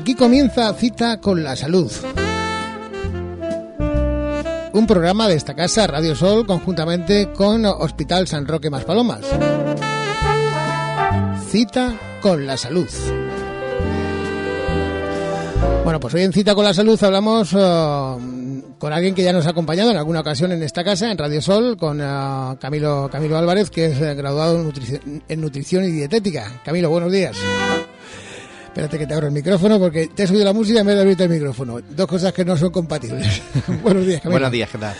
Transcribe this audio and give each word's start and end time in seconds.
Aquí 0.00 0.14
comienza 0.14 0.72
Cita 0.72 1.20
con 1.20 1.44
la 1.44 1.54
Salud. 1.56 1.92
Un 4.72 4.86
programa 4.86 5.28
de 5.28 5.34
esta 5.34 5.54
casa, 5.54 5.86
Radio 5.86 6.16
Sol, 6.16 6.46
conjuntamente 6.46 7.30
con 7.34 7.66
Hospital 7.66 8.26
San 8.26 8.46
Roque 8.46 8.70
Más 8.70 8.86
Palomas. 8.86 9.20
Cita 11.50 11.92
con 12.22 12.46
la 12.46 12.56
Salud. 12.56 12.88
Bueno, 15.84 16.00
pues 16.00 16.14
hoy 16.14 16.22
en 16.22 16.32
Cita 16.32 16.54
con 16.54 16.64
la 16.64 16.72
Salud 16.72 16.98
hablamos 17.04 17.52
uh, 17.52 18.76
con 18.78 18.94
alguien 18.94 19.14
que 19.14 19.22
ya 19.22 19.34
nos 19.34 19.46
ha 19.46 19.50
acompañado 19.50 19.90
en 19.90 19.98
alguna 19.98 20.20
ocasión 20.20 20.50
en 20.50 20.62
esta 20.62 20.82
casa, 20.82 21.10
en 21.10 21.18
Radio 21.18 21.42
Sol, 21.42 21.76
con 21.76 22.00
uh, 22.00 22.56
Camilo, 22.58 23.10
Camilo 23.12 23.36
Álvarez, 23.36 23.68
que 23.68 23.84
es 23.84 24.00
graduado 24.00 24.72
en 25.28 25.40
nutrición 25.42 25.84
y 25.84 25.90
dietética. 25.90 26.62
Camilo, 26.64 26.88
buenos 26.88 27.12
días. 27.12 27.36
Espérate 28.80 28.98
que 28.98 29.06
te 29.06 29.12
abro 29.12 29.26
el 29.26 29.34
micrófono 29.34 29.78
porque 29.78 30.06
te 30.06 30.22
he 30.22 30.26
subido 30.26 30.42
la 30.42 30.54
música 30.54 30.80
en 30.80 30.86
vez 30.86 30.96
de 30.96 31.02
abrirte 31.02 31.24
el 31.24 31.28
micrófono. 31.28 31.82
Dos 31.82 32.06
cosas 32.06 32.32
que 32.32 32.46
no 32.46 32.56
son 32.56 32.70
compatibles. 32.70 33.42
Buenos 33.82 34.06
días, 34.06 34.22
Camilo. 34.22 34.38
Buenos 34.38 34.52
días, 34.52 34.70
¿qué 34.70 34.78
tal? 34.78 34.96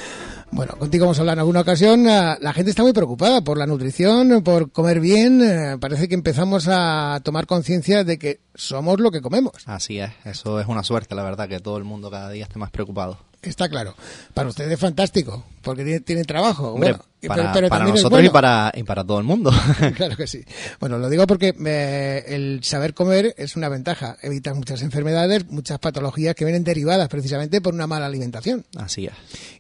Bueno, 0.51 0.75
contigo 0.79 1.07
hemos 1.07 1.19
hablado 1.19 1.37
en 1.37 1.39
alguna 1.39 1.61
ocasión. 1.61 2.05
La 2.05 2.53
gente 2.53 2.73
está 2.73 2.83
muy 2.83 2.93
preocupada 2.93 3.41
por 3.41 3.57
la 3.57 3.65
nutrición, 3.65 4.43
por 4.45 4.71
comer 4.71 5.01
bien. 5.01 5.79
Parece 5.81 6.09
que 6.09 6.15
empezamos 6.15 6.69
a 6.69 7.21
tomar 7.25 7.47
conciencia 7.47 8.05
de 8.05 8.19
que 8.19 8.41
somos 8.55 9.01
lo 9.01 9.11
que 9.11 9.23
comemos. 9.23 9.55
Así 9.65 9.99
es, 9.99 10.11
eso 10.27 10.61
es 10.61 10.67
una 10.67 10.83
suerte, 10.83 11.15
la 11.15 11.23
verdad, 11.23 11.49
que 11.49 11.61
todo 11.61 11.79
el 11.79 11.85
mundo 11.85 12.11
cada 12.11 12.29
día 12.29 12.43
esté 12.43 12.59
más 12.59 12.71
preocupado. 12.71 13.17
Está 13.43 13.71
claro. 13.71 13.95
Para 14.35 14.51
ustedes 14.51 14.73
es 14.73 14.79
fantástico, 14.79 15.45
porque 15.63 15.83
tienen, 15.83 16.05
tienen 16.05 16.25
trabajo. 16.27 16.73
Hombre, 16.73 16.93
bueno, 16.93 17.05
para, 17.27 17.43
pero, 17.43 17.53
pero 17.55 17.69
para 17.69 17.79
también 17.79 17.97
es 17.97 18.03
nosotros 18.03 18.19
bueno. 18.19 18.29
y, 18.29 18.33
para, 18.33 18.73
y 18.75 18.83
para 18.83 19.05
todo 19.05 19.19
el 19.19 19.25
mundo. 19.25 19.51
claro 19.97 20.15
que 20.15 20.27
sí. 20.27 20.45
Bueno, 20.79 20.99
lo 20.99 21.09
digo 21.09 21.27
porque 21.27 21.55
eh, 21.65 22.25
el 22.29 22.63
saber 22.65 22.93
comer 22.93 23.35
es 23.39 23.57
una 23.57 23.71
ventaja. 23.71 24.19
Evitas 24.21 24.55
muchas 24.55 24.83
enfermedades, 24.83 25.49
muchas 25.51 25.79
patologías 25.79 26.35
que 26.35 26.45
vienen 26.45 26.65
derivadas 26.65 27.09
precisamente 27.09 27.63
por 27.63 27.73
una 27.73 27.87
mala 27.87 28.05
alimentación. 28.05 28.67
Así 28.77 29.07
es. 29.07 29.13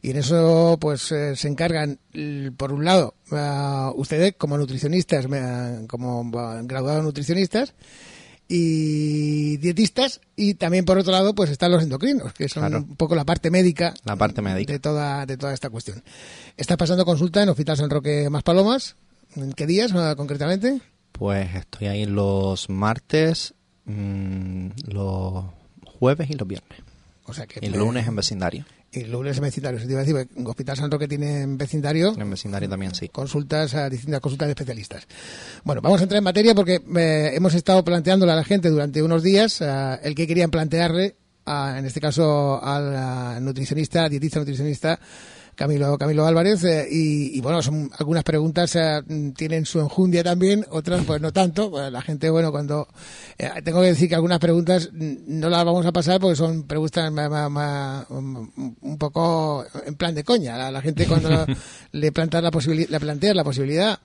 Y 0.02 0.10
en 0.10 0.18
eso, 0.18 0.76
pues, 0.78 1.10
eh, 1.12 1.34
se 1.36 1.48
encargan, 1.48 1.98
por 2.58 2.72
un 2.72 2.84
lado, 2.84 3.14
uh, 3.30 3.98
ustedes 3.98 4.34
como 4.36 4.58
nutricionistas, 4.58 5.26
como 5.88 6.20
uh, 6.20 6.66
graduados 6.66 7.02
nutricionistas 7.02 7.72
y 8.52 9.56
dietistas, 9.58 10.20
y 10.34 10.54
también 10.54 10.84
por 10.84 10.98
otro 10.98 11.12
lado, 11.12 11.34
pues 11.36 11.50
están 11.50 11.70
los 11.70 11.82
endocrinos, 11.84 12.32
que 12.32 12.48
son 12.48 12.62
Claro. 12.68 12.78
un 12.84 12.96
poco 12.96 13.14
la 13.14 13.24
parte 13.24 13.48
médica 13.50 13.94
La 14.04 14.16
parte 14.16 14.42
médica. 14.42 14.72
de 14.72 14.80
toda, 14.80 15.24
de 15.24 15.36
toda 15.36 15.54
esta 15.54 15.70
cuestión. 15.70 16.02
Está 16.56 16.76
pasando 16.76 17.04
consulta 17.04 17.42
en 17.42 17.48
Hospital 17.48 17.76
San 17.76 17.90
Roque 17.90 18.28
Más 18.28 18.42
Palomas. 18.42 18.96
¿En 19.36 19.52
qué 19.52 19.66
días 19.66 19.92
eh, 19.94 20.14
concretamente? 20.16 20.80
Pues 21.12 21.54
estoy 21.54 21.86
ahí 21.86 22.06
los 22.06 22.68
martes, 22.68 23.54
mm, 23.84 24.66
los 24.88 25.44
jueves 25.84 26.28
y 26.30 26.34
los 26.34 26.48
viernes. 26.48 26.80
O 27.26 27.32
sea 27.32 27.46
que 27.46 27.60
Y 27.62 27.66
el 27.66 27.78
lunes 27.78 28.08
en 28.08 28.16
vecindario. 28.16 28.64
Y 28.92 29.04
lunes 29.04 29.36
en 29.36 29.44
vecindario. 29.44 29.78
Se 29.78 29.86
te 29.86 29.92
iba 29.92 30.00
a 30.00 30.04
decir, 30.04 30.28
en 30.36 30.46
Hospital 30.46 30.76
San 30.76 30.90
Roque 30.90 31.06
tiene 31.06 31.42
en 31.42 31.56
vecindario 31.56 32.12
En 32.18 32.28
vecindario 32.28 32.68
también, 32.68 32.92
sí. 32.94 33.08
consultas 33.08 33.74
a 33.74 33.88
distintas 33.88 34.20
consultas 34.20 34.48
de 34.48 34.52
especialistas. 34.52 35.06
Bueno, 35.62 35.80
vamos 35.80 36.00
a 36.00 36.02
entrar 36.04 36.18
en 36.18 36.24
materia 36.24 36.54
porque 36.56 36.80
eh, 36.96 37.30
hemos 37.34 37.54
estado 37.54 37.84
planteándole 37.84 38.32
a 38.32 38.36
la 38.36 38.42
gente 38.44 38.68
durante 38.68 39.00
unos 39.02 39.22
días 39.22 39.60
eh, 39.60 39.98
el 40.02 40.14
que 40.16 40.26
querían 40.26 40.50
plantearle, 40.50 41.14
a- 41.46 41.76
en 41.78 41.86
este 41.86 42.00
caso 42.00 42.60
al 42.62 43.42
nutricionista, 43.44 44.08
dietista 44.08 44.40
nutricionista 44.40 44.98
Camilo 45.60 45.98
Camilo 45.98 46.24
Álvarez 46.24 46.64
eh, 46.64 46.88
y, 46.90 47.36
y, 47.36 47.40
bueno, 47.42 47.60
son 47.60 47.90
algunas 47.98 48.24
preguntas 48.24 48.74
eh, 48.76 49.02
tienen 49.36 49.66
su 49.66 49.78
enjundia 49.78 50.24
también, 50.24 50.64
otras 50.70 51.04
pues 51.04 51.20
no 51.20 51.34
tanto. 51.34 51.68
Bueno, 51.68 51.90
la 51.90 52.00
gente, 52.00 52.30
bueno, 52.30 52.50
cuando 52.50 52.88
eh, 53.36 53.50
tengo 53.62 53.82
que 53.82 53.88
decir 53.88 54.08
que 54.08 54.14
algunas 54.14 54.38
preguntas 54.38 54.88
no 54.94 55.50
las 55.50 55.62
vamos 55.62 55.84
a 55.84 55.92
pasar 55.92 56.18
porque 56.18 56.34
son 56.36 56.62
preguntas 56.62 57.12
ma- 57.12 58.06
un 58.80 58.96
poco 58.98 59.66
en 59.84 59.96
plan 59.96 60.14
de 60.14 60.24
coña. 60.24 60.56
La, 60.56 60.70
la 60.70 60.80
gente 60.80 61.06
cuando 61.06 61.28
le 61.92 62.10
la 62.40 62.50
posibilidad, 62.50 62.88
le 62.88 62.98
plantea 62.98 63.34
la 63.34 63.44
posibilidad 63.44 63.98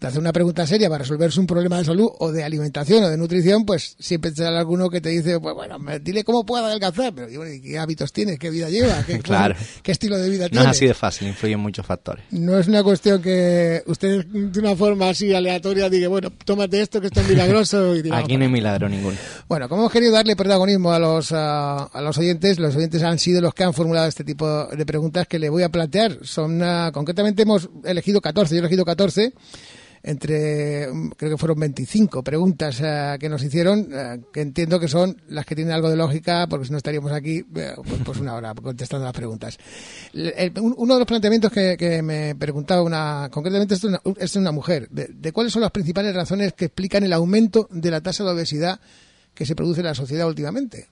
de 0.00 0.06
hacer 0.08 0.20
una 0.20 0.32
pregunta 0.32 0.66
seria 0.66 0.88
para 0.90 1.02
resolverse 1.02 1.40
un 1.40 1.46
problema 1.46 1.78
de 1.78 1.84
salud 1.84 2.08
o 2.18 2.30
de 2.32 2.44
alimentación 2.44 3.04
o 3.04 3.08
de 3.08 3.16
nutrición, 3.16 3.64
pues 3.64 3.96
siempre 3.98 4.32
sale 4.32 4.58
alguno 4.58 4.90
que 4.90 5.00
te 5.00 5.08
dice, 5.10 5.40
pues 5.40 5.54
bueno, 5.54 5.78
me- 5.78 5.98
dile 6.00 6.24
cómo 6.24 6.44
puedo 6.44 6.66
adelgazar, 6.66 7.14
pero 7.14 7.30
y 7.30 7.36
bueno, 7.36 7.52
¿y 7.54 7.60
¿qué 7.62 7.78
hábitos 7.78 8.12
tienes? 8.12 8.38
¿Qué 8.38 8.50
vida 8.50 8.68
llevas? 8.68 9.04
¿Qué, 9.06 9.18
Claro. 9.22 9.54
qué 9.82 9.92
estilo 9.92 10.18
de 10.18 10.28
vida 10.28 10.44
No 10.44 10.50
tienes? 10.50 10.66
es 10.66 10.70
así 10.76 10.86
de 10.86 10.94
fácil, 10.94 11.28
influyen 11.28 11.60
muchos 11.60 11.86
factores. 11.86 12.24
No 12.30 12.58
es 12.58 12.66
una 12.68 12.82
cuestión 12.82 13.22
que 13.22 13.82
usted 13.86 14.24
de 14.26 14.60
una 14.60 14.76
forma 14.76 15.08
así 15.10 15.32
aleatoria 15.34 15.88
diga, 15.88 16.08
bueno, 16.08 16.30
tómate 16.44 16.80
esto 16.82 17.00
que 17.00 17.06
esto 17.06 17.20
es 17.20 17.28
milagroso 17.28 17.94
y 17.96 18.02
diga, 18.02 18.18
Aquí 18.18 18.36
no 18.36 18.44
hay 18.44 18.50
milagro 18.50 18.88
ninguno. 18.88 19.16
bueno, 19.48 19.68
como 19.68 19.82
hemos 19.82 19.92
querido 19.92 20.12
darle 20.12 20.36
protagonismo 20.36 20.92
a 20.92 20.98
los, 20.98 21.32
a, 21.32 21.84
a 21.84 22.00
los 22.02 22.18
oyentes, 22.18 22.58
los 22.58 22.76
oyentes 22.76 23.02
han 23.02 23.18
sido 23.18 23.40
los 23.40 23.54
que 23.54 23.64
han 23.64 23.72
formulado 23.72 24.06
este 24.08 24.24
tipo 24.24 24.66
de 24.66 24.84
preguntas 24.84 25.26
que 25.26 25.38
le 25.38 25.48
voy 25.48 25.62
a 25.62 25.68
plantear. 25.70 26.18
Son, 26.22 26.62
ah, 26.62 26.90
concretamente 26.92 27.42
hemos 27.42 27.70
elegido 27.84 28.20
14, 28.20 28.54
yo 28.54 28.56
he 28.56 28.60
elegido 28.60 28.84
14, 28.84 29.32
entre, 30.04 30.92
mm, 30.92 31.12
creo 31.16 31.30
que 31.32 31.38
fueron 31.38 31.58
25 31.58 32.22
preguntas 32.22 32.80
ah, 32.82 33.16
que 33.18 33.30
nos 33.30 33.42
hicieron, 33.42 33.88
ah, 33.94 34.18
que 34.32 34.42
entiendo 34.42 34.78
que 34.78 34.86
son 34.86 35.20
las 35.28 35.46
que 35.46 35.54
tienen 35.54 35.72
algo 35.72 35.88
de 35.88 35.96
lógica, 35.96 36.46
porque 36.46 36.66
si 36.66 36.72
no 36.72 36.76
estaríamos 36.76 37.10
aquí 37.10 37.38
eh, 37.56 37.72
pues, 37.74 38.00
pues 38.04 38.20
una 38.20 38.34
hora 38.34 38.54
contestando 38.54 39.04
las 39.04 39.14
preguntas. 39.14 39.58
Uno 40.12 40.94
de 40.94 41.00
los 41.00 41.08
planteamientos 41.08 41.50
que, 41.50 42.02
me 42.02 42.34
preguntaba 42.34 42.82
una, 42.82 43.28
concretamente 43.32 43.74
es 43.74 43.84
una, 43.84 44.00
es 44.18 44.36
una 44.36 44.52
mujer, 44.52 44.88
de 44.90 45.32
cuáles 45.32 45.52
son 45.52 45.62
las 45.62 45.70
principales 45.70 46.14
razones 46.14 46.52
que 46.52 46.66
explican 46.66 47.02
el 47.02 47.12
aumento 47.12 47.66
de 47.70 47.90
la 47.90 48.02
tasa 48.02 48.24
de 48.24 48.30
obesidad 48.30 48.78
que 49.34 49.44
se 49.44 49.56
produce 49.56 49.80
en 49.80 49.86
la 49.86 49.94
sociedad 49.94 50.26
últimamente. 50.28 50.88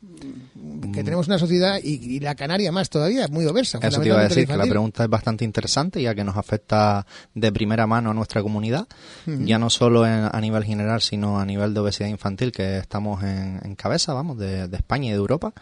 Que 0.93 1.05
tenemos 1.05 1.27
una 1.29 1.39
sociedad, 1.39 1.79
y, 1.83 2.17
y 2.17 2.21
la 2.21 2.35
canaria 2.35 2.73
más 2.73 2.91
todavía, 2.91 3.29
muy 3.29 3.47
obesa. 3.47 3.79
Mm. 3.79 3.85
Eso 3.87 4.01
te 4.01 4.09
iba 4.09 4.19
a 4.21 4.23
decir, 4.25 4.47
que 4.47 4.57
la 4.57 4.65
pregunta 4.67 5.05
es 5.05 5.09
bastante 5.09 5.45
interesante 5.45 6.03
ya 6.03 6.15
que 6.15 6.25
nos 6.25 6.37
afecta 6.37 7.07
de 7.35 7.53
primera 7.53 7.87
mano 7.87 8.11
a 8.11 8.15
nuestra 8.15 8.43
comunidad, 8.43 8.87
ya 9.27 9.59
no 9.59 9.71
solo 9.71 10.05
en- 10.07 10.29
a 10.31 10.41
nivel 10.41 10.65
general, 10.65 11.01
sino 11.01 11.39
a 11.39 11.47
nivel 11.47 11.73
de 11.73 11.81
obesidad 11.81 12.09
infantil, 12.09 12.53
que 12.53 12.79
estamos 12.79 13.23
en, 13.23 13.61
en 13.63 13.75
cabeza, 13.77 14.13
vamos, 14.13 14.39
de, 14.39 14.67
de 14.69 14.77
España 14.77 15.07
y 15.07 15.11
de 15.11 15.17
Europa. 15.17 15.53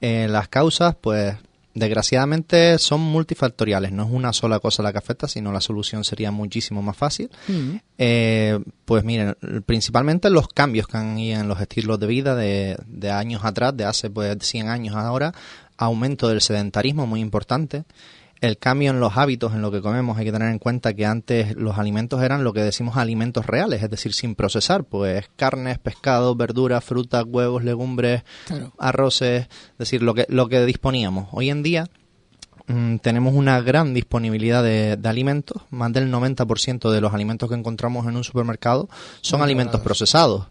Eh, 0.00 0.28
las 0.28 0.48
causas, 0.48 0.94
pues, 1.00 1.34
desgraciadamente 1.74 2.78
son 2.78 3.00
multifactoriales, 3.00 3.92
no 3.92 4.04
es 4.04 4.10
una 4.10 4.32
sola 4.32 4.60
cosa 4.60 4.82
la 4.82 4.92
que 4.92 4.98
afecta, 4.98 5.28
sino 5.28 5.52
la 5.52 5.60
solución 5.60 6.04
sería 6.04 6.30
muchísimo 6.30 6.82
más 6.82 6.96
fácil. 6.96 7.30
Mm. 7.48 7.76
Eh, 7.98 8.60
pues 8.84 9.04
miren, 9.04 9.36
principalmente 9.66 10.30
los 10.30 10.48
cambios 10.48 10.86
que 10.86 10.96
han 10.96 11.18
ido 11.18 11.40
en 11.40 11.48
los 11.48 11.60
estilos 11.60 11.98
de 11.98 12.06
vida 12.06 12.36
de, 12.36 12.78
de 12.86 13.10
años 13.10 13.44
atrás, 13.44 13.76
de 13.76 13.84
hace 13.84 14.08
pues 14.08 14.36
100 14.40 14.68
años 14.68 14.96
ahora, 14.96 15.34
aumento 15.76 16.28
del 16.28 16.40
sedentarismo 16.40 17.06
muy 17.06 17.20
importante, 17.20 17.84
el 18.44 18.58
cambio 18.58 18.90
en 18.90 19.00
los 19.00 19.16
hábitos, 19.16 19.52
en 19.54 19.62
lo 19.62 19.70
que 19.70 19.80
comemos, 19.80 20.16
hay 20.18 20.24
que 20.24 20.32
tener 20.32 20.50
en 20.50 20.58
cuenta 20.58 20.94
que 20.94 21.04
antes 21.06 21.56
los 21.56 21.78
alimentos 21.78 22.22
eran 22.22 22.44
lo 22.44 22.52
que 22.52 22.60
decimos 22.62 22.96
alimentos 22.96 23.46
reales, 23.46 23.82
es 23.82 23.90
decir, 23.90 24.12
sin 24.14 24.34
procesar, 24.34 24.84
pues 24.84 25.28
carnes, 25.36 25.78
pescados, 25.78 26.36
verduras, 26.36 26.84
frutas, 26.84 27.24
huevos, 27.26 27.64
legumbres, 27.64 28.22
Claro. 28.46 28.72
arroces, 28.78 29.42
es 29.72 29.78
decir, 29.78 30.02
lo 30.02 30.14
que, 30.14 30.26
lo 30.28 30.48
que 30.48 30.64
disponíamos. 30.64 31.28
Hoy 31.32 31.50
en 31.50 31.62
día 31.62 31.88
mm, 32.66 32.96
tenemos 32.96 33.34
una 33.34 33.60
gran 33.60 33.94
disponibilidad 33.94 34.62
de, 34.62 34.96
de 34.96 35.08
alimentos, 35.08 35.62
más 35.70 35.92
del 35.92 36.10
90% 36.12 36.90
de 36.90 37.00
los 37.00 37.12
alimentos 37.14 37.48
que 37.48 37.54
encontramos 37.56 38.06
en 38.06 38.16
un 38.16 38.24
supermercado 38.24 38.88
son 39.20 39.40
Muy 39.40 39.44
alimentos 39.46 39.80
procesados. 39.80 40.46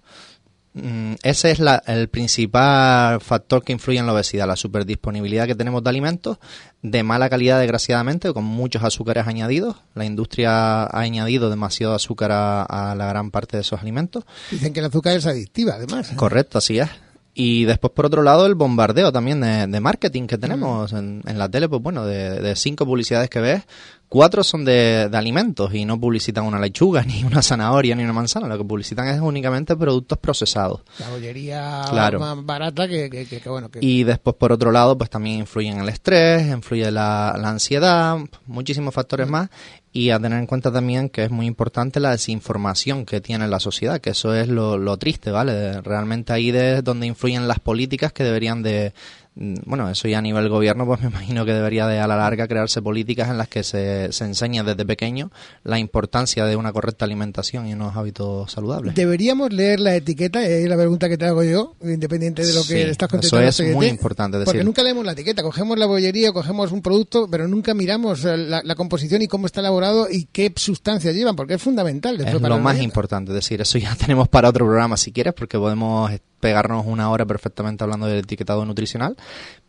Mm, 0.73 1.13
Ese 1.21 1.51
es 1.51 1.59
la- 1.59 1.83
el 1.85 2.09
principal 2.09 3.21
factor 3.21 3.63
que 3.63 3.73
influye 3.73 3.99
en 3.99 4.07
la 4.07 4.13
obesidad, 4.13 4.47
la 4.47 4.55
superdisponibilidad 4.55 5.45
que 5.45 5.53
tenemos 5.55 5.83
de 5.83 5.89
alimentos 5.89 6.39
de 6.81 7.03
mala 7.03 7.29
calidad, 7.29 7.59
desgraciadamente, 7.59 8.33
con 8.33 8.43
muchos 8.43 8.83
azúcares 8.83 9.27
añadidos. 9.27 9.75
La 9.93 10.05
industria 10.05 10.83
ha 10.83 10.99
añadido 10.99 11.49
demasiado 11.49 11.93
azúcar 11.93 12.31
a, 12.31 12.63
a 12.63 12.95
la 12.95 13.07
gran 13.07 13.29
parte 13.31 13.57
de 13.57 13.61
esos 13.61 13.79
alimentos. 13.81 14.23
Dicen 14.49 14.73
que 14.73 14.79
el 14.79 14.87
azúcar 14.87 15.15
es 15.15 15.25
adictiva, 15.27 15.75
además. 15.75 16.11
Correcto, 16.15 16.57
así 16.57 16.79
es. 16.79 16.89
Y 17.35 17.65
después, 17.65 17.91
por 17.93 18.05
otro 18.05 18.21
lado, 18.21 18.45
el 18.45 18.53
bombardeo 18.53 19.11
también 19.11 19.41
de, 19.41 19.79
marketing 19.79 20.27
que 20.27 20.37
tenemos 20.37 20.93
en, 20.93 21.23
en, 21.25 21.39
la 21.39 21.49
tele, 21.49 21.67
pues 21.67 21.81
bueno, 21.81 22.05
de, 22.05 22.39
de, 22.41 22.55
cinco 22.55 22.85
publicidades 22.85 23.27
que 23.29 23.39
ves, 23.39 23.63
cuatro 24.13 24.43
son 24.43 24.63
de, 24.63 25.09
alimentos 25.11 25.73
y 25.73 25.85
no 25.85 25.99
publicitan 25.99 26.45
una 26.45 26.59
lechuga, 26.59 27.01
ni 27.07 27.23
una 27.23 27.41
zanahoria, 27.41 27.95
ni 27.95 28.03
una 28.03 28.13
manzana. 28.13 28.47
Lo 28.47 28.59
que 28.59 28.63
publicitan 28.63 29.07
es 29.07 29.19
únicamente 29.19 29.75
productos 29.75 30.19
procesados. 30.19 30.81
La 30.99 31.09
bollería 31.09 31.81
más 32.19 32.45
barata 32.45 32.87
que, 32.87 33.09
que, 33.09 33.49
bueno. 33.49 33.71
Y 33.81 34.03
después, 34.03 34.35
por 34.35 34.51
otro 34.51 34.71
lado, 34.71 34.95
pues 34.95 35.09
también 35.09 35.39
influyen 35.39 35.79
el 35.79 35.89
estrés, 35.89 36.47
influye 36.47 36.91
la, 36.91 37.35
la 37.41 37.49
ansiedad, 37.49 38.17
muchísimos 38.45 38.93
factores 38.93 39.27
más. 39.27 39.49
Y 39.95 40.09
a 40.09 40.19
tener 40.19 40.39
en 40.39 40.47
cuenta 40.47 40.71
también 40.71 41.09
que 41.09 41.23
es 41.23 41.31
muy 41.31 41.45
importante 41.45 41.99
la 41.99 42.11
desinformación 42.11 43.05
que 43.05 43.21
tiene 43.21 43.47
la 43.47 43.59
sociedad, 43.59 44.01
que 44.01 44.11
eso 44.11 44.33
es 44.33 44.47
lo, 44.47 44.77
lo 44.77 44.97
triste, 44.97 45.29
¿vale? 45.29 45.81
Realmente 45.81 46.33
ahí 46.33 46.49
es 46.49 46.83
donde 46.83 47.05
influyen 47.05 47.47
las 47.47 47.59
políticas 47.59 48.11
que 48.11 48.23
deberían 48.23 48.63
de, 48.63 48.93
bueno, 49.35 49.89
eso 49.89 50.07
ya 50.07 50.19
a 50.19 50.21
nivel 50.21 50.47
gobierno, 50.47 50.85
pues 50.85 51.01
me 51.01 51.07
imagino 51.07 51.43
que 51.43 51.53
debería 51.53 51.87
de 51.87 51.99
a 51.99 52.07
la 52.07 52.15
larga 52.15 52.47
crearse 52.47 52.81
políticas 52.81 53.29
en 53.29 53.37
las 53.37 53.47
que 53.47 53.63
se, 53.63 54.11
se 54.11 54.25
enseña 54.25 54.63
desde 54.63 54.85
pequeño 54.85 55.31
la 55.63 55.79
importancia 55.79 56.45
de 56.45 56.55
una 56.55 56.71
correcta 56.71 57.05
alimentación 57.05 57.67
y 57.67 57.73
unos 57.73 57.95
hábitos 57.95 58.51
saludables. 58.51 58.93
Deberíamos 58.93 59.51
leer 59.51 59.79
la 59.79 59.95
etiqueta, 59.95 60.45
es 60.45 60.69
la 60.69 60.77
pregunta 60.77 61.09
que 61.09 61.17
te 61.17 61.25
hago 61.25 61.43
yo, 61.43 61.75
independiente 61.81 62.45
de 62.45 62.53
lo 62.53 62.63
que 62.63 62.89
estás 62.89 63.09
contestando. 63.09 63.47
Eso 63.47 63.63
es 63.63 63.73
muy 63.73 63.87
importante 63.87 64.37
decir. 64.37 64.51
Porque 64.51 64.63
nunca 64.63 64.83
leemos 64.83 65.05
la 65.05 65.13
etiqueta, 65.13 65.41
cogemos 65.41 65.79
la 65.79 65.87
bollería, 65.87 66.31
cogemos 66.31 66.71
un 66.71 66.81
producto, 66.81 67.27
pero 67.29 67.47
nunca 67.47 67.73
miramos 67.73 68.25
eh, 68.25 68.37
la, 68.37 68.75
composición 68.75 69.21
y 69.21 69.27
cómo 69.27 69.47
está 69.47 69.61
elaborado 69.61 70.07
y 70.09 70.25
qué 70.25 70.53
sustancias 70.55 71.15
llevan, 71.15 71.35
porque 71.35 71.55
es 71.55 71.61
fundamental. 71.61 72.21
Es 72.21 72.33
lo 72.33 72.59
más 72.59 72.79
importante, 72.79 73.31
es 73.31 73.35
decir, 73.35 73.61
eso 73.61 73.77
ya 73.79 73.95
tenemos 73.99 74.27
para 74.27 74.49
otro 74.49 74.65
programa 74.65 74.95
si 74.97 75.11
quieres, 75.11 75.33
porque 75.33 75.57
podemos 75.57 76.11
pegarnos 76.43 76.85
una 76.85 77.09
hora 77.09 77.25
perfectamente 77.25 77.85
hablando 77.85 78.05
del 78.05 78.19
etiquetado 78.19 78.65
nutricional, 78.65 79.15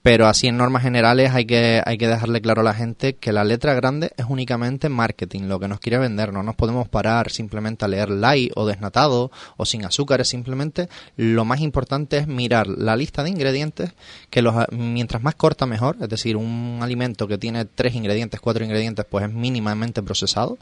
pero 0.04 0.26
así 0.26 0.48
en 0.48 0.58
normas 0.58 0.82
generales 0.82 1.32
hay 1.32 1.46
que, 1.46 1.80
hay 1.82 1.96
que 1.96 2.08
dejarle 2.08 2.42
claro 2.42 2.60
a 2.60 2.64
la 2.64 2.74
gente 2.74 3.14
que 3.14 3.32
la 3.32 3.42
letra 3.42 3.72
grande 3.72 4.12
es 4.18 4.26
únicamente 4.28 4.90
marketing, 4.90 5.44
lo 5.44 5.58
que 5.58 5.66
nos 5.66 5.80
quiere 5.80 5.96
vender. 5.96 6.30
No 6.30 6.42
nos 6.42 6.56
podemos 6.56 6.90
parar 6.90 7.30
simplemente 7.30 7.86
a 7.86 7.88
leer 7.88 8.10
light 8.10 8.52
o 8.54 8.66
desnatado 8.66 9.30
o 9.56 9.64
sin 9.64 9.86
azúcares. 9.86 10.28
Simplemente 10.28 10.90
lo 11.16 11.46
más 11.46 11.60
importante 11.60 12.18
es 12.18 12.26
mirar 12.26 12.66
la 12.66 12.96
lista 12.96 13.22
de 13.22 13.30
ingredientes, 13.30 13.94
que 14.28 14.42
los, 14.42 14.54
mientras 14.72 15.22
más 15.22 15.36
corta 15.36 15.64
mejor. 15.64 15.96
Es 15.98 16.10
decir, 16.10 16.36
un 16.36 16.80
alimento 16.82 17.26
que 17.26 17.38
tiene 17.38 17.64
tres 17.64 17.94
ingredientes, 17.94 18.40
cuatro 18.40 18.62
ingredientes, 18.62 19.06
pues 19.08 19.24
es 19.24 19.32
mínimamente 19.32 20.02
procesado. 20.02 20.58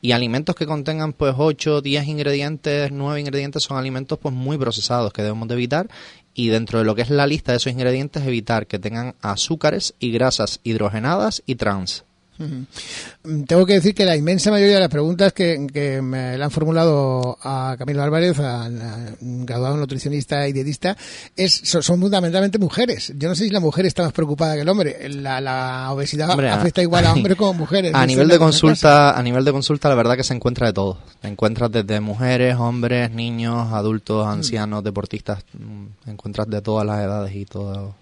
Y 0.00 0.12
alimentos 0.12 0.54
que 0.54 0.64
contengan 0.64 1.12
pues 1.12 1.34
ocho, 1.36 1.82
diez 1.82 2.06
ingredientes, 2.06 2.90
nueve 2.92 3.20
ingredientes 3.20 3.62
son 3.62 3.76
alimentos 3.76 4.18
pues 4.18 4.34
muy 4.34 4.56
procesados 4.56 5.12
que 5.12 5.20
debemos 5.20 5.48
de 5.48 5.54
evitar 5.54 5.86
y 6.36 6.48
dentro 6.48 6.78
de 6.78 6.84
lo 6.84 6.94
que 6.94 7.02
es 7.02 7.10
la 7.10 7.26
lista 7.26 7.52
de 7.52 7.56
esos 7.56 7.72
ingredientes 7.72 8.26
evitar 8.26 8.66
que 8.66 8.78
tengan 8.78 9.14
azúcares 9.22 9.94
y 9.98 10.12
grasas 10.12 10.60
hidrogenadas 10.62 11.42
y 11.46 11.54
trans. 11.54 12.05
Tengo 13.46 13.66
que 13.66 13.74
decir 13.74 13.94
que 13.94 14.04
la 14.04 14.16
inmensa 14.16 14.50
mayoría 14.50 14.74
de 14.74 14.80
las 14.80 14.88
preguntas 14.88 15.32
que, 15.32 16.00
me 16.02 16.42
han 16.42 16.50
formulado 16.50 17.38
a 17.42 17.76
Camilo 17.78 18.02
Álvarez, 18.02 18.38
a, 18.40 18.68
graduado 19.20 19.76
nutricionista 19.76 20.46
y 20.46 20.52
dietista, 20.52 20.96
es, 21.34 21.60
son, 21.64 21.82
fundamentalmente 21.82 22.58
mujeres. 22.58 23.12
Yo 23.16 23.28
no 23.28 23.34
sé 23.34 23.44
si 23.44 23.50
la 23.50 23.60
mujer 23.60 23.86
está 23.86 24.02
más 24.02 24.12
preocupada 24.12 24.54
que 24.54 24.60
el 24.62 24.68
hombre. 24.68 25.08
La, 25.08 25.90
obesidad 25.92 26.30
afecta 26.30 26.82
igual 26.82 27.06
a 27.06 27.12
hombres 27.12 27.36
como 27.36 27.50
a 27.50 27.52
mujeres. 27.56 27.94
A 27.94 28.06
nivel 28.06 28.28
de 28.28 28.38
consulta, 28.38 29.16
a 29.16 29.22
nivel 29.22 29.44
de 29.44 29.52
consulta, 29.52 29.88
la 29.88 29.94
verdad 29.94 30.16
que 30.16 30.24
se 30.24 30.34
encuentra 30.34 30.66
de 30.66 30.72
todo. 30.72 30.98
Encuentras 31.22 31.70
desde 31.70 32.00
mujeres, 32.00 32.56
hombres, 32.56 33.10
niños, 33.10 33.72
adultos, 33.72 34.26
ancianos, 34.26 34.84
deportistas. 34.84 35.44
Mm, 35.58 36.10
encuentras 36.10 36.48
de 36.48 36.60
todas 36.60 36.86
las 36.86 37.00
edades 37.00 37.34
y 37.34 37.44
todo 37.44 37.94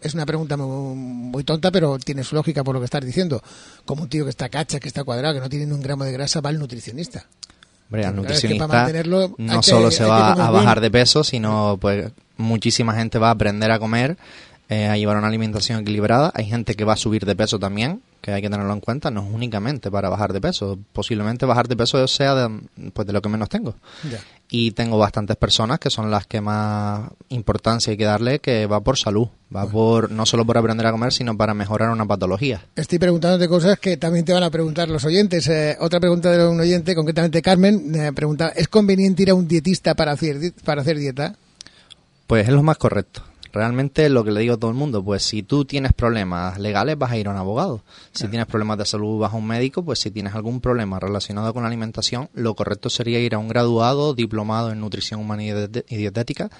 es, 0.00 0.14
una, 0.14 0.26
pregunta 0.26 0.56
muy, 0.56 1.44
tonta, 1.44 1.70
pero 1.70 1.98
tiene 1.98 2.24
su 2.24 2.34
lógica 2.34 2.64
por 2.64 2.74
lo 2.74 2.80
que 2.80 2.86
estás 2.86 3.04
diciendo. 3.04 3.42
Como 3.84 4.04
un 4.04 4.08
tío 4.08 4.24
que 4.24 4.30
está 4.30 4.48
cacha, 4.48 4.80
que 4.80 4.88
está 4.88 5.04
cuadrado, 5.04 5.34
que 5.34 5.40
no 5.40 5.48
tiene 5.48 5.66
ni 5.66 5.72
un 5.72 5.82
gramo 5.82 6.04
de 6.04 6.12
grasa, 6.12 6.40
va 6.40 6.50
al 6.50 6.58
nutricionista. 6.58 7.26
Hombre, 7.88 8.06
al 8.06 8.16
nutricionista 8.16 8.88
no 9.38 9.62
solo 9.62 9.90
se 9.90 10.04
va 10.04 10.32
a 10.32 10.50
bajar 10.50 10.80
de 10.80 10.90
peso, 10.90 11.22
sino 11.24 11.78
pues 11.80 12.10
muchísima 12.36 12.94
gente 12.94 13.18
va 13.18 13.28
a 13.28 13.32
aprender 13.32 13.70
a 13.70 13.78
comer, 13.78 14.16
eh, 14.68 14.88
a 14.88 14.96
llevar 14.96 15.16
una 15.16 15.28
alimentación 15.28 15.80
equilibrada. 15.80 16.32
Hay 16.34 16.46
gente 16.46 16.74
que 16.74 16.84
va 16.84 16.94
a 16.94 16.96
subir 16.96 17.24
de 17.24 17.36
peso 17.36 17.58
también, 17.58 18.02
que 18.20 18.32
hay 18.32 18.42
que 18.42 18.50
tenerlo 18.50 18.72
en 18.72 18.80
cuenta, 18.80 19.12
no 19.12 19.22
es 19.22 19.32
únicamente 19.32 19.92
para 19.92 20.08
bajar 20.08 20.32
de 20.32 20.40
peso. 20.40 20.76
Posiblemente 20.92 21.46
bajar 21.46 21.68
de 21.68 21.76
peso 21.76 22.04
sea 22.08 22.34
de, 22.34 22.60
pues 22.92 23.06
de 23.06 23.12
lo 23.12 23.22
que 23.22 23.28
menos 23.28 23.48
tengo. 23.48 23.76
Y 24.50 24.72
tengo 24.72 24.98
bastantes 24.98 25.36
personas 25.36 25.78
que 25.78 25.90
son 25.90 26.10
las 26.10 26.26
que 26.26 26.40
más 26.40 27.08
importancia 27.28 27.92
hay 27.92 27.96
que 27.96 28.04
darle, 28.04 28.40
que 28.40 28.66
va 28.66 28.80
por 28.80 28.98
salud, 28.98 29.28
va 29.54 29.66
por 29.66 30.10
no 30.10 30.26
solo 30.26 30.44
por 30.44 30.58
aprender 30.58 30.86
a 30.86 30.90
comer, 30.90 31.12
sino 31.12 31.36
para 31.36 31.54
mejorar 31.54 31.90
una 31.90 32.04
patología. 32.04 32.64
Estoy 32.74 32.98
preguntándote 32.98 33.48
cosas 33.48 33.78
que 33.78 33.96
también 33.96 34.24
te 34.24 34.32
van 34.32 34.42
a 34.42 34.50
preguntar 34.50 34.88
los 34.88 35.04
oyentes. 35.04 35.46
Eh, 35.46 35.76
otra 35.78 36.00
pregunta 36.00 36.32
de 36.32 36.44
un 36.44 36.58
oyente, 36.58 36.96
concretamente 36.96 37.40
Carmen, 37.40 37.90
me 37.92 38.12
pregunta, 38.12 38.48
¿es 38.48 38.66
conveniente 38.66 39.22
ir 39.22 39.30
a 39.30 39.34
un 39.34 39.46
dietista 39.46 39.94
para 39.94 40.10
hacer, 40.10 40.52
para 40.64 40.80
hacer 40.80 40.98
dieta? 40.98 41.36
Pues 42.26 42.48
es 42.48 42.52
lo 42.52 42.64
más 42.64 42.78
correcto. 42.78 43.22
Realmente 43.56 44.10
lo 44.10 44.22
que 44.22 44.32
le 44.32 44.42
digo 44.42 44.52
a 44.52 44.56
todo 44.58 44.70
el 44.70 44.76
mundo, 44.76 45.02
pues 45.02 45.22
si 45.22 45.42
tú 45.42 45.64
tienes 45.64 45.94
problemas 45.94 46.58
legales 46.58 46.98
vas 46.98 47.12
a 47.12 47.16
ir 47.16 47.26
a 47.26 47.30
un 47.30 47.38
abogado. 47.38 47.82
Si 48.12 48.28
tienes 48.28 48.46
problemas 48.46 48.76
de 48.76 48.84
salud 48.84 49.18
vas 49.18 49.32
a 49.32 49.36
un 49.36 49.46
médico, 49.46 49.82
pues 49.82 49.98
si 49.98 50.10
tienes 50.10 50.34
algún 50.34 50.60
problema 50.60 51.00
relacionado 51.00 51.54
con 51.54 51.62
la 51.62 51.68
alimentación, 51.68 52.28
lo 52.34 52.54
correcto 52.54 52.90
sería 52.90 53.18
ir 53.18 53.34
a 53.34 53.38
un 53.38 53.48
graduado 53.48 54.12
diplomado 54.12 54.72
en 54.72 54.80
nutrición 54.80 55.20
humana 55.20 55.42
y 55.42 55.96
dietética 55.96 56.50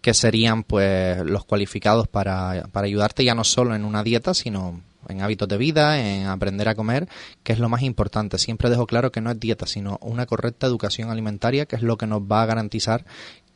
que 0.00 0.14
serían 0.14 0.62
pues 0.62 1.18
los 1.24 1.44
cualificados 1.46 2.06
para, 2.06 2.68
para 2.70 2.86
ayudarte 2.86 3.24
ya 3.24 3.34
no 3.34 3.42
solo 3.42 3.74
en 3.74 3.84
una 3.84 4.04
dieta, 4.04 4.32
sino 4.32 4.82
en 5.08 5.22
hábitos 5.22 5.48
de 5.48 5.56
vida, 5.56 5.98
en 6.00 6.26
aprender 6.26 6.68
a 6.68 6.76
comer, 6.76 7.08
que 7.42 7.54
es 7.54 7.58
lo 7.58 7.68
más 7.68 7.82
importante. 7.82 8.38
Siempre 8.38 8.70
dejo 8.70 8.86
claro 8.86 9.10
que 9.10 9.20
no 9.20 9.32
es 9.32 9.40
dieta, 9.40 9.66
sino 9.66 9.98
una 10.00 10.26
correcta 10.26 10.68
educación 10.68 11.10
alimentaria, 11.10 11.66
que 11.66 11.74
es 11.74 11.82
lo 11.82 11.96
que 11.96 12.06
nos 12.06 12.22
va 12.22 12.42
a 12.42 12.46
garantizar 12.46 13.04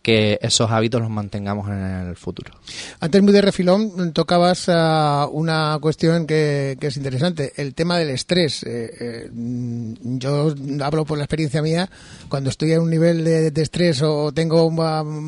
que 0.02 0.38
esos 0.40 0.70
hábitos 0.70 1.00
los 1.00 1.10
mantengamos 1.10 1.68
en 1.68 1.78
el 1.78 2.16
futuro. 2.16 2.52
Antes 3.00 3.22
muy 3.22 3.32
de 3.32 3.42
refilón 3.42 4.12
tocabas 4.12 4.68
uh, 4.68 5.28
una 5.32 5.78
cuestión 5.80 6.26
que, 6.26 6.78
es 6.80 6.96
interesante, 6.96 7.52
el 7.56 7.74
tema 7.74 7.98
del 7.98 8.10
estrés. 8.10 8.62
Eh, 8.62 8.90
eh, 8.98 9.30
yo 9.32 10.54
hablo 10.82 11.04
por 11.04 11.18
la 11.18 11.24
experiencia 11.24 11.60
mía, 11.60 11.90
cuando 12.28 12.48
estoy 12.48 12.72
en 12.72 12.80
un 12.80 12.90
nivel 12.90 13.24
de, 13.24 13.60
estrés 13.60 14.00
o 14.02 14.32
tengo 14.32 14.70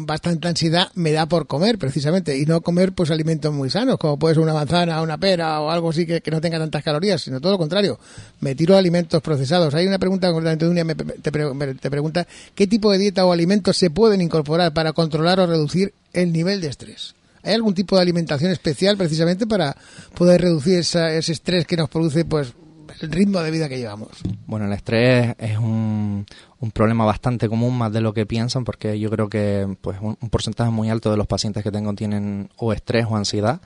bastante 0.07 0.49
ansiedad, 0.49 0.89
me 0.95 1.13
da 1.13 1.27
por 1.27 1.47
comer 1.47 1.79
precisamente 1.79 2.39
y 2.39 2.47
no 2.47 2.63
comer 2.63 2.93
pues 2.93 3.11
alimentos 3.11 3.53
muy 3.53 3.69
sanos, 3.69 3.99
como 3.99 4.19
puede 4.19 4.35
ser 4.35 4.43
una 4.43 4.55
manzana, 4.55 5.03
una 5.03 5.19
pera 5.19 5.61
o 5.61 5.71
algo 5.71 5.91
así 5.91 6.07
que, 6.07 6.23
no 6.33 6.41
tenga 6.41 6.59
tantas 6.59 6.83
calorías, 6.83 7.21
sino 7.21 7.43
todo 7.43 7.53
lo 7.53 7.59
contrario, 7.59 7.99
me 8.41 8.55
tiro 8.55 8.75
alimentos 8.75 9.21
procesados. 9.21 9.75
Hay 9.75 9.87
una 9.87 9.99
pregunta 9.99 10.29
concretamente 10.33 10.65
de 10.65 10.71
una 10.71 10.95
te, 10.95 11.75
te 11.75 11.91
pregunta 11.91 12.27
qué 12.55 12.67
tipo 12.67 12.91
de 12.91 12.97
dieta 12.97 13.27
o 13.27 13.33
alimentos 13.33 13.77
se 13.77 13.91
pueden 13.91 14.23
incorporar 14.23 14.62
para 14.71 14.93
controlar 14.93 15.41
o 15.41 15.47
reducir 15.47 15.93
el 16.13 16.33
nivel 16.33 16.61
de 16.61 16.69
estrés. 16.69 17.15
¿Hay 17.43 17.55
algún 17.55 17.75
tipo 17.75 17.97
de 17.97 18.03
alimentación 18.03 18.53
especial 18.53 18.97
precisamente 18.97 19.47
para 19.47 19.77
poder 20.15 20.41
reducir 20.41 20.79
ese 20.79 21.19
estrés 21.19 21.67
que 21.67 21.77
nos 21.77 21.89
produce 21.89 22.25
pues 22.25 22.55
el 23.01 23.11
ritmo 23.11 23.41
de 23.41 23.51
vida 23.51 23.69
que 23.69 23.79
llevamos? 23.79 24.11
Bueno, 24.47 24.67
el 24.67 24.73
estrés 24.73 25.35
es 25.39 25.59
un, 25.59 26.25
un 26.63 26.71
problema 26.71 27.05
bastante 27.05 27.49
común, 27.49 27.77
más 27.77 27.93
de 27.93 28.01
lo 28.01 28.15
que 28.15 28.25
piensan, 28.25 28.65
porque 28.65 28.99
yo 29.01 29.11
creo 29.11 29.29
que 29.29 29.77
pues 29.81 29.99
un, 30.01 30.15
porcentaje 30.31 30.71
muy 30.71 30.91
alto 30.91 31.11
de 31.11 31.17
los 31.17 31.27
pacientes 31.27 31.65
que 31.65 31.73
tengo 31.73 31.93
tienen 31.95 32.51
o 32.57 32.73
estrés 32.73 33.05
o 33.11 33.17
ansiedad. 33.17 33.61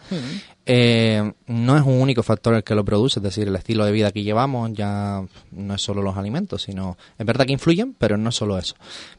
Eh, 0.65 1.33
no 1.47 1.77
es 1.77 1.83
un 1.83 2.01
único 2.01 2.23
factor 2.23 2.55
el 2.55 2.65
que 2.65 2.75
lo 2.75 2.87
produce, 2.87 3.19
es 3.19 3.23
decir, 3.23 3.49
el 3.49 3.57
estilo 3.57 3.85
de 3.85 3.93
vida 3.93 4.13
que 4.13 4.23
llevamos 4.23 4.73
ya 4.73 5.23
no 5.53 5.75
es 5.75 5.83
solo 5.83 6.01
los 6.01 6.17
alimentos, 6.17 6.63
sino 6.63 6.97
es 7.19 7.27
verdad 7.27 7.45
que 7.45 7.53
influyen, 7.53 7.95
pero 7.99 8.17
no 8.17 8.31
es 8.31 8.35
solo 8.35 8.57
eso. 8.57 8.77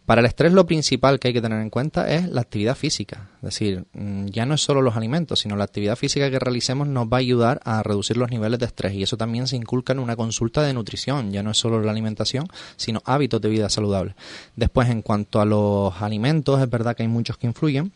Para 0.08 0.22
el 0.22 0.28
estrés 0.28 0.54
lo 0.54 0.66
principal 0.66 1.20
que 1.20 1.28
hay 1.28 1.34
que 1.34 1.42
tener 1.42 1.62
en 1.62 1.70
cuenta 1.70 2.10
es 2.10 2.30
la 2.30 2.40
actividad 2.40 2.78
física, 2.78 3.28
es 3.40 3.42
decir, 3.42 3.88
mm, 3.92 4.28
ya 4.28 4.46
no 4.46 4.54
es 4.54 4.62
solo 4.62 4.82
los 4.82 4.96
alimentos, 4.96 5.42
sino 5.42 5.58
la 5.58 5.66
actividad 5.66 5.98
física 5.98 6.32
que 6.32 6.40
realicemos 6.40 6.88
nos 6.88 7.08
va 7.08 7.18
a 7.18 7.20
ayudar 7.20 7.60
a 7.66 7.84
reducir 7.84 8.16
los 8.16 8.32
niveles 8.32 8.58
de 8.58 8.68
estrés 8.68 8.94
y 8.94 9.04
eso 9.04 9.18
también 9.18 9.48
se 9.48 9.58
inculca 9.58 9.92
en 9.92 10.00
una 10.00 10.16
consulta 10.16 10.64
de 10.64 10.74
nutrición, 10.74 11.34
ya 11.34 11.44
no 11.44 11.52
es 11.52 11.58
solo 11.58 11.82
la 11.82 11.92
alimentación, 11.92 12.48
sino 12.78 13.02
hábitos 13.04 13.42
de 13.42 13.50
vida 13.50 13.70
saludable. 13.70 14.16
Después, 14.56 14.88
en 14.88 15.02
cuanto 15.02 15.42
a 15.42 15.46
los 15.46 16.02
alimentos, 16.02 16.62
es 16.62 16.70
verdad 16.70 16.96
que 16.96 17.04
hay 17.04 17.10
muchos 17.10 17.38
que 17.38 17.48
influyen. 17.48 17.92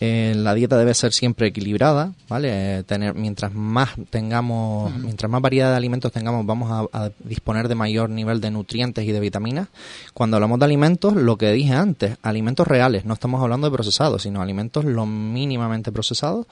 Eh, 0.00 0.32
la 0.36 0.54
dieta 0.54 0.76
debe 0.76 0.94
ser 0.94 1.12
siempre 1.12 1.48
equilibrada, 1.48 2.12
¿vale? 2.28 2.78
Eh, 2.78 2.82
tener, 2.84 3.14
mientras 3.14 3.52
más 3.52 3.90
tengamos, 4.10 4.94
mientras 4.94 5.28
más 5.28 5.42
variedad 5.42 5.70
de 5.70 5.76
alimentos 5.76 6.12
tengamos, 6.12 6.46
vamos 6.46 6.88
a, 6.92 7.10
disponer 7.24 7.66
de 7.66 7.74
mayor 7.74 8.08
nivel 8.08 8.40
de 8.40 8.52
nutrientes 8.52 9.04
y 9.04 9.10
de 9.10 9.18
vitaminas. 9.18 9.68
Cuando 10.14 10.36
hablamos 10.36 10.60
de 10.60 10.66
alimentos, 10.66 11.14
lo 11.14 11.36
que 11.36 11.50
dije 11.52 11.72
antes, 11.72 12.16
alimentos 12.22 12.68
reales, 12.68 13.04
no 13.04 13.14
estamos 13.14 13.42
hablando 13.42 13.68
de 13.68 13.72
procesados, 13.72 14.22
sino 14.22 14.40
alimentos 14.40 14.84
lo 14.84 15.04
mínimamente 15.04 15.90
procesados. 15.90 16.46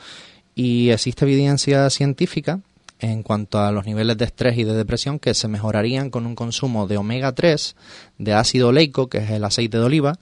Y 0.57 0.91
existe 0.91 1.25
evidencia 1.25 1.89
científica 1.91 2.61
en 2.99 3.23
cuanto 3.23 3.59
a 3.59 3.71
los 3.73 3.85
niveles 3.87 4.17
de 4.17 4.25
estrés 4.25 4.57
y 4.59 4.65
de 4.65 4.73
depresión 4.73 5.19
que 5.19 5.35
se 5.35 5.49
mejorarían 5.49 6.11
con 6.11 6.27
un 6.27 6.35
consumo 6.35 6.87
de 6.87 6.97
omega 6.97 7.33
3, 7.33 7.77
de 8.19 8.33
ácido 8.33 8.69
oleico, 8.69 9.09
que 9.09 9.19
es 9.19 9.31
el 9.31 9.45
aceite 9.45 9.79
de 9.79 9.85
oliva, 9.85 10.19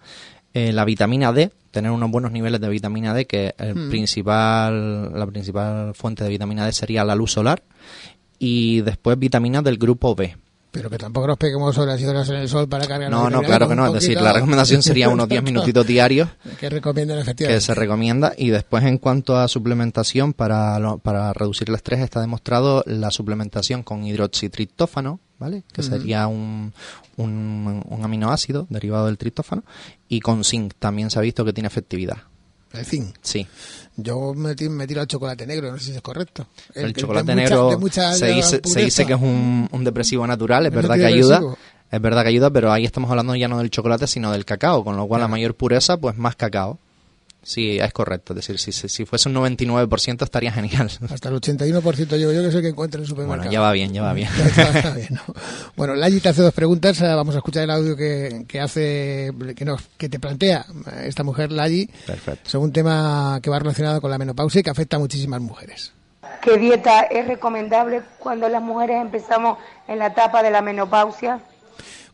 Eh, 0.54 0.72
la 0.72 0.84
vitamina 0.84 1.32
D, 1.32 1.50
tener 1.72 1.90
unos 1.90 2.10
buenos 2.10 2.30
niveles 2.30 2.60
de 2.60 2.68
vitamina 2.68 3.12
D, 3.12 3.26
que 3.26 3.54
el 3.58 3.74
Mm. 3.74 3.90
principal, 3.90 5.12
la 5.18 5.26
principal 5.26 5.94
fuente 5.94 6.22
de 6.24 6.30
vitamina 6.30 6.64
D 6.64 6.72
sería 6.72 7.04
la 7.04 7.14
luz 7.16 7.32
solar, 7.32 7.62
y 8.38 8.80
después 8.82 9.18
vitaminas 9.18 9.64
del 9.64 9.78
grupo 9.78 10.14
B. 10.14 10.36
Pero 10.70 10.90
que 10.90 10.98
tampoco 10.98 11.28
nos 11.28 11.38
peguemos 11.38 11.78
horas 11.78 12.00
y 12.00 12.04
horas 12.04 12.28
en 12.30 12.34
el 12.36 12.48
sol 12.48 12.68
para 12.68 12.86
cargar 12.88 13.08
la 13.08 13.16
No, 13.16 13.30
no, 13.30 13.42
claro 13.42 13.68
que 13.68 13.76
no. 13.76 13.86
Es 13.86 13.92
decir, 13.92 14.20
la 14.20 14.32
recomendación 14.32 14.82
sería 14.82 15.08
unos 15.08 15.28
10 15.28 15.42
minutitos 15.44 15.86
diarios 15.86 16.28
Que 16.58 16.68
recomiendan 16.68 17.18
que 17.18 17.22
efectivamente. 17.22 17.60
se 17.60 17.74
recomienda 17.74 18.32
y 18.36 18.50
después 18.50 18.82
en 18.82 18.98
cuanto 18.98 19.36
a 19.36 19.46
suplementación 19.46 20.32
para, 20.32 20.76
lo- 20.80 20.98
para 20.98 21.32
reducir 21.32 21.68
el 21.68 21.76
estrés 21.76 22.00
está 22.00 22.20
demostrado 22.20 22.82
la 22.86 23.12
suplementación 23.12 23.84
con 23.84 24.04
hidroxitriptófano, 24.04 25.20
¿vale? 25.38 25.62
Que 25.72 25.84
sería 25.84 26.26
un, 26.26 26.72
un, 27.18 27.84
un 27.88 28.04
aminoácido 28.04 28.66
derivado 28.68 29.06
del 29.06 29.16
triptófano 29.16 29.62
y 30.16 30.20
con 30.20 30.44
zinc 30.44 30.74
también 30.78 31.10
se 31.10 31.18
ha 31.18 31.22
visto 31.22 31.44
que 31.44 31.52
tiene 31.52 31.66
efectividad. 31.66 32.18
En 32.72 32.84
fin, 32.84 33.12
Sí, 33.22 33.46
yo 33.96 34.34
me, 34.34 34.54
ti- 34.56 34.68
me 34.68 34.86
tiro 34.86 35.00
al 35.00 35.06
chocolate 35.06 35.46
negro, 35.46 35.70
no 35.70 35.78
sé 35.78 35.84
si 35.84 35.92
es 35.92 36.02
correcto. 36.02 36.46
el, 36.74 36.92
chocolate 36.92 37.26
de 37.34 37.34
mucha- 37.78 38.10
negro 38.10 38.10
de 38.10 38.16
se, 38.18 38.26
dice, 38.32 38.48
se 38.48 38.58
pureza. 38.58 38.80
dice 38.84 39.06
que 39.06 39.12
es 39.12 39.20
un, 39.20 39.68
un 39.70 39.84
depresivo 39.84 40.26
natural, 40.26 40.66
es 40.66 40.72
verdad 40.72 40.96
que 40.96 41.06
ayuda. 41.06 41.40
Es 41.90 42.00
verdad 42.00 42.22
que 42.22 42.30
ayuda, 42.30 42.50
pero 42.50 42.72
ahí 42.72 42.84
estamos 42.84 43.08
hablando 43.10 43.36
ya 43.36 43.46
no 43.46 43.58
del 43.58 43.70
chocolate, 43.70 44.08
sino 44.08 44.32
del 44.32 44.44
cacao, 44.44 44.82
con 44.82 44.96
lo 44.96 45.06
cual 45.06 45.20
la 45.20 45.28
mayor 45.28 45.54
pureza, 45.54 45.96
pues 45.98 46.16
más 46.16 46.34
cacao. 46.34 46.78
Sí, 47.44 47.78
es 47.78 47.92
correcto. 47.92 48.32
Es 48.32 48.38
decir, 48.38 48.58
si, 48.58 48.72
si, 48.72 48.88
si 48.88 49.04
fuese 49.04 49.28
un 49.28 49.34
99% 49.36 50.22
estaría 50.24 50.50
genial. 50.50 50.90
Hasta 51.10 51.28
el 51.28 51.36
81% 51.36 52.16
yo, 52.18 52.32
yo 52.32 52.42
que 52.42 52.50
sé 52.50 52.62
que 52.62 52.68
encuentro 52.68 53.00
en 53.00 53.04
el 53.06 53.12
Bueno, 53.14 53.24
supermercado. 53.26 53.52
ya 53.52 53.60
va 53.60 53.72
bien, 53.72 53.92
ya 53.92 54.02
va 54.02 54.12
bien. 54.14 54.28
Está 54.46 54.94
bien, 54.94 55.08
¿no? 55.10 55.20
Bueno, 55.76 55.94
Layi 55.94 56.20
te 56.20 56.30
hace 56.30 56.42
dos 56.42 56.54
preguntas. 56.54 57.00
eh, 57.00 57.06
Vamos 57.14 57.34
a 57.34 57.38
escuchar 57.38 57.64
el 57.64 57.70
audio 57.70 57.96
que, 57.96 58.44
que 58.48 58.60
hace, 58.60 59.30
que, 59.54 59.64
nos, 59.64 59.82
que 59.96 60.08
te 60.08 60.18
plantea 60.18 60.64
eh, 60.86 61.04
esta 61.06 61.22
mujer, 61.22 61.52
Layi, 61.52 61.86
Perfecto. 62.06 62.48
sobre 62.50 62.64
un 62.64 62.72
tema 62.72 63.38
que 63.42 63.50
va 63.50 63.58
relacionado 63.58 64.00
con 64.00 64.10
la 64.10 64.18
menopausia 64.18 64.60
y 64.60 64.62
que 64.62 64.70
afecta 64.70 64.96
a 64.96 64.98
muchísimas 65.00 65.40
mujeres. 65.40 65.92
¿Qué 66.42 66.56
dieta 66.58 67.02
es 67.02 67.26
recomendable 67.26 68.02
cuando 68.18 68.48
las 68.48 68.62
mujeres 68.62 68.96
empezamos 69.00 69.58
en 69.88 69.98
la 69.98 70.06
etapa 70.08 70.42
de 70.42 70.50
la 70.50 70.62
menopausia? 70.62 71.40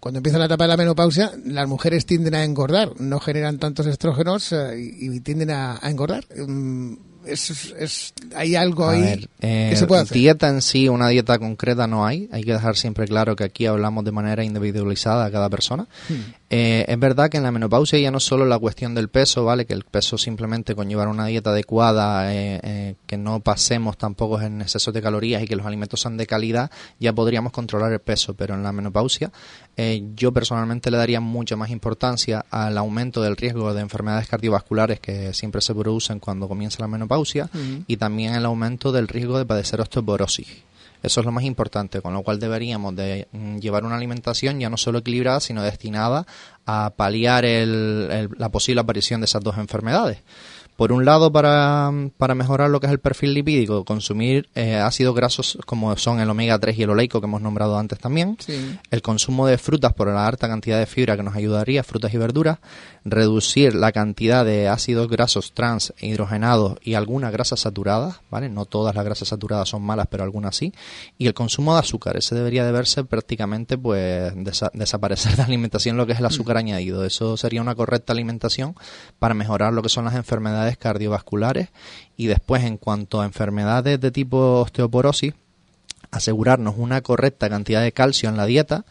Cuando 0.01 0.19
empieza 0.19 0.39
la 0.39 0.47
etapa 0.47 0.65
de 0.65 0.69
la 0.69 0.77
menopausia, 0.79 1.33
las 1.45 1.69
mujeres 1.69 2.07
tienden 2.07 2.35
a 2.35 2.43
engordar, 2.43 2.99
no 2.99 3.21
generan 3.21 3.59
tantos 3.59 3.87
estrógenos 3.87 4.51
eh, 4.53 4.75
y, 4.79 5.21
tienden 5.21 5.51
a, 5.51 5.79
a 5.81 5.91
engordar. 5.91 6.25
Mm, 6.35 7.10
Es, 7.27 7.51
es- 7.79 8.15
hay 8.35 8.55
algo 8.57 8.85
A 8.87 8.93
ahí 8.93 9.01
ver, 9.03 9.29
eh, 9.41 9.69
que 9.71 9.77
se 9.77 9.87
puede 9.87 10.03
hacer. 10.03 10.17
dieta 10.17 10.49
en 10.49 10.63
sí, 10.63 10.89
una 10.89 11.09
dieta 11.09 11.39
concreta 11.39 11.87
no 11.87 12.07
hay. 12.07 12.29
Hay 12.33 12.43
que 12.45 12.53
dejar 12.53 12.77
siempre 12.77 13.07
claro 13.07 13.37
que 13.37 13.45
aquí 13.45 13.67
hablamos 13.67 14.05
de 14.05 14.13
manera 14.13 14.43
individualizada 14.45 15.25
a 15.27 15.31
cada 15.31 15.49
persona. 15.51 15.87
Hmm. 16.09 16.15
Eh, 16.53 16.85
es 16.89 16.99
verdad 16.99 17.29
que 17.31 17.37
en 17.37 17.45
la 17.45 17.53
menopausia 17.53 17.99
ya 18.01 18.11
no 18.11 18.19
solo 18.19 18.45
la 18.45 18.59
cuestión 18.59 18.95
del 18.95 19.09
peso, 19.09 19.45
¿vale? 19.45 19.67
Que 19.67 19.75
el 19.75 19.85
peso 19.85 20.19
simplemente 20.19 20.75
con 20.75 20.89
llevar 20.89 21.07
una 21.09 21.27
dieta 21.27 21.51
adecuada, 21.51 22.35
eh, 22.35 22.59
eh, 22.63 22.95
que 23.07 23.17
no 23.17 23.39
pasemos 23.41 23.97
tampoco 23.97 24.41
en 24.41 24.61
exceso 24.63 24.91
de 24.91 25.01
calorías 25.01 25.43
y 25.43 25.47
que 25.47 25.55
los 25.55 25.67
alimentos 25.67 26.01
sean 26.01 26.17
de 26.17 26.27
calidad, 26.27 26.71
ya 26.99 27.13
podríamos 27.13 27.53
controlar 27.53 27.93
el 27.93 28.01
peso. 28.01 28.35
Pero 28.35 28.55
en 28.55 28.63
la 28.65 28.73
menopausia 28.73 29.31
eh, 29.77 30.03
yo 30.17 30.33
personalmente 30.33 30.91
le 30.91 30.97
daría 30.97 31.21
mucha 31.21 31.55
más 31.57 31.71
importancia 31.71 32.45
al 32.51 32.77
aumento 32.79 33.23
del 33.23 33.37
riesgo 33.37 33.73
de 33.73 33.83
enfermedades 33.83 34.27
cardiovasculares 34.27 34.99
que 34.99 35.33
siempre 35.35 35.61
se 35.61 35.75
producen 35.75 36.19
cuando 36.19 36.49
comienza 36.49 36.79
la 36.81 36.89
menopausia 36.89 37.10
y 37.87 37.97
también 37.97 38.35
el 38.35 38.45
aumento 38.45 38.93
del 38.93 39.09
riesgo 39.09 39.39
de 39.39 39.45
padecer 39.47 39.81
osteoporosis. 39.81 40.49
Eso 41.03 41.21
es 41.21 41.27
lo 41.27 41.33
más 41.33 41.45
importante, 41.45 42.03
con 42.03 42.13
lo 42.13 42.23
cual 42.23 42.39
deberíamos 42.39 42.95
de 42.95 43.27
mm, 43.33 43.57
llevar 43.59 43.85
una 43.85 43.97
alimentación 43.97 44.61
ya 44.61 44.69
no 44.69 44.77
solo 44.77 44.99
equilibrada, 44.99 45.41
sino 45.41 45.63
destinada 45.63 46.27
a 46.67 46.93
paliar 46.95 47.47
el- 47.47 48.09
el- 48.11 48.29
la 48.37 48.51
posible 48.51 48.83
aparición 48.83 49.21
de 49.23 49.25
esas 49.25 49.43
dos 49.43 49.57
enfermedades. 49.57 50.19
Por 50.81 50.93
un 50.93 51.05
lado, 51.05 51.31
para, 51.31 51.93
para 52.17 52.35
mejorar 52.35 52.71
lo 52.71 52.81
que 52.81 52.87
es 52.87 52.93
el 52.93 53.01
perfil 53.01 53.35
lipídico, 53.35 53.85
consumir 53.85 54.49
eh, 54.55 54.77
ácidos 54.77 55.15
grasos 55.15 55.59
como 55.67 55.95
son 55.99 56.21
el 56.21 56.31
omega 56.31 56.59
3 56.59 56.79
y 56.79 56.85
el 56.85 56.89
oleico 56.89 57.21
que 57.21 57.27
hemos 57.27 57.43
nombrado 57.43 57.77
antes 57.79 57.99
también. 57.99 58.39
Sí. 58.41 58.79
El 58.91 59.03
consumo 59.03 59.47
de 59.47 59.59
frutas 59.59 59.93
por 59.93 60.09
la 60.09 60.27
alta 60.27 60.49
cantidad 60.49 60.79
de 60.79 60.87
fibra 60.87 61.19
que 61.19 61.23
nos 61.23 61.37
ayudaría, 61.37 61.85
frutas 61.85 62.15
y 62.15 62.17
verduras. 62.17 62.61
Reducir 63.05 63.75
la 63.75 63.93
cantidad 63.93 64.45
de 64.45 64.69
ácidos 64.69 65.09
grasos 65.09 65.53
trans, 65.53 65.93
hidrogenados 66.01 66.79
y 66.83 66.95
algunas 66.95 67.33
grasas 67.33 67.61
saturadas, 67.61 68.21
¿vale? 68.31 68.49
No 68.49 68.65
todas 68.67 68.95
las 68.95 69.05
grasas 69.05 69.29
saturadas 69.29 69.69
son 69.71 69.83
malas, 69.83 70.07
pero 70.11 70.23
algunas 70.23 70.55
sí. 70.57 70.73
Y 71.19 71.27
el 71.27 71.35
consumo 71.35 71.75
de 71.75 71.81
azúcar, 71.81 72.17
ese 72.17 72.35
debería 72.35 72.65
de 72.65 72.73
verse 72.73 73.05
prácticamente, 73.05 73.77
pues, 73.79 74.35
desa- 74.35 74.71
desaparecer 74.75 75.33
de 75.33 75.39
la 75.39 75.45
alimentación 75.45 75.97
lo 75.97 76.07
que 76.07 76.13
es 76.13 76.19
el 76.21 76.27
azúcar 76.27 76.57
añadido. 76.59 77.05
Eso 77.05 77.37
sería 77.37 77.61
una 77.63 77.75
correcta 77.75 78.13
alimentación 78.13 78.75
para 79.19 79.35
mejorar 79.35 79.73
lo 79.73 79.83
que 79.83 79.89
son 79.89 80.05
las 80.05 80.15
enfermedades 80.15 80.70
cardiovasculares. 80.77 81.69
Y 82.17 82.27
después, 82.27 82.65
en 82.65 82.77
cuanto 82.77 83.21
a 83.21 83.25
enfermedades 83.25 84.01
de 84.01 84.11
tipo 84.11 84.61
osteoporosis, 84.61 85.35
asegurarnos 86.11 86.75
una 86.77 87.01
correcta 87.01 87.49
cantidad 87.49 87.83
de 87.83 87.93
calcio 87.93 88.29
en 88.29 88.37
la 88.37 88.47
dieta 88.47 88.85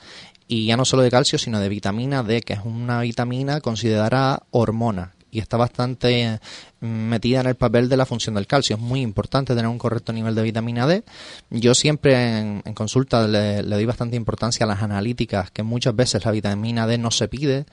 y 0.47 0.65
ya 0.65 0.77
no 0.77 0.85
solo 0.85 1.03
de 1.03 1.11
calcio 1.11 1.37
sino 1.37 1.59
de 1.59 1.69
vitamina 1.69 2.23
D 2.23 2.41
que 2.41 2.53
es 2.53 2.61
una 2.63 3.01
vitamina 3.01 3.59
considerada 3.59 4.43
hormona 4.51 5.13
y 5.31 5.39
está 5.39 5.57
bastante 5.57 6.23
eh, 6.23 6.39
metida 6.79 7.41
en 7.41 7.47
el 7.47 7.55
papel 7.55 7.89
de 7.89 7.97
la 7.97 8.05
función 8.05 8.35
del 8.35 8.47
calcio. 8.47 8.75
Es 8.75 8.81
muy 8.81 9.01
importante 9.01 9.53
tener 9.53 9.67
un 9.67 9.77
correcto 9.77 10.11
nivel 10.13 10.35
de 10.35 10.41
vitamina 10.41 10.87
D. 10.87 11.03
Yo 11.49 11.75
siempre 11.75 12.39
en, 12.39 12.61
en 12.65 12.73
consulta 12.73 13.27
le, 13.27 13.63
le 13.63 13.75
doy 13.75 13.85
bastante 13.85 14.15
importancia 14.15 14.63
a 14.63 14.67
las 14.67 14.81
analíticas, 14.81 15.51
que 15.51 15.63
muchas 15.63 15.95
veces 15.95 16.25
la 16.25 16.31
vitamina 16.31 16.87
D 16.87 16.97
no 16.97 17.11
se 17.11 17.27
pide. 17.27 17.65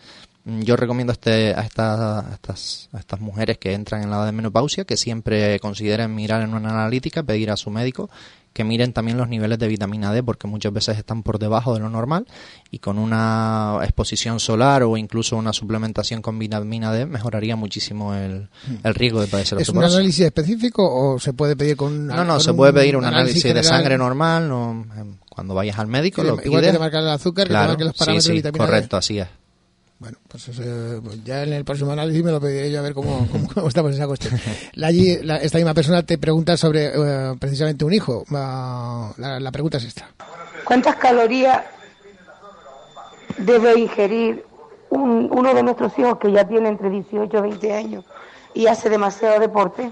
Mm, 0.47 0.61
Yo 0.63 0.77
recomiendo 0.77 1.11
a, 1.11 1.15
este, 1.15 1.53
a, 1.55 1.61
esta- 1.61 2.21
a 2.21 2.33
estas, 2.35 2.89
a 2.93 2.99
estas 2.99 3.21
mujeres 3.21 3.59
que 3.59 3.75
entran 3.75 4.03
en 4.03 4.11
la 4.11 4.17
edad 4.19 4.27
de 4.27 4.33
menopausia 4.33 4.85
que 4.85 4.97
siempre 4.97 5.59
consideren 5.61 6.15
mirar 6.15 6.41
en 6.43 6.55
una 6.55 6.71
analítica, 6.71 7.23
pedir 7.23 7.51
a 7.51 7.57
su 7.57 7.69
médico 7.71 8.09
que 8.53 8.65
miren 8.65 8.95
también 8.95 9.19
los 9.19 9.29
niveles 9.29 9.59
de 9.59 9.69
vitamina 9.69 10.13
D 10.15 10.23
porque 10.23 10.47
muchas 10.47 10.73
veces 10.73 10.97
están 10.97 11.23
por 11.23 11.39
debajo 11.39 11.75
de 11.75 11.81
lo 11.81 11.91
normal 11.91 12.27
y 12.71 12.79
con 12.79 12.97
una 12.99 13.81
exposición 13.83 14.41
solar 14.41 14.83
o 14.85 14.97
incluso 14.97 15.37
una 15.37 15.53
suplementación 15.53 16.23
con 16.23 16.39
vitamina 16.39 16.91
D 16.91 17.05
mejoraría 17.05 17.55
muchísimo 17.57 18.15
el, 18.15 18.49
el 18.83 18.95
riesgo 18.95 19.21
de 19.21 19.27
padecer 19.27 19.61
¿Es 19.61 19.69
un 19.69 19.85
análisis 19.85 20.25
específico 20.25 20.89
o 20.89 21.19
se 21.19 21.35
puede 21.35 21.55
pedir 21.55 21.77
con 21.77 22.07
No, 22.07 22.25
no, 22.25 22.35
con 22.35 22.41
se 22.41 22.55
puede 22.55 22.73
pedir 22.73 22.97
un 22.97 23.05
análisis 23.05 23.45
análisis 23.45 23.55
de 23.55 23.63
sangre 23.63 23.99
normal 23.99 24.49
no, 24.49 24.87
em, 24.97 25.17
cuando 25.29 25.53
vayas 25.55 25.79
al 25.79 25.89
médico. 25.89 26.23
Que 26.23 26.29
Lo 26.29 26.37
te- 26.39 26.47
igual 26.49 26.63
que 26.63 26.69
pides. 26.69 26.73
te 26.77 26.79
marcan 26.79 27.03
el 27.03 27.11
azúcar, 27.11 27.45
que 27.45 27.49
te 27.49 27.53
Claro, 27.53 27.69
marquen 27.69 27.87
los 27.89 27.95
sí, 27.97 27.99
parámetros 27.99 28.25
de 28.25 28.31
sí, 28.31 28.37
vitamina 28.37 28.65
D. 28.65 28.71
correcto, 28.71 28.97
así 28.97 29.19
es. 29.19 29.29
Bueno, 29.99 30.19
pues, 30.29 30.45
pues 31.03 31.25
ya 31.25 31.43
en 31.45 31.55
el 31.55 31.65
próximo 31.65 31.91
análisis 31.93 32.23
me 32.23 32.31
lo 32.31 32.39
pediré 32.41 32.71
yo 32.71 32.81
a 32.81 32.83
ver 32.83 32.93
cómo, 32.93 33.27
cómo, 33.55 33.69
estamos 33.69 33.91
en 33.93 33.97
esa 33.97 34.07
cuestión. 34.07 34.39
La, 34.75 34.91
la- 34.91 35.37
esta 35.39 35.57
misma 35.59 35.73
persona 35.75 36.03
te 36.03 36.19
pregunta 36.19 36.57
sobre 36.59 36.87
eh, 36.95 37.35
precisamente 37.41 37.85
un 37.85 37.95
hijo. 37.95 38.25
Ah, 38.33 39.13
la, 39.17 39.41
la 39.41 39.51
pregunta 39.53 39.79
es 39.79 39.85
esta. 39.85 40.09
¿Cuántas 40.65 40.97
calorías 40.97 41.63
debe 43.39 43.79
ingerir 43.79 44.45
un- 44.91 45.29
uno 45.33 45.55
de 45.55 45.63
nuestros 45.63 45.99
hijos 45.99 46.19
que 46.19 46.31
ya 46.33 46.47
tiene 46.47 46.69
entre 46.69 46.91
18 46.91 47.39
y 47.39 47.41
20 47.41 47.73
años 47.73 48.05
y 48.55 48.67
hace 48.67 48.91
demasiado 48.91 49.41
deporte? 49.41 49.91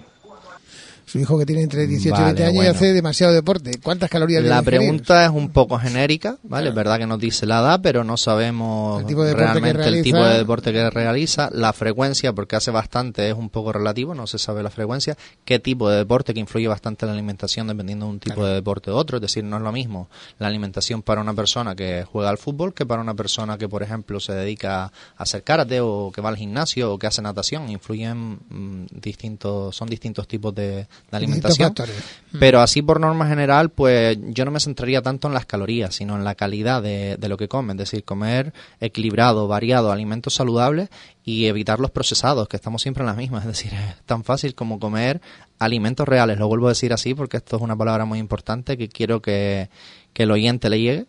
Su 1.07 1.19
hijo 1.19 1.39
que 1.39 1.47
tiene 1.47 1.63
entre 1.63 1.87
18 1.87 2.09
y 2.09 2.11
Vale, 2.11 2.25
20 2.25 2.43
años 2.43 2.55
bueno. 2.55 2.71
y 2.71 2.75
hace 2.75 2.93
demasiado 2.93 3.33
deporte. 3.33 3.79
¿Cuántas 3.83 4.11
calorías 4.11 4.43
La 4.43 4.63
debe 4.63 4.79
pregunta 4.79 5.25
es 5.25 5.31
un 5.31 5.51
poco 5.51 5.79
genérica, 5.79 6.39
¿vale? 6.43 6.71
Es 6.71 6.75
verdad 6.75 6.99
que 6.99 7.07
nos 7.07 7.19
dice 7.19 7.47
la 7.47 7.61
edad, 7.61 7.81
pero 7.83 8.05
no 8.05 8.17
sabemos 8.17 9.01
El 9.01 9.07
tipo 9.07 9.23
de 9.23 9.31
deporte 9.31 9.47
que 9.47 9.61
realmente 9.61 9.99
el 9.99 10.03
tipo 10.03 10.25
de 10.25 10.39
deporte 10.39 10.73
que 10.73 10.91
realiza, 10.91 11.51
la 11.53 11.73
frecuencia, 11.73 12.33
porque 12.33 12.57
hace 12.57 12.71
bastante 12.71 13.29
es 13.29 13.35
un 13.35 13.51
poco 13.51 13.73
relativo, 13.73 14.15
no 14.15 14.27
se 14.27 14.39
sabe 14.39 14.63
la 14.63 14.71
frecuencia, 14.71 15.17
qué 15.45 15.59
tipo 15.59 15.89
de 15.89 15.99
deporte 15.99 16.35
que 16.35 16.41
influye 16.41 16.69
bastante 16.69 17.05
en 17.05 17.09
la 17.09 17.15
alimentación 17.15 17.67
dependiendo 17.67 18.07
de 18.07 18.13
un 18.13 18.21
tipo 18.21 18.45
de 18.45 18.55
deporte 18.55 18.91
u 18.91 18.95
otro, 18.95 19.19
es 19.19 19.23
decir, 19.23 19.45
no 19.45 19.57
es 19.57 19.63
lo 19.63 19.73
mismo 19.73 20.09
la 20.39 20.49
alimentación 20.49 21.03
para 21.03 21.21
una 21.21 21.35
persona 21.35 21.75
que 21.75 22.05
juega 22.05 22.31
al 22.31 22.39
fútbol 22.39 22.75
que 22.75 22.87
para 22.87 23.03
una 23.03 23.15
persona 23.15 23.59
que, 23.59 23.69
por 23.69 23.83
ejemplo, 23.83 24.21
se 24.21 24.33
dedica 24.33 24.85
a 24.85 24.93
hacer 25.17 25.43
karate 25.43 25.81
o 25.81 26.11
que 26.13 26.21
va 26.21 26.29
al 26.29 26.37
gimnasio 26.37 26.93
o 26.93 26.99
que 26.99 27.07
hace 27.07 27.23
natación, 27.23 27.69
influyen 27.71 28.39
mm, 28.49 28.87
distintos, 29.01 29.77
son 29.77 29.89
distintos 29.89 30.27
tipos 30.29 30.55
de, 30.55 30.87
de 31.11 31.17
alimentación. 31.17 31.69
factores. 31.69 31.97
Pero 32.39 32.61
así 32.61 32.83
por 32.83 33.01
norma 33.01 33.29
general, 33.29 33.71
pues 33.71 34.19
yo 34.21 34.45
no 34.45 34.51
me 34.51 34.61
centraría 34.61 35.03
tanto 35.03 35.29
en 35.29 35.35
las 35.35 35.47
calorías, 35.47 35.95
sino 35.95 36.17
en 36.17 36.25
la 36.25 36.35
calidad 36.35 36.83
de, 36.83 37.17
de 37.17 37.29
lo 37.29 37.37
que 37.37 37.49
comen. 37.49 37.79
Es 37.79 37.91
decir, 37.91 38.05
comer 38.05 38.53
equilibrado, 38.81 39.47
variado, 39.47 39.93
alimentos 39.93 40.35
saludables 40.35 40.89
y 41.25 41.47
evitar 41.47 41.81
los 41.81 41.91
procesados, 41.91 42.49
que 42.49 42.57
estamos 42.57 42.83
siempre 42.83 43.03
en 43.03 43.07
las 43.07 43.17
mismas. 43.17 43.45
Es 43.45 43.49
decir, 43.49 43.73
es 43.75 44.03
tan 44.07 44.25
fácil 44.25 44.55
como 44.55 44.79
comer 44.79 45.21
alimentos 45.59 46.07
reales. 46.07 46.39
Lo 46.39 46.49
vuelvo 46.49 46.67
a 46.67 46.71
decir 46.71 46.93
así 46.93 47.15
porque 47.15 47.37
esto 47.37 47.57
es 47.57 47.63
una 47.63 47.77
palabra 47.77 48.05
muy 48.05 48.19
importante 48.19 48.77
que 48.77 48.89
quiero 48.89 49.21
que, 49.23 49.69
que 50.13 50.25
el 50.25 50.31
oyente 50.31 50.69
le 50.71 50.81
llegue. 50.81 51.07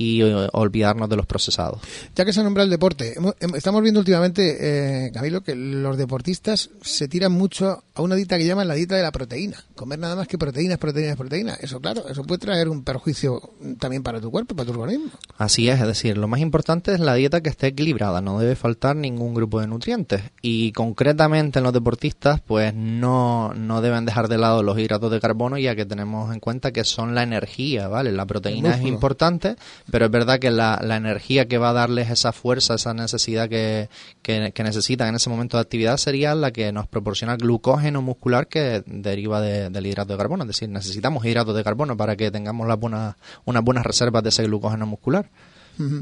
Y 0.00 0.22
eh, 0.22 0.48
olvidarnos 0.52 1.10
de 1.10 1.16
los 1.16 1.26
procesados. 1.26 1.78
Ya 2.16 2.24
que 2.24 2.32
se 2.32 2.40
ha 2.40 2.42
nombrado 2.42 2.64
el 2.64 2.70
deporte, 2.70 3.14
estamos 3.54 3.82
viendo 3.82 4.00
últimamente, 4.00 5.06
eh, 5.06 5.12
Camilo, 5.12 5.42
que 5.42 5.54
los 5.54 5.98
deportistas 5.98 6.70
se 6.80 7.06
tiran 7.06 7.32
mucho 7.32 7.84
a 7.94 8.00
una 8.00 8.14
dieta 8.14 8.38
que 8.38 8.46
llaman 8.46 8.66
la 8.66 8.72
dieta 8.72 8.96
de 8.96 9.02
la 9.02 9.12
proteína. 9.12 9.62
Comer 9.74 9.98
nada 9.98 10.16
más 10.16 10.26
que 10.26 10.38
proteínas, 10.38 10.78
proteínas, 10.78 11.18
proteínas. 11.18 11.60
Eso, 11.60 11.80
claro, 11.80 12.08
eso 12.08 12.24
puede 12.24 12.38
traer 12.38 12.70
un 12.70 12.82
perjuicio 12.82 13.42
también 13.78 14.02
para 14.02 14.22
tu 14.22 14.30
cuerpo, 14.30 14.56
para 14.56 14.72
tu 14.72 14.80
organismo. 14.80 15.10
Así 15.36 15.68
es, 15.68 15.78
es 15.78 15.86
decir, 15.86 16.16
lo 16.16 16.28
más 16.28 16.40
importante 16.40 16.94
es 16.94 17.00
la 17.00 17.14
dieta 17.14 17.42
que 17.42 17.50
esté 17.50 17.66
equilibrada, 17.66 18.22
no 18.22 18.38
debe 18.38 18.56
faltar 18.56 18.96
ningún 18.96 19.34
grupo 19.34 19.60
de 19.60 19.66
nutrientes. 19.66 20.22
Y 20.40 20.72
concretamente 20.72 21.58
en 21.58 21.64
los 21.64 21.74
deportistas, 21.74 22.40
pues 22.40 22.72
no, 22.74 23.52
no 23.52 23.82
deben 23.82 24.06
dejar 24.06 24.28
de 24.28 24.38
lado 24.38 24.62
los 24.62 24.78
hidratos 24.78 25.10
de 25.10 25.20
carbono, 25.20 25.58
ya 25.58 25.76
que 25.76 25.84
tenemos 25.84 26.32
en 26.32 26.40
cuenta 26.40 26.72
que 26.72 26.84
son 26.84 27.14
la 27.14 27.22
energía, 27.22 27.88
¿vale? 27.88 28.12
La 28.12 28.24
proteína 28.24 28.76
es 28.76 28.82
importante, 28.82 29.56
pero 29.90 30.06
es 30.06 30.10
verdad 30.10 30.38
que 30.38 30.50
la, 30.50 30.80
la, 30.82 30.96
energía 30.96 31.48
que 31.48 31.58
va 31.58 31.70
a 31.70 31.72
darles 31.72 32.10
esa 32.10 32.32
fuerza, 32.32 32.74
esa 32.74 32.94
necesidad 32.94 33.48
que, 33.48 33.88
que, 34.22 34.52
necesitan 34.62 35.08
en 35.08 35.16
ese 35.16 35.30
momento 35.30 35.56
de 35.56 35.62
actividad 35.62 35.96
sería 35.96 36.34
la 36.34 36.50
que 36.50 36.72
nos 36.72 36.86
proporciona 36.86 37.36
glucógeno 37.36 38.02
muscular 38.02 38.46
que 38.46 38.82
deriva 38.86 39.40
del 39.40 39.86
hidrato 39.86 40.12
de 40.12 40.18
carbono. 40.18 40.44
Es 40.44 40.48
decir, 40.48 40.68
necesitamos 40.68 41.24
hidratos 41.24 41.56
de 41.56 41.64
carbono 41.64 41.96
para 41.96 42.16
que 42.16 42.30
tengamos 42.30 42.66
la 42.66 42.76
buena, 42.76 43.16
unas 43.44 43.62
buenas 43.64 43.84
reservas 43.84 44.22
de 44.22 44.28
ese 44.28 44.44
glucógeno 44.44 44.86
muscular. 44.86 45.30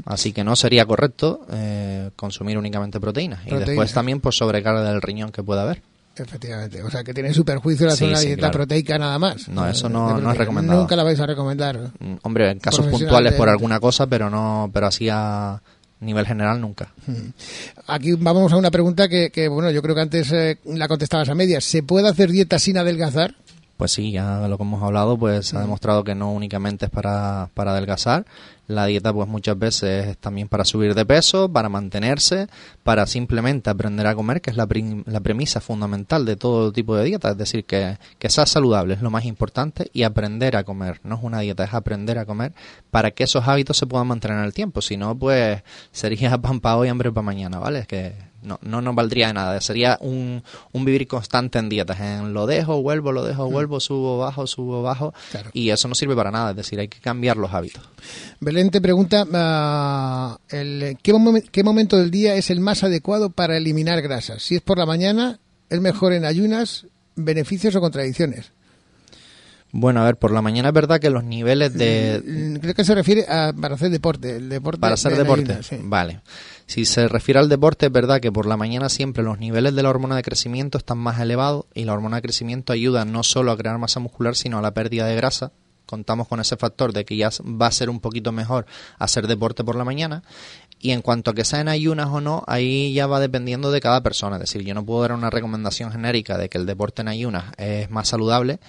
Así 0.05 0.33
que 0.33 0.43
no 0.43 0.57
sería 0.57 0.85
correcto 0.85 1.45
eh, 1.53 2.09
consumir 2.17 2.57
únicamente 2.57 2.99
proteínas. 2.99 3.47
Y 3.47 3.55
después 3.55 3.93
también 3.93 4.19
por 4.19 4.33
sobrecarga 4.33 4.83
del 4.83 5.01
riñón 5.01 5.31
que 5.31 5.41
pueda 5.41 5.61
haber. 5.61 5.81
Efectivamente, 6.19 6.83
o 6.83 6.89
sea 6.89 7.03
que 7.03 7.13
tiene 7.13 7.33
su 7.33 7.45
perjuicio 7.45 7.87
la 7.87 7.95
zona 7.95 8.19
dieta 8.19 8.51
proteica 8.51 8.97
nada 8.97 9.17
más. 9.19 9.47
No, 9.47 9.67
eso 9.67 9.89
no, 9.89 10.31
es 10.31 10.37
recomendado. 10.37 10.79
Nunca 10.79 10.95
la 10.95 11.03
vais 11.03 11.19
a 11.19 11.25
recomendar. 11.25 11.91
Mm, 11.99 12.15
hombre, 12.23 12.51
en 12.51 12.59
casos 12.59 12.87
puntuales 12.87 13.33
por 13.33 13.49
alguna 13.49 13.79
cosa, 13.79 14.07
pero 14.07 14.29
no, 14.29 14.69
pero 14.73 14.87
así 14.87 15.07
a 15.09 15.61
nivel 16.01 16.25
general 16.25 16.61
nunca. 16.61 16.93
Aquí 17.87 18.13
vamos 18.13 18.51
a 18.53 18.57
una 18.57 18.71
pregunta 18.71 19.07
que, 19.07 19.29
que 19.31 19.47
bueno, 19.47 19.71
yo 19.71 19.81
creo 19.81 19.95
que 19.95 20.01
antes 20.01 20.31
eh, 20.31 20.57
la 20.65 20.87
contestabas 20.87 21.29
a 21.29 21.35
medias. 21.35 21.63
¿Se 21.63 21.83
puede 21.83 22.07
hacer 22.07 22.29
dieta 22.29 22.59
sin 22.59 22.77
adelgazar? 22.77 23.35
Pues 23.79 23.93
sí, 23.93 24.11
ya 24.11 24.45
lo 24.49 24.57
que 24.57 24.63
hemos 24.63 24.83
hablado, 24.83 25.17
pues 25.17 25.47
se 25.47 25.55
ha 25.55 25.61
demostrado 25.61 26.03
que 26.03 26.13
no 26.13 26.33
únicamente 26.33 26.87
es 26.87 26.91
para, 26.91 27.49
para 27.53 27.71
adelgazar, 27.71 28.25
la 28.67 28.85
dieta 28.87 29.13
pues 29.13 29.29
muchas 29.29 29.57
veces 29.57 30.05
es 30.05 30.17
también 30.17 30.49
para 30.49 30.65
subir 30.65 30.93
de 30.95 31.05
peso, 31.05 31.49
para 31.49 31.69
mantenerse, 31.69 32.47
para 32.83 33.07
simplemente 33.07 33.69
aprender 33.69 34.05
a 34.07 34.15
comer, 34.15 34.41
que 34.41 34.49
es 34.49 34.57
la, 34.57 34.67
la 35.05 35.21
premisa 35.21 35.61
fundamental 35.61 36.25
de 36.25 36.35
todo 36.35 36.73
tipo 36.73 36.93
de 36.97 37.05
dieta, 37.05 37.29
es 37.29 37.37
decir, 37.37 37.63
que, 37.63 37.97
que 38.17 38.29
sea 38.29 38.45
saludable 38.45 38.95
es 38.95 39.01
lo 39.01 39.11
más 39.11 39.23
importante 39.23 39.89
y 39.93 40.03
aprender 40.03 40.57
a 40.57 40.65
comer, 40.65 40.99
no 41.05 41.15
es 41.15 41.23
una 41.23 41.39
dieta, 41.39 41.63
es 41.63 41.73
aprender 41.73 42.19
a 42.19 42.25
comer 42.25 42.51
para 42.91 43.11
que 43.11 43.23
esos 43.23 43.47
hábitos 43.47 43.77
se 43.77 43.87
puedan 43.87 44.07
mantener 44.07 44.39
en 44.39 44.43
el 44.43 44.53
tiempo, 44.53 44.81
si 44.81 44.97
no 44.97 45.17
pues 45.17 45.63
sería 45.93 46.37
pan 46.41 46.59
para 46.59 46.75
hoy, 46.75 46.89
hambre 46.89 47.13
para 47.13 47.23
mañana, 47.23 47.59
¿vale? 47.59 47.79
Es 47.79 47.87
que 47.87 48.28
no, 48.41 48.59
no 48.61 48.81
nos 48.81 48.95
valdría 48.95 49.27
de 49.27 49.33
nada. 49.33 49.59
Sería 49.61 49.97
un, 50.01 50.43
un 50.71 50.85
vivir 50.85 51.07
constante 51.07 51.59
en 51.59 51.69
dietas. 51.69 51.99
En 51.99 52.33
lo 52.33 52.47
dejo, 52.47 52.81
vuelvo, 52.81 53.11
lo 53.11 53.23
dejo, 53.23 53.49
mm. 53.49 53.51
vuelvo, 53.51 53.79
subo, 53.79 54.17
bajo, 54.17 54.47
subo, 54.47 54.81
bajo. 54.81 55.13
Y 55.53 55.69
eso 55.69 55.87
no 55.87 55.95
sirve 55.95 56.15
para 56.15 56.31
nada. 56.31 56.51
Es 56.51 56.55
decir, 56.57 56.79
hay 56.79 56.87
que 56.87 56.99
cambiar 56.99 57.37
los 57.37 57.53
hábitos. 57.53 57.83
Belén 58.39 58.69
te 58.69 58.81
pregunta, 58.81 59.23
uh, 59.23 60.55
el, 60.55 60.97
¿qué, 61.01 61.13
¿qué 61.51 61.63
momento 61.63 61.97
del 61.97 62.11
día 62.11 62.35
es 62.35 62.49
el 62.49 62.59
más 62.59 62.83
adecuado 62.83 63.29
para 63.29 63.57
eliminar 63.57 64.01
grasas? 64.01 64.43
Si 64.43 64.55
es 64.55 64.61
por 64.61 64.77
la 64.77 64.85
mañana, 64.85 65.39
¿es 65.69 65.81
mejor 65.81 66.13
en 66.13 66.25
ayunas? 66.25 66.85
¿Beneficios 67.15 67.75
o 67.75 67.81
contradicciones? 67.81 68.51
Bueno, 69.71 70.01
a 70.01 70.05
ver, 70.05 70.15
por 70.15 70.31
la 70.31 70.41
mañana 70.41 70.69
es 70.69 70.73
verdad 70.73 70.99
que 70.99 71.09
los 71.09 71.23
niveles 71.23 71.73
de... 71.73 72.23
Mm, 72.25 72.55
creo 72.55 72.73
que 72.73 72.83
se 72.83 72.95
refiere 72.95 73.25
a 73.29 73.53
para 73.53 73.75
hacer 73.75 73.91
deporte. 73.91 74.37
El 74.37 74.49
deporte 74.49 74.79
para 74.79 74.95
hacer 74.95 75.15
deporte, 75.15 75.59
vale. 75.83 76.21
Si 76.69 76.85
se 76.85 77.07
refiere 77.07 77.39
al 77.39 77.49
deporte, 77.49 77.87
es 77.87 77.91
verdad 77.91 78.21
que 78.21 78.31
por 78.31 78.45
la 78.45 78.55
mañana 78.55 78.89
siempre 78.89 79.23
los 79.23 79.39
niveles 79.39 79.73
de 79.73 79.81
la 79.81 79.89
hormona 79.89 80.15
de 80.15 80.21
crecimiento 80.21 80.77
están 80.77 80.99
más 80.99 81.19
elevados 81.19 81.65
y 81.73 81.85
la 81.85 81.93
hormona 81.93 82.17
de 82.17 82.21
crecimiento 82.21 82.73
ayuda 82.73 83.05
no 83.05 83.23
solo 83.23 83.51
a 83.51 83.57
crear 83.57 83.79
masa 83.79 83.99
muscular, 83.99 84.35
sino 84.35 84.59
a 84.59 84.61
la 84.61 84.71
pérdida 84.71 85.07
de 85.07 85.15
grasa. 85.15 85.51
Contamos 85.87 86.27
con 86.27 86.39
ese 86.39 86.57
factor 86.57 86.93
de 86.93 87.05
que 87.05 87.17
ya 87.17 87.31
va 87.43 87.65
a 87.65 87.71
ser 87.71 87.89
un 87.89 87.99
poquito 87.99 88.31
mejor 88.31 88.67
hacer 88.99 89.25
deporte 89.25 89.63
por 89.63 89.77
la 89.77 89.83
mañana. 89.83 90.21
Y 90.79 90.91
en 90.91 91.01
cuanto 91.01 91.31
a 91.31 91.33
que 91.33 91.43
sean 91.43 91.69
ayunas 91.69 92.09
o 92.11 92.21
no, 92.21 92.43
ahí 92.45 92.93
ya 92.93 93.07
va 93.07 93.19
dependiendo 93.19 93.71
de 93.71 93.81
cada 93.81 94.03
persona. 94.03 94.35
Es 94.35 94.41
decir, 94.41 94.61
yo 94.61 94.75
no 94.75 94.85
puedo 94.85 95.01
dar 95.01 95.13
una 95.13 95.31
recomendación 95.31 95.91
genérica 95.91 96.37
de 96.37 96.49
que 96.49 96.59
el 96.59 96.67
deporte 96.67 97.01
en 97.01 97.07
ayunas 97.07 97.45
es 97.57 97.89
más 97.89 98.09
saludable, 98.09 98.59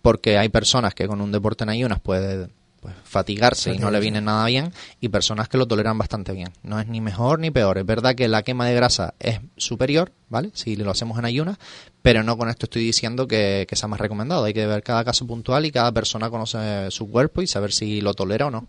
porque 0.00 0.38
hay 0.38 0.48
personas 0.48 0.94
que 0.94 1.06
con 1.06 1.20
un 1.20 1.30
deporte 1.30 1.64
en 1.64 1.68
ayunas 1.68 2.00
puede 2.00 2.48
pues, 2.80 2.94
fatigarse 3.04 3.74
y 3.74 3.78
no 3.78 3.90
le 3.90 4.00
viene 4.00 4.20
nada 4.20 4.46
bien 4.46 4.72
y 5.00 5.08
personas 5.08 5.48
que 5.48 5.58
lo 5.58 5.66
toleran 5.66 5.98
bastante 5.98 6.32
bien. 6.32 6.52
No 6.62 6.80
es 6.80 6.88
ni 6.88 7.00
mejor 7.00 7.38
ni 7.38 7.50
peor. 7.50 7.78
Es 7.78 7.86
verdad 7.86 8.14
que 8.14 8.28
la 8.28 8.42
quema 8.42 8.66
de 8.66 8.74
grasa 8.74 9.14
es 9.18 9.40
superior, 9.56 10.12
¿vale? 10.28 10.50
Si 10.54 10.76
lo 10.76 10.90
hacemos 10.90 11.18
en 11.18 11.26
ayunas, 11.26 11.58
pero 12.02 12.22
no 12.22 12.36
con 12.38 12.48
esto 12.48 12.66
estoy 12.66 12.82
diciendo 12.82 13.28
que, 13.28 13.66
que 13.68 13.76
sea 13.76 13.88
más 13.88 14.00
recomendado. 14.00 14.44
Hay 14.44 14.54
que 14.54 14.66
ver 14.66 14.82
cada 14.82 15.04
caso 15.04 15.26
puntual 15.26 15.66
y 15.66 15.72
cada 15.72 15.92
persona 15.92 16.30
conoce 16.30 16.90
su 16.90 17.10
cuerpo 17.10 17.42
y 17.42 17.46
saber 17.46 17.72
si 17.72 18.00
lo 18.00 18.14
tolera 18.14 18.46
o 18.46 18.50
no. 18.50 18.66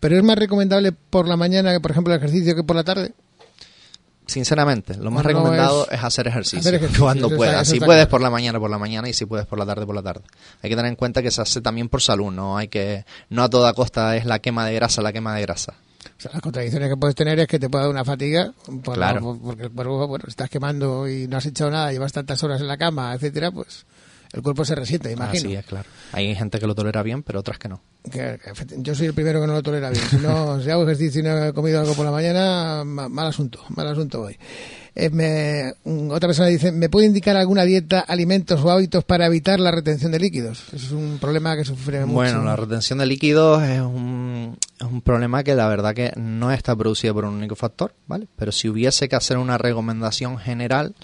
¿Pero 0.00 0.16
es 0.16 0.22
más 0.22 0.36
recomendable 0.36 0.92
por 0.92 1.26
la 1.26 1.36
mañana 1.36 1.72
que, 1.72 1.80
por 1.80 1.90
ejemplo, 1.90 2.12
el 2.12 2.18
ejercicio 2.18 2.54
que 2.54 2.64
por 2.64 2.76
la 2.76 2.84
tarde? 2.84 3.12
Sinceramente, 4.26 4.96
lo 4.96 5.10
más 5.10 5.24
recomendado 5.24 5.86
es, 5.90 6.02
hacer, 6.02 6.26
ejercicio 6.28 6.72
cuando 6.98 7.28
puedas. 7.28 7.68
Si 7.68 7.78
puedes 7.78 8.06
por 8.06 8.22
la 8.22 8.30
mañana, 8.30 8.58
por 8.58 8.70
la 8.70 8.78
mañana 8.78 9.08
y 9.08 9.12
si 9.12 9.26
puedes 9.26 9.46
por 9.46 9.58
la 9.58 9.66
tarde, 9.66 9.84
por 9.84 9.94
la 9.94 10.02
tarde. 10.02 10.22
Hay 10.62 10.70
que 10.70 10.76
tener 10.76 10.88
en 10.88 10.96
cuenta 10.96 11.22
que 11.22 11.30
se 11.30 11.42
hace 11.42 11.60
también 11.60 11.88
por 11.88 12.00
salud, 12.00 12.32
no 12.32 12.56
hay 12.56 12.68
que 12.68 13.04
no 13.28 13.42
a 13.42 13.50
toda 13.50 13.72
costa 13.74 14.16
es 14.16 14.24
la 14.24 14.38
quema 14.38 14.66
de 14.66 14.74
grasa, 14.74 15.02
la 15.02 15.12
quema 15.12 15.34
de 15.34 15.42
grasa. 15.42 15.74
O 16.04 16.20
sea, 16.20 16.32
las 16.32 16.40
contradicciones 16.40 16.88
que 16.88 16.96
puedes 16.96 17.14
tener 17.14 17.38
es 17.38 17.46
que 17.46 17.58
te 17.58 17.68
pueda 17.68 17.84
dar 17.84 17.90
una 17.90 18.04
fatiga, 18.04 18.52
claro. 18.82 19.38
porque 19.42 19.64
el 19.64 19.70
cuerpo, 19.70 20.06
bueno, 20.06 20.24
estás 20.28 20.48
quemando 20.48 21.08
y 21.08 21.26
no 21.26 21.36
has 21.36 21.46
hecho 21.46 21.70
nada, 21.70 21.92
llevas 21.92 22.12
tantas 22.12 22.42
horas 22.42 22.60
en 22.60 22.68
la 22.68 22.76
cama, 22.76 23.14
etcétera, 23.14 23.50
pues 23.50 23.84
el 24.34 24.42
cuerpo 24.42 24.64
se 24.64 24.74
resiente, 24.74 25.12
imagino. 25.12 25.46
Así 25.46 25.54
es, 25.54 25.64
claro. 25.64 25.88
Hay 26.12 26.34
gente 26.34 26.58
que 26.58 26.66
lo 26.66 26.74
tolera 26.74 27.02
bien, 27.02 27.22
pero 27.22 27.38
otras 27.38 27.58
que 27.58 27.68
no. 27.68 27.80
yo 28.78 28.94
soy 28.94 29.06
el 29.06 29.14
primero 29.14 29.40
que 29.40 29.46
no 29.46 29.52
lo 29.52 29.62
tolera 29.62 29.90
bien. 29.90 30.04
Si, 30.10 30.16
no, 30.16 30.60
si 30.62 30.70
hago 30.70 30.82
ejercicio 30.82 31.20
y 31.20 31.24
no 31.24 31.44
he 31.44 31.52
comido 31.52 31.80
algo 31.80 31.94
por 31.94 32.04
la 32.04 32.10
mañana, 32.10 32.82
mal 32.84 33.26
asunto, 33.26 33.64
mal 33.68 33.86
asunto 33.86 34.20
voy. 34.20 34.36
Eh, 34.96 35.72
otra 35.84 36.28
persona 36.28 36.48
dice, 36.48 36.70
¿me 36.70 36.88
puede 36.88 37.06
indicar 37.06 37.36
alguna 37.36 37.64
dieta, 37.64 38.00
alimentos 38.00 38.60
o 38.60 38.70
hábitos 38.70 39.04
para 39.04 39.26
evitar 39.26 39.58
la 39.58 39.70
retención 39.70 40.12
de 40.12 40.20
líquidos? 40.20 40.72
Es 40.72 40.90
un 40.90 41.18
problema 41.20 41.56
que 41.56 41.64
sufre 41.64 42.00
mucho. 42.00 42.14
Bueno, 42.14 42.44
la 42.44 42.56
retención 42.56 42.98
de 43.00 43.06
líquidos 43.06 43.62
es 43.64 43.80
un, 43.80 44.56
es 44.80 44.86
un 44.86 45.00
problema 45.00 45.42
que 45.42 45.54
la 45.54 45.68
verdad 45.68 45.94
que 45.94 46.12
no 46.16 46.52
está 46.52 46.76
producido 46.76 47.14
por 47.14 47.24
un 47.24 47.34
único 47.34 47.56
factor, 47.56 47.92
¿vale? 48.06 48.28
Pero 48.36 48.52
si 48.52 48.68
hubiese 48.68 49.08
que 49.08 49.16
hacer 49.16 49.38
una 49.38 49.58
recomendación 49.58 50.38
general, 50.38 50.94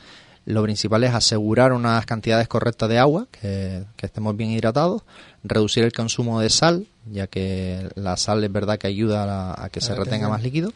lo 0.46 0.62
principal 0.62 1.04
es 1.04 1.14
asegurar 1.14 1.72
unas 1.72 2.04
cantidades 2.06 2.48
correctas 2.48 2.88
de 2.88 2.98
agua, 2.98 3.26
que, 3.30 3.84
estemos 3.98 4.36
bien 4.36 4.50
hidratados, 4.50 5.02
reducir 5.44 5.84
el 5.84 5.92
consumo 5.92 6.40
de 6.40 6.50
sal, 6.50 6.86
ya 7.10 7.26
que 7.26 7.88
la 7.94 8.16
sal 8.16 8.42
es 8.44 8.52
verdad 8.52 8.78
que 8.78 8.86
ayuda 8.86 9.54
a, 9.62 9.68
que 9.70 9.80
se 9.80 9.94
retenga 9.94 10.28
más 10.28 10.42
líquido, 10.42 10.72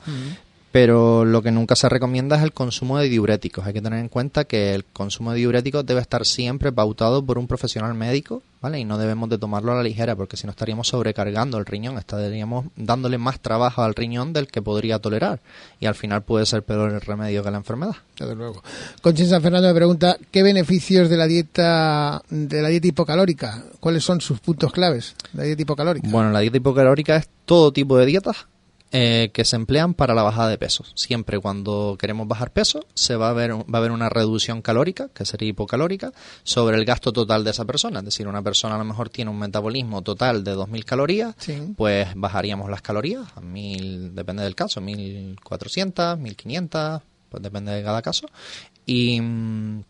pero 0.75 1.25
lo 1.25 1.41
que 1.41 1.53
nunca 1.53 1.77
se 1.77 1.89
recomienda 1.89 2.35
es 2.35 2.43
el 2.43 2.53
consumo 2.53 2.99
de 2.99 3.09
diuréticos. 3.09 3.65
Hay 3.65 3.73
que 3.73 3.81
tener 3.81 4.01
en 4.01 4.09
cuenta 4.09 4.43
que 4.43 4.75
el 4.75 4.85
consumo 4.85 5.31
de 5.31 5.39
diuréticos 5.39 5.87
debe 5.87 6.01
estar 6.01 6.27
siempre 6.27 6.73
pautado 6.73 7.25
por 7.25 7.39
un 7.39 7.47
profesional 7.47 7.95
médico, 7.95 8.43
¿vale? 8.61 8.81
Y 8.81 8.85
no 8.85 8.99
debemos 8.99 9.29
de 9.29 9.39
tomarlo 9.39 9.71
a 9.71 9.77
la 9.77 9.85
ligera 9.85 10.17
porque 10.17 10.37
si 10.37 10.49
no 10.49 10.51
estaríamos 10.51 10.89
sobrecargando 10.89 11.59
el 11.59 11.65
riñón, 11.65 11.97
estaríamos 11.97 12.67
dándole 12.75 13.19
más 13.19 13.39
trabajo 13.39 13.83
al 13.83 13.95
riñón 13.95 14.33
del 14.33 14.49
que 14.49 14.63
podría 14.63 14.99
tolerar 14.99 15.39
y 15.79 15.87
al 15.87 15.95
final 15.95 16.25
puede 16.25 16.45
ser 16.45 16.65
peor 16.65 16.91
el 16.91 17.01
remedio 17.01 17.45
que 17.45 17.53
la 17.53 17.59
enfermedad. 17.59 17.95
Desde 18.19 18.35
luego. 18.35 18.61
Conchín 19.01 19.29
San 19.29 19.43
Fernando 19.43 19.69
me 19.69 19.75
pregunta, 19.75 20.17
¿qué 20.33 20.43
beneficios 20.43 21.09
de 21.09 21.17
la 21.17 21.29
dieta 21.29 22.21
de 22.31 22.63
la 22.63 22.69
dieta 22.71 22.89
hipocalórica? 22.89 23.63
¿Cuáles 23.79 24.03
son 24.03 24.21
sus 24.21 24.41
puntos 24.41 24.73
claves? 24.73 25.15
La 25.35 25.45
dieta 25.45 25.63
hipocalórica. 25.63 26.09
Bueno, 26.11 26.33
la 26.33 26.41
dieta 26.41 26.57
hipocalórica 26.57 27.15
es 27.15 27.29
todo 27.45 27.73
tipo 27.73 27.97
de 27.97 28.07
dietas 28.07 28.49
eh, 28.97 29.31
que 29.33 29.45
se 29.45 29.57
emplean 29.57 29.93
para 29.93 30.15
la 30.15 30.23
bajada 30.23 30.49
de 30.51 30.57
peso. 30.57 30.85
Siempre 30.95 31.41
cuando 31.41 31.97
queremos 31.99 32.29
bajar 32.29 32.53
peso, 32.53 32.87
se 32.95 33.17
va 33.17 33.31
a 33.31 33.33
ver 33.33 33.53
va 33.53 33.65
a 33.73 33.77
haber 33.79 33.91
una 33.91 34.09
reducción 34.09 34.63
calórica, 34.63 35.09
que 35.09 35.25
sería 35.25 35.49
hipocalórica, 35.49 36.13
sobre 36.45 36.77
el 36.77 36.85
gasto 36.85 37.13
total 37.13 37.43
de 37.43 37.51
esa 37.51 37.65
persona. 37.65 37.99
Es 37.99 38.05
decir, 38.05 38.29
una 38.29 38.41
persona 38.41 38.77
a 38.77 38.79
lo 38.79 38.85
mejor 38.85 39.09
tiene 39.09 39.33
un 39.33 39.39
metabolismo 39.41 40.03
total 40.03 40.45
de 40.45 40.55
2.000 40.55 40.85
calorías, 40.85 41.35
pues 41.77 42.07
bajaríamos 42.15 42.71
las 42.71 42.83
calorías 42.83 43.27
a 43.35 43.41
1.000, 43.41 44.13
depende 44.13 44.45
del 44.45 44.55
caso, 44.55 44.81
1.400, 44.81 46.17
1.500, 46.17 47.03
pues 47.31 47.43
depende 47.43 47.73
de 47.73 47.83
cada 47.83 48.01
caso. 48.01 48.29
Y 48.87 49.21
mm, 49.21 49.83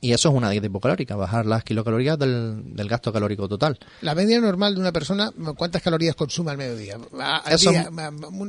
y 0.00 0.12
eso 0.12 0.30
es 0.30 0.34
una 0.34 0.48
dieta 0.50 0.66
hipocalórica, 0.66 1.14
bajar 1.14 1.44
las 1.44 1.62
kilocalorías 1.62 2.18
del, 2.18 2.62
gasto 2.88 3.12
calórico 3.12 3.48
total. 3.48 3.78
La 4.00 4.14
media 4.14 4.40
normal 4.40 4.74
de 4.74 4.80
una 4.80 4.92
persona, 4.92 5.30
¿cuántas 5.56 5.82
calorías 5.82 6.14
consume 6.14 6.52
al 6.52 6.56
mediodía? 6.56 6.98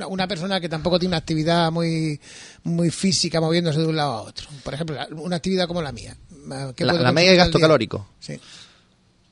una, 0.07 0.27
persona 0.27 0.61
que 0.61 0.69
tampoco 0.69 0.97
tiene 0.97 1.11
una 1.11 1.17
actividad 1.17 1.69
muy, 1.71 2.19
muy 2.63 2.89
física 2.89 3.41
moviéndose 3.41 3.79
de 3.79 3.87
un 3.87 3.97
lado 3.97 4.13
a 4.13 4.21
otro. 4.21 4.47
Por 4.63 4.73
ejemplo, 4.73 4.95
una 5.17 5.35
actividad 5.35 5.67
como 5.67 5.81
la 5.81 5.91
mía. 5.91 6.15
La, 6.77 7.11
media 7.11 7.31
de 7.31 7.37
gasto 7.37 7.59
calórico. 7.59 8.07
Sí. 8.19 8.39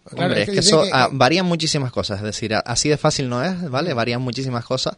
Claro, 0.10 0.34
es 0.34 0.50
que, 0.50 0.60
eso 0.60 0.84
ah, 0.92 1.10
varían 1.12 1.46
muchísimas 1.46 1.92
cosas, 1.92 2.18
es 2.18 2.26
decir, 2.26 2.56
así 2.66 2.90
de 2.90 2.98
fácil 2.98 3.30
no 3.30 3.44
es, 3.44 3.70
¿vale? 3.70 3.94
Varían 3.94 4.22
muchísimas 4.22 4.66
cosas 4.66 4.98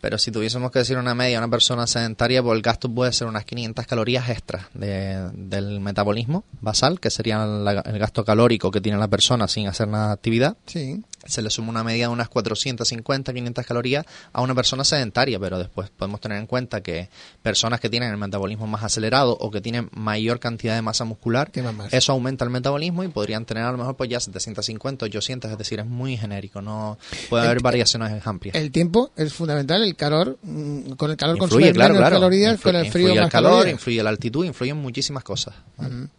Pero 0.00 0.16
si 0.18 0.30
tuviésemos 0.32 0.70
que 0.70 0.78
decir 0.80 0.96
una 0.96 1.14
media 1.14 1.38
una 1.38 1.48
persona 1.48 1.86
sedentaria, 1.86 2.40
el 2.40 2.62
gasto 2.62 2.88
puede 2.88 3.12
ser 3.12 3.26
unas 3.26 3.44
500 3.44 3.86
calorías 3.86 4.28
extras 4.30 4.66
de, 4.74 5.28
del 5.34 5.80
metabolismo 5.80 6.44
basal, 6.60 7.00
que 7.00 7.10
sería 7.10 7.44
la- 7.44 7.80
el 7.80 7.98
gasto 7.98 8.24
calórico 8.24 8.70
que 8.70 8.80
tiene 8.80 8.98
la 8.98 9.08
persona 9.08 9.46
sin 9.48 9.68
hacer 9.68 9.88
nada 9.88 10.08
de 10.08 10.12
actividad. 10.14 10.56
Sí. 10.66 11.02
Se 11.26 11.42
le 11.42 11.50
suma 11.50 11.68
una 11.70 11.84
media 11.84 12.06
de 12.08 12.12
unas 12.12 12.28
450, 12.30 13.32
500 13.34 13.66
calorías 13.66 14.06
a 14.32 14.40
una 14.40 14.54
persona 14.54 14.84
sedentaria, 14.84 15.38
pero 15.38 15.58
después 15.58 15.90
podemos 15.90 16.20
tener 16.20 16.38
en 16.38 16.46
cuenta 16.46 16.82
que 16.82 17.08
personas 17.42 17.78
que 17.80 17.88
tienen 17.90 18.10
el 18.10 18.16
metabolismo 18.16 18.66
más 18.66 18.82
acelerado 18.84 19.36
o 19.38 19.50
que 19.50 19.60
tienen 19.60 19.90
mayor 19.92 20.40
cantidad 20.40 20.74
de 20.74 20.82
masa 20.82 21.04
muscular, 21.04 21.50
eso 21.90 22.12
aumenta 22.12 22.44
el 22.44 22.50
metabolismo 22.50 23.04
y 23.04 23.08
podrían 23.08 23.44
tener 23.44 23.64
a 23.64 23.72
lo 23.72 23.78
mejor 23.78 23.96
pues 23.96 24.08
ya 24.08 24.18
750, 24.18 25.04
800, 25.06 25.50
es 25.50 25.58
decir, 25.58 25.80
es 25.80 25.86
muy 25.86 26.16
genérico, 26.16 26.62
no 26.62 26.98
puede 27.28 27.44
haber 27.44 27.58
El- 27.58 27.62
variaciones 27.62 28.26
amplias. 28.26 28.54
El 28.56 28.70
tiempo 28.70 29.10
es 29.16 29.32
fundamental, 29.34 29.82
el 29.82 29.96
calor. 29.96 30.38
mm, 30.42 30.92
Con 30.92 31.10
el 31.10 31.16
calor 31.16 31.36
Influye, 31.36 31.50
consume 31.66 31.72
claro, 31.74 31.94
menos 31.94 32.08
claro. 32.08 32.16
calorías, 32.20 32.60
con 32.60 32.76
el 32.76 32.90
frío 32.90 33.08
influye 33.08 33.14
más 33.20 33.24
el 33.26 33.30
calor, 33.32 33.50
calorías. 33.52 33.72
influye 33.74 34.02
la 34.02 34.10
altitud, 34.10 34.44
influyen 34.44 34.76
muchísimas 34.78 35.22
cosas. 35.22 35.54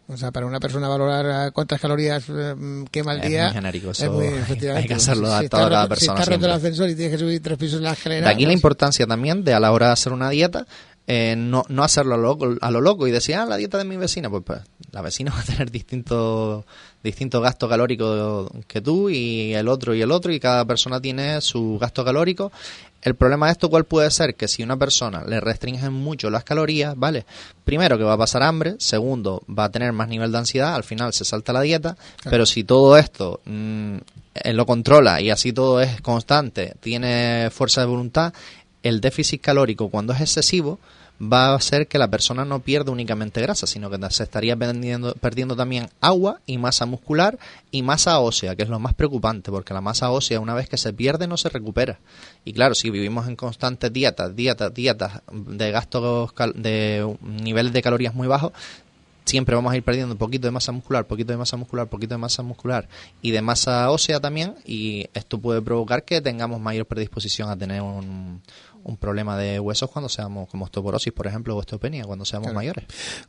O 0.07 0.17
sea, 0.17 0.31
para 0.31 0.45
una 0.45 0.59
persona 0.59 0.87
valorar 0.87 1.47
eh, 1.47 1.51
cuántas 1.51 1.79
calorías 1.79 2.23
eh, 2.29 2.85
quema 2.91 3.11
al 3.13 3.21
Es 3.21 3.29
día. 3.29 3.45
muy 3.45 3.53
genérico, 3.53 3.91
es 3.91 4.01
eso 4.01 4.11
muy, 4.11 4.27
hay- 4.27 4.33
efectivamente. 4.39 4.81
hay 4.83 4.87
que 4.87 4.90
hacerlo 4.95 5.27
Si 5.27 5.33
adaptado 5.33 5.65
a 5.65 5.69
cada 5.69 5.83
Si 5.83 5.89
persona 5.89 6.19
está 6.19 6.31
roto 6.31 6.33
el 6.33 6.51
siempre. 6.51 6.67
ascensor 6.69 6.89
y 6.89 6.95
tienes 6.95 7.13
que 7.13 7.19
subir 7.19 7.41
tres 7.41 7.57
pisos 7.57 7.77
en 7.77 7.83
la 7.83 7.93
escalera. 7.93 8.27
De 8.27 8.33
aquí 8.33 8.45
la 8.45 8.53
importancia 8.53 9.05
también 9.07 9.43
de 9.43 9.53
a 9.53 9.59
la 9.59 9.71
hora 9.71 9.87
de 9.87 9.93
hacer 9.93 10.13
una 10.13 10.29
dieta, 10.29 10.65
eh, 11.07 11.35
no, 11.35 11.63
no 11.67 11.83
hacerlo 11.83 12.13
a 12.13 12.17
lo, 12.17 12.23
loco, 12.23 12.55
a 12.61 12.71
lo 12.71 12.79
loco 12.79 13.07
y 13.07 13.11
decir, 13.11 13.35
ah, 13.35 13.45
la 13.45 13.57
dieta 13.57 13.77
de 13.77 13.85
mi 13.85 13.97
vecina, 13.97 14.29
pues, 14.29 14.43
pues, 14.45 14.61
la 14.91 15.01
vecina 15.01 15.31
va 15.35 15.41
a 15.41 15.43
tener 15.43 15.71
distinto, 15.71 16.65
distinto 17.03 17.41
gasto 17.41 17.67
calórico 17.67 18.49
que 18.67 18.81
tú 18.81 19.09
y 19.09 19.53
el 19.53 19.67
otro 19.67 19.93
y 19.95 20.01
el 20.01 20.11
otro 20.11 20.31
y 20.31 20.39
cada 20.39 20.65
persona 20.65 21.01
tiene 21.01 21.41
su 21.41 21.77
gasto 21.81 22.05
calórico. 22.05 22.51
El 23.01 23.15
problema 23.15 23.47
de 23.47 23.53
esto, 23.53 23.69
¿cuál 23.69 23.85
puede 23.85 24.11
ser? 24.11 24.35
Que 24.35 24.47
si 24.47 24.61
una 24.61 24.77
persona 24.77 25.23
le 25.25 25.39
restringen 25.39 25.91
mucho 25.91 26.29
las 26.29 26.43
calorías, 26.43 26.95
¿vale? 26.95 27.25
Primero 27.63 27.97
que 27.97 28.03
va 28.03 28.13
a 28.13 28.17
pasar 28.17 28.43
hambre, 28.43 28.75
segundo 28.77 29.41
va 29.49 29.65
a 29.65 29.71
tener 29.71 29.91
más 29.91 30.07
nivel 30.07 30.31
de 30.31 30.37
ansiedad, 30.37 30.75
al 30.75 30.83
final 30.83 31.11
se 31.13 31.25
salta 31.25 31.53
la 31.53 31.61
dieta, 31.61 31.97
pero 32.29 32.45
si 32.45 32.63
todo 32.63 32.97
esto 32.97 33.41
mm, 33.45 33.97
él 34.35 34.55
lo 34.55 34.65
controla 34.65 35.19
y 35.19 35.31
así 35.31 35.51
todo 35.51 35.81
es 35.81 35.99
constante, 36.01 36.75
tiene 36.79 37.49
fuerza 37.51 37.81
de 37.81 37.87
voluntad, 37.87 38.33
el 38.83 39.01
déficit 39.01 39.41
calórico 39.41 39.89
cuando 39.89 40.13
es 40.13 40.21
excesivo 40.21 40.79
va 41.21 41.49
a 41.49 41.55
hacer 41.55 41.87
que 41.87 41.97
la 41.97 42.09
persona 42.09 42.45
no 42.45 42.59
pierda 42.59 42.91
únicamente 42.91 43.41
grasa, 43.41 43.67
sino 43.67 43.89
que 43.89 43.97
se 44.09 44.23
estaría 44.23 44.55
perdiendo, 44.55 45.13
perdiendo 45.15 45.55
también 45.55 45.89
agua 45.99 46.41
y 46.45 46.57
masa 46.57 46.85
muscular 46.85 47.37
y 47.69 47.83
masa 47.83 48.19
ósea, 48.19 48.55
que 48.55 48.63
es 48.63 48.69
lo 48.69 48.79
más 48.79 48.93
preocupante, 48.93 49.51
porque 49.51 49.73
la 49.73 49.81
masa 49.81 50.11
ósea 50.11 50.39
una 50.39 50.55
vez 50.55 50.67
que 50.67 50.77
se 50.77 50.93
pierde 50.93 51.27
no 51.27 51.37
se 51.37 51.49
recupera. 51.49 51.99
Y 52.43 52.53
claro, 52.53 52.73
si 52.73 52.89
vivimos 52.89 53.27
en 53.27 53.35
constantes 53.35 53.93
dietas, 53.93 54.35
dietas, 54.35 54.73
dietas 54.73 55.21
de 55.31 55.71
gastos, 55.71 56.33
de 56.55 57.17
niveles 57.21 57.73
de 57.73 57.81
calorías 57.81 58.15
muy 58.15 58.27
bajos, 58.27 58.53
siempre 59.25 59.55
vamos 59.55 59.71
a 59.71 59.77
ir 59.77 59.83
perdiendo 59.83 60.13
un 60.13 60.17
poquito 60.17 60.47
de 60.47 60.51
masa 60.51 60.71
muscular, 60.71 61.05
poquito 61.05 61.31
de 61.31 61.37
masa 61.37 61.57
muscular, 61.57 61.87
poquito 61.87 62.15
de 62.15 62.17
masa 62.17 62.43
muscular 62.43 62.87
y 63.21 63.31
de 63.31 63.41
masa 63.41 63.89
ósea 63.91 64.19
también 64.19 64.55
y 64.65 65.07
esto 65.13 65.39
puede 65.39 65.61
provocar 65.61 66.03
que 66.03 66.21
tengamos 66.21 66.59
mayor 66.59 66.85
predisposición 66.85 67.49
a 67.49 67.55
tener 67.55 67.81
un, 67.81 68.41
un 68.83 68.97
problema 68.97 69.37
de 69.37 69.59
huesos 69.59 69.89
cuando 69.89 70.09
seamos 70.09 70.49
como 70.49 70.65
osteoporosis, 70.65 71.13
por 71.13 71.27
ejemplo, 71.27 71.55
o 71.55 71.59
osteopenia, 71.59 72.05
cuando 72.05 72.25
seamos 72.25 72.47
Claro. 72.47 72.55
mayores. 72.55 72.85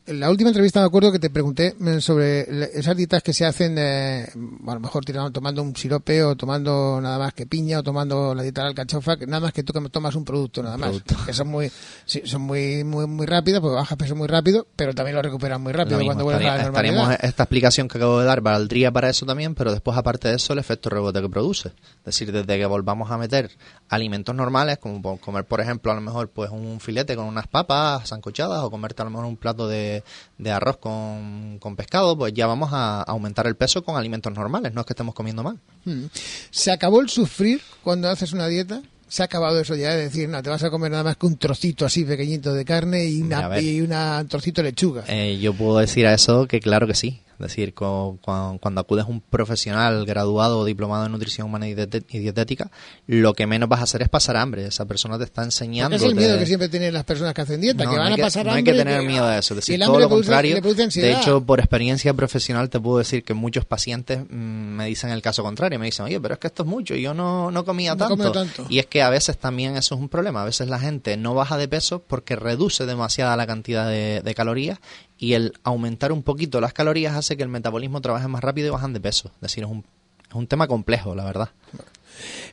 En 0.06 0.20
la 0.20 0.30
última 0.30 0.50
entrevista 0.50 0.80
me 0.80 0.86
acuerdo 0.86 1.12
que 1.12 1.18
te 1.18 1.30
pregunté 1.30 1.74
eh, 1.80 2.00
sobre 2.00 2.42
esas 2.78 2.96
dietas 2.96 3.22
que 3.22 3.32
se 3.32 3.44
hacen, 3.44 3.76
eh, 3.78 4.26
a 4.66 4.74
lo 4.74 4.80
mejor 4.80 5.04
tirando, 5.04 5.30
tomando 5.30 5.62
un 5.62 5.74
sirope 5.76 6.22
o 6.22 6.36
tomando 6.36 7.00
nada 7.00 7.18
más 7.18 7.34
que 7.34 7.46
piña 7.46 7.80
o 7.80 7.82
tomando 7.82 8.34
la 8.34 8.42
dieta 8.42 8.62
de 8.62 8.68
alcachofa, 8.68 9.16
que 9.16 9.26
nada 9.26 9.40
más 9.40 9.52
que 9.52 9.62
tú 9.62 9.72
que 9.72 9.80
tomas 9.88 10.14
un 10.14 10.24
producto 10.24 10.62
nada 10.62 10.76
más. 10.76 10.88
producto. 10.90 11.16
Que 11.26 11.32
son 11.32 11.48
muy, 11.48 11.70
sí, 12.04 12.22
son 12.24 12.42
muy, 12.42 12.84
muy, 12.84 13.06
muy 13.06 13.26
rápidas, 13.26 13.60
porque 13.60 13.76
bajas 13.76 13.98
peso 13.98 14.14
muy 14.16 14.28
rápido, 14.28 14.66
pero 14.76 14.94
también 14.94 15.16
lo 15.16 15.22
recuperas 15.22 15.60
muy 15.60 15.72
rápido 15.72 15.98
mismo, 15.98 16.08
cuando 16.08 16.24
vuelves 16.24 16.46
a 16.46 16.56
la 16.56 16.62
normalidad. 16.64 16.94
estaríamos, 16.94 17.24
esta 17.24 17.42
explicación 17.44 17.88
que 17.88 17.98
acabo 17.98 18.18
de 18.20 18.26
dar 18.26 18.40
valdría 18.40 18.90
para 18.90 19.08
eso 19.10 19.26
también, 19.26 19.54
pero 19.54 19.72
después 19.72 19.96
aparte 19.96 20.28
de 20.28 20.36
eso 20.36 20.52
el 20.52 20.58
efecto 20.58 20.88
rebote 20.90 21.20
que 21.20 21.28
produce. 21.28 21.68
Es 21.68 22.04
decir, 22.04 22.32
desde 22.32 22.58
que 22.58 22.66
volvamos 22.66 23.10
a 23.10 23.18
meter 23.18 23.50
alimentos 23.88 24.34
normales, 24.34 24.78
como 24.78 25.00
por 25.02 25.41
por 25.44 25.60
ejemplo 25.60 25.92
a 25.92 25.94
lo 25.94 26.00
mejor 26.00 26.30
pues 26.30 26.50
un 26.50 26.80
filete 26.80 27.16
con 27.16 27.26
unas 27.26 27.46
papas 27.46 28.08
sancochadas 28.08 28.62
o 28.62 28.70
comerte 28.70 29.02
a 29.02 29.04
lo 29.04 29.10
mejor 29.10 29.26
un 29.26 29.36
plato 29.36 29.68
de, 29.68 30.02
de 30.38 30.50
arroz 30.50 30.78
con, 30.78 31.58
con 31.58 31.76
pescado, 31.76 32.16
pues 32.16 32.32
ya 32.32 32.46
vamos 32.46 32.70
a 32.72 33.02
aumentar 33.02 33.46
el 33.46 33.56
peso 33.56 33.82
con 33.82 33.96
alimentos 33.96 34.32
normales, 34.32 34.72
no 34.72 34.80
es 34.80 34.86
que 34.86 34.92
estemos 34.92 35.14
comiendo 35.14 35.42
mal. 35.42 35.58
Mm. 35.84 36.04
¿Se 36.50 36.70
acabó 36.70 37.00
el 37.00 37.08
sufrir 37.08 37.60
cuando 37.82 38.08
haces 38.08 38.32
una 38.32 38.46
dieta? 38.46 38.82
¿Se 39.08 39.22
ha 39.22 39.26
acabado 39.26 39.60
eso 39.60 39.76
ya 39.76 39.90
de 39.90 40.04
decir, 40.04 40.26
no, 40.28 40.42
te 40.42 40.48
vas 40.48 40.62
a 40.64 40.70
comer 40.70 40.90
nada 40.90 41.04
más 41.04 41.18
que 41.18 41.26
un 41.26 41.36
trocito 41.36 41.84
así 41.84 42.02
pequeñito 42.02 42.54
de 42.54 42.64
carne 42.64 43.04
y, 43.04 43.20
una, 43.20 43.60
y 43.60 43.82
una 43.82 44.20
un 44.22 44.28
trocito 44.28 44.62
de 44.62 44.70
lechuga? 44.70 45.04
Eh, 45.06 45.38
yo 45.38 45.52
puedo 45.52 45.76
decir 45.76 46.06
a 46.06 46.14
eso 46.14 46.46
que 46.46 46.60
claro 46.60 46.86
que 46.86 46.94
sí. 46.94 47.20
Es 47.46 47.52
decir, 47.52 47.74
cu- 47.74 48.18
cu- 48.20 48.58
cuando 48.60 48.80
acudes 48.80 49.04
a 49.04 49.08
un 49.08 49.20
profesional 49.20 50.04
graduado 50.06 50.58
o 50.60 50.64
diplomado 50.64 51.06
en 51.06 51.12
nutrición 51.12 51.46
humana 51.46 51.68
y 51.68 51.74
dietética, 51.74 52.70
lo 53.06 53.34
que 53.34 53.46
menos 53.46 53.68
vas 53.68 53.80
a 53.80 53.84
hacer 53.84 54.02
es 54.02 54.08
pasar 54.08 54.36
hambre. 54.36 54.66
Esa 54.66 54.84
persona 54.86 55.18
te 55.18 55.24
está 55.24 55.42
enseñando. 55.42 55.90
Porque 55.96 56.04
es 56.06 56.10
el 56.12 56.16
miedo 56.16 56.38
que 56.38 56.46
siempre 56.46 56.68
tienen 56.68 56.94
las 56.94 57.04
personas 57.04 57.34
que 57.34 57.40
hacen 57.42 57.60
dieta, 57.60 57.84
No, 57.84 57.90
que 57.90 57.96
no 57.96 58.02
van 58.02 58.12
a 58.12 58.16
que- 58.16 58.22
pasar 58.22 58.44
no 58.46 58.52
hambre. 58.52 58.70
hay 58.72 58.76
que 58.78 58.84
tener 58.84 59.02
miedo 59.06 59.26
de 59.28 59.38
eso. 59.38 59.54
Es 59.54 59.66
decir, 59.66 59.80
todo 59.80 59.98
lo 60.00 60.08
contrario. 60.08 60.60
produce 60.60 61.00
De 61.00 61.12
hecho, 61.12 61.44
por 61.44 61.60
experiencia 61.60 62.14
profesional 62.14 62.70
te 62.70 62.80
puedo 62.80 62.98
decir 62.98 63.24
que 63.24 63.34
muchos 63.34 63.64
pacientes 63.64 64.20
mm, 64.28 64.34
me 64.34 64.86
dicen 64.86 65.10
el 65.10 65.22
caso 65.22 65.42
contrario. 65.42 65.78
Me 65.78 65.86
dicen, 65.86 66.06
oye, 66.06 66.20
pero 66.20 66.34
es 66.34 66.40
que 66.40 66.46
esto 66.46 66.62
es 66.62 66.68
mucho. 66.68 66.94
Yo 66.94 67.14
no, 67.14 67.50
no 67.50 67.64
comía 67.64 67.94
No 67.94 68.08
tanto. 68.32 68.66
Y 68.68 68.78
es 68.78 68.86
que 68.86 69.02
a 69.02 69.10
veces 69.10 69.38
también 69.38 69.76
eso 69.76 69.94
es 69.94 70.00
un 70.00 70.08
problema. 70.08 70.42
A 70.42 70.44
veces 70.44 70.68
la 70.68 70.78
gente 70.78 71.16
no 71.16 71.34
baja 71.34 71.56
de 71.58 71.68
peso 71.68 72.02
porque 72.06 72.36
reduce 72.36 72.86
demasiada 72.86 73.36
la 73.36 73.46
cantidad 73.46 73.88
de, 73.88 74.20
de 74.24 74.34
calorías 74.34 74.78
y 75.22 75.34
el 75.34 75.52
aumentar 75.62 76.10
un 76.10 76.24
poquito 76.24 76.60
las 76.60 76.72
calorías 76.72 77.14
hace 77.14 77.36
que 77.36 77.44
el 77.44 77.48
metabolismo 77.48 78.00
trabaje 78.00 78.26
más 78.26 78.42
rápido 78.42 78.66
y 78.66 78.70
bajan 78.70 78.92
de 78.92 78.98
peso. 78.98 79.30
Es 79.36 79.40
decir, 79.42 79.62
es 79.62 79.70
un, 79.70 79.84
es 80.28 80.34
un 80.34 80.48
tema 80.48 80.66
complejo, 80.66 81.14
la 81.14 81.24
verdad. 81.24 81.50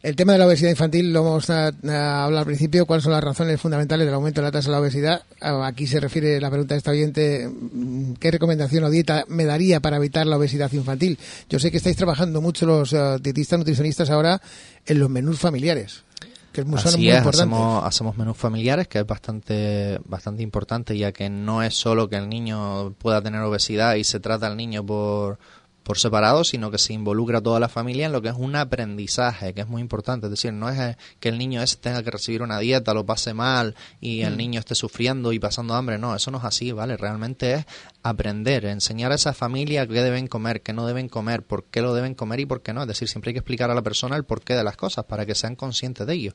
El 0.04 0.16
tema 0.16 0.34
de 0.34 0.38
la 0.38 0.46
obesidad 0.46 0.70
infantil 0.70 1.12
lo 1.12 1.24
vamos 1.24 1.50
a, 1.50 1.68
hablar 1.68 2.42
al 2.42 2.46
principio. 2.46 2.86
¿Cuáles 2.86 3.06
son 3.06 3.14
las 3.14 3.24
razones 3.24 3.60
fundamentales 3.60 4.06
del 4.06 4.14
aumento 4.14 4.42
de 4.42 4.46
la 4.46 4.52
tasa 4.52 4.68
de 4.68 4.74
la 4.74 4.82
obesidad? 4.82 5.24
Ah, 5.42 5.66
Aquí 5.66 5.88
se 5.88 6.00
refiere 6.00 6.40
la 6.40 6.52
pregunta 6.52 6.76
de 6.76 6.78
esta 6.78 6.92
oyente. 6.92 7.50
mm, 7.50 8.14
¿Qué 8.14 8.30
recomendación 8.30 8.84
o 8.84 8.92
dieta 8.92 9.26
me 9.30 9.46
daría 9.46 9.80
para 9.80 9.98
evitar 9.98 10.28
la 10.28 10.38
obesidad 10.38 10.72
infantil? 10.72 11.18
Yo 11.50 11.58
sé 11.58 11.72
que 11.72 11.78
estáis 11.78 11.98
trabajando 11.98 12.40
mucho 12.40 12.68
los 12.68 12.94
eh, 12.94 13.18
dietistas 13.20 13.58
nutricionistas 13.58 14.12
ahora 14.12 14.40
en 14.86 15.00
los 15.00 15.10
menús 15.10 15.40
familiares, 15.40 16.04
que 16.52 16.62
Así 16.62 16.98
muy 16.98 17.10
es, 17.10 17.26
hacemos, 17.26 17.84
hacemos 17.84 18.18
menús 18.18 18.38
familiares, 18.38 18.88
que 18.88 19.00
es 19.00 19.06
bastante, 19.08 20.00
bastante 20.06 20.44
importante, 20.44 20.98
ya 20.98 21.12
que 21.12 21.30
no 21.30 21.62
es 21.64 21.76
solo 21.76 22.10
que 22.10 22.16
el 22.16 22.28
niño 22.30 22.94
pueda 22.94 23.22
tener 23.22 23.42
obesidad 23.42 23.96
y 23.96 24.04
se 24.04 24.20
trata 24.20 24.48
al 24.48 24.58
niño 24.58 24.86
por, 24.86 25.38
por 25.84 25.98
separado, 25.98 26.44
sino 26.44 26.70
que 26.72 26.78
se 26.78 26.94
involucra 26.94 27.42
toda 27.42 27.60
la 27.60 27.70
familia 27.70 28.06
en 28.08 28.12
lo 28.12 28.22
que 28.22 28.30
es 28.30 28.36
un 28.36 28.56
aprendizaje, 28.56 29.54
que 29.54 29.62
es 29.62 29.68
muy 29.68 29.82
importante. 29.82 30.28
Es 30.28 30.32
decir, 30.32 30.54
no 30.54 30.70
es 30.70 30.80
eh, 30.80 30.98
que 31.20 31.30
el 31.30 31.38
niño 31.38 31.62
ese 31.62 31.78
tenga 31.78 32.04
que 32.04 32.12
recibir 32.12 32.42
una 32.42 32.60
dieta, 32.60 32.94
lo 32.94 33.06
pase 33.06 33.34
mal 33.34 33.76
y 34.02 34.22
Mm. 34.22 34.26
el 34.26 34.38
niño 34.38 34.60
esté 34.60 34.76
sufriendo 34.76 35.32
y 35.34 35.40
pasando 35.40 35.74
hambre. 35.76 35.98
No, 35.98 36.16
eso 36.16 36.32
no 36.32 36.38
es 36.40 36.44
así, 36.44 36.72
¿vale? 36.72 36.98
Realmente 36.98 37.54
es 37.54 37.66
aprender, 38.02 38.66
enseñar 38.66 39.12
a 39.12 39.16
esa 39.16 39.34
familia 39.34 39.86
qué 39.86 40.02
deben 40.02 40.28
comer, 40.28 40.62
qué 40.62 40.72
no 40.72 40.88
deben 40.88 41.10
comer, 41.10 41.44
por 41.44 41.66
qué 41.66 41.82
lo 41.82 41.94
deben 41.94 42.16
comer 42.16 42.40
y 42.40 42.46
por 42.46 42.62
qué 42.62 42.74
no. 42.74 42.82
Es 42.82 42.88
decir, 42.88 43.10
siempre 43.10 43.30
hay 43.30 43.34
que 43.34 43.40
explicar 43.40 43.70
a 43.70 43.76
la 43.76 43.82
persona 43.82 44.16
el 44.16 44.24
porqué 44.24 44.56
de 44.56 44.64
las 44.64 44.78
cosas 44.78 45.06
para 45.06 45.26
que 45.26 45.36
sean 45.36 45.56
conscientes 45.56 46.08
de 46.08 46.14
ello. 46.14 46.34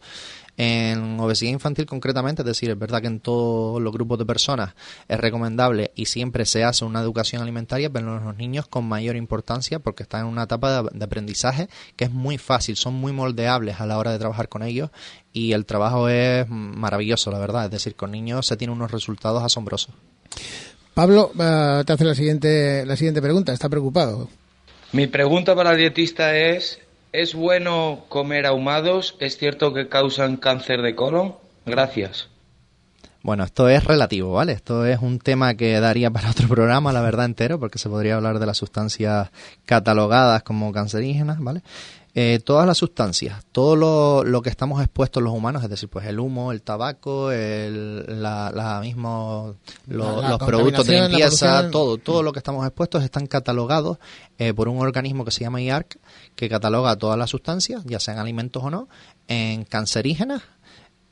En 0.57 1.19
obesidad 1.19 1.53
infantil 1.53 1.87
concretamente, 1.87 2.43
es 2.43 2.47
decir, 2.47 2.71
es 2.71 2.79
verdad 2.79 3.01
que 3.01 3.07
en 3.07 3.21
todos 3.21 3.81
los 3.81 3.93
grupos 3.93 4.19
de 4.19 4.27
personas 4.27 4.75
es 5.09 5.19
recomendable 5.19 5.93
y 5.95 6.07
siempre 6.07 6.45
se 6.45 6.65
hace 6.65 6.85
una 6.85 7.01
educación 7.01 7.43
alimentaria, 7.43 7.91
pero 7.91 8.19
en 8.19 8.25
los 8.25 8.37
niños 8.37 8.67
con 8.69 8.85
mayor 8.85 9.17
importancia 9.17 9.79
porque 9.79 10.03
están 10.03 10.23
en 10.23 10.27
una 10.27 10.45
etapa 10.45 10.83
de, 10.83 11.05
aprendizaje 11.05 11.69
que 11.97 12.05
es 12.05 12.11
muy 12.11 12.39
fácil, 12.39 12.77
son 12.77 12.95
muy 12.95 13.13
moldeables 13.13 13.81
a 13.81 13.87
la 13.87 13.99
hora 13.99 14.13
de 14.13 14.19
trabajar 14.19 14.49
con 14.49 14.63
ellos 14.63 14.91
y 15.33 15.53
el 15.53 15.67
trabajo 15.67 16.09
es 16.09 16.49
maravilloso, 16.49 17.31
la 17.31 17.39
verdad. 17.39 17.65
Es 17.65 17.71
decir, 17.71 17.97
con 17.97 18.11
niños 18.11 18.47
se 18.47 18.57
tienen 18.57 18.77
unos 18.77 18.91
resultados 18.91 19.43
asombrosos. 19.43 19.95
Pablo, 20.95 21.33
eh, 21.39 21.83
te 21.85 21.93
hace 21.93 22.05
la 22.05 22.15
siguiente, 22.15 22.87
la 22.87 22.97
siguiente 22.97 23.21
pregunta. 23.21 23.53
Está 23.53 23.69
preocupado. 23.69 24.29
Mi 24.93 25.09
pregunta 25.09 25.57
para 25.57 25.73
el 25.73 25.79
dietista 25.79 26.37
es, 26.37 26.81
¿es 27.13 27.35
bueno 27.35 28.05
comer 28.09 28.47
ahumados? 28.47 29.17
¿Es 29.19 29.37
cierto 29.37 29.75
que 29.75 29.89
causan 29.89 30.37
cáncer 30.37 30.83
de 30.83 30.95
colon? 30.95 31.35
Gracias. 31.67 32.29
Bueno, 33.25 33.43
esto 33.43 33.69
es 33.71 33.83
relativo, 33.83 34.33
¿vale? 34.35 34.53
Esto 34.53 34.85
es 34.87 35.01
un 35.01 35.19
tema 35.19 35.55
que 35.55 35.81
daría 35.81 36.11
para 36.11 36.31
otro 36.31 36.47
programa, 36.47 36.93
la 36.93 37.01
verdad, 37.01 37.25
entero, 37.25 37.59
porque 37.59 37.79
se 37.79 37.89
podría 37.89 38.17
hablar 38.17 38.39
de 38.39 38.45
las 38.47 38.59
sustancias 38.59 39.31
catalogadas 39.65 40.43
como 40.43 40.71
cancerígenas, 40.73 41.39
¿vale? 41.41 41.63
Eh, 42.17 42.39
todas 42.45 42.65
las 42.65 42.79
sustancias, 42.79 43.45
todo 43.51 43.75
lo, 43.75 44.23
lo 44.23 44.41
que 44.41 44.49
estamos 44.51 44.81
expuestos 44.81 45.21
los 45.21 45.33
humanos, 45.33 45.65
es 45.65 45.71
decir, 45.71 45.89
pues 45.89 46.07
el 46.07 46.21
humo, 46.21 46.53
el 46.53 46.63
tabaco, 46.63 47.33
el, 47.33 48.23
la, 48.23 48.53
la 48.55 48.79
mismo, 48.81 49.57
lo- 49.89 50.17
La- 50.17 50.23
la 50.23 50.29
los 50.29 50.39
productos 50.47 50.87
de 50.87 50.93
limpieza, 51.09 51.47
todo, 51.73 51.97
todo 51.99 52.23
lo 52.23 52.33
que 52.33 52.39
estamos 52.39 52.65
expuestos 52.67 53.03
están 53.03 53.27
catalogados 53.27 53.99
eh, 54.39 54.55
por 54.55 54.69
un 54.69 54.79
organismo 54.81 55.25
que 55.25 55.33
se 55.33 55.41
llama 55.41 55.61
IARC, 55.61 55.99
que 56.37 56.49
cataloga 56.49 56.95
todas 56.95 57.19
las 57.19 57.31
sustancias, 57.31 57.83
ya 57.85 57.99
sean 57.99 58.19
alimentos 58.19 58.63
o 58.63 58.71
no, 58.71 58.87
en 59.27 59.65
cancerígenas, 59.65 60.43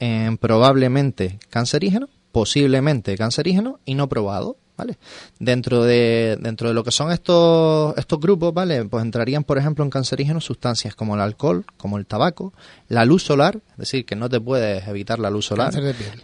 en 0.02 0.36
probablemente 0.36 1.38
cancerígeno, 1.48 2.08
posiblemente 2.32 3.16
cancerígeno 3.16 3.78
y 3.84 3.94
no 3.94 4.08
probado. 4.08 4.56
¿Vale? 4.82 4.98
Dentro 5.38 5.84
de, 5.84 6.36
dentro 6.40 6.68
de 6.68 6.74
lo 6.74 6.82
que 6.82 6.90
son 6.90 7.12
estos, 7.12 7.96
estos 7.96 8.18
grupos, 8.18 8.52
¿vale? 8.52 8.84
Pues 8.84 9.04
entrarían, 9.04 9.44
por 9.44 9.58
ejemplo, 9.58 9.84
en 9.84 9.90
cancerígenos 9.90 10.44
sustancias 10.44 10.96
como 10.96 11.14
el 11.14 11.20
alcohol, 11.20 11.64
como 11.76 11.98
el 11.98 12.06
tabaco, 12.06 12.52
la 12.88 13.04
luz 13.04 13.22
solar, 13.22 13.60
es 13.70 13.76
decir, 13.76 14.04
que 14.04 14.16
no 14.16 14.28
te 14.28 14.40
puedes 14.40 14.86
evitar 14.88 15.20
la 15.20 15.30
luz 15.30 15.46
solar, 15.46 15.72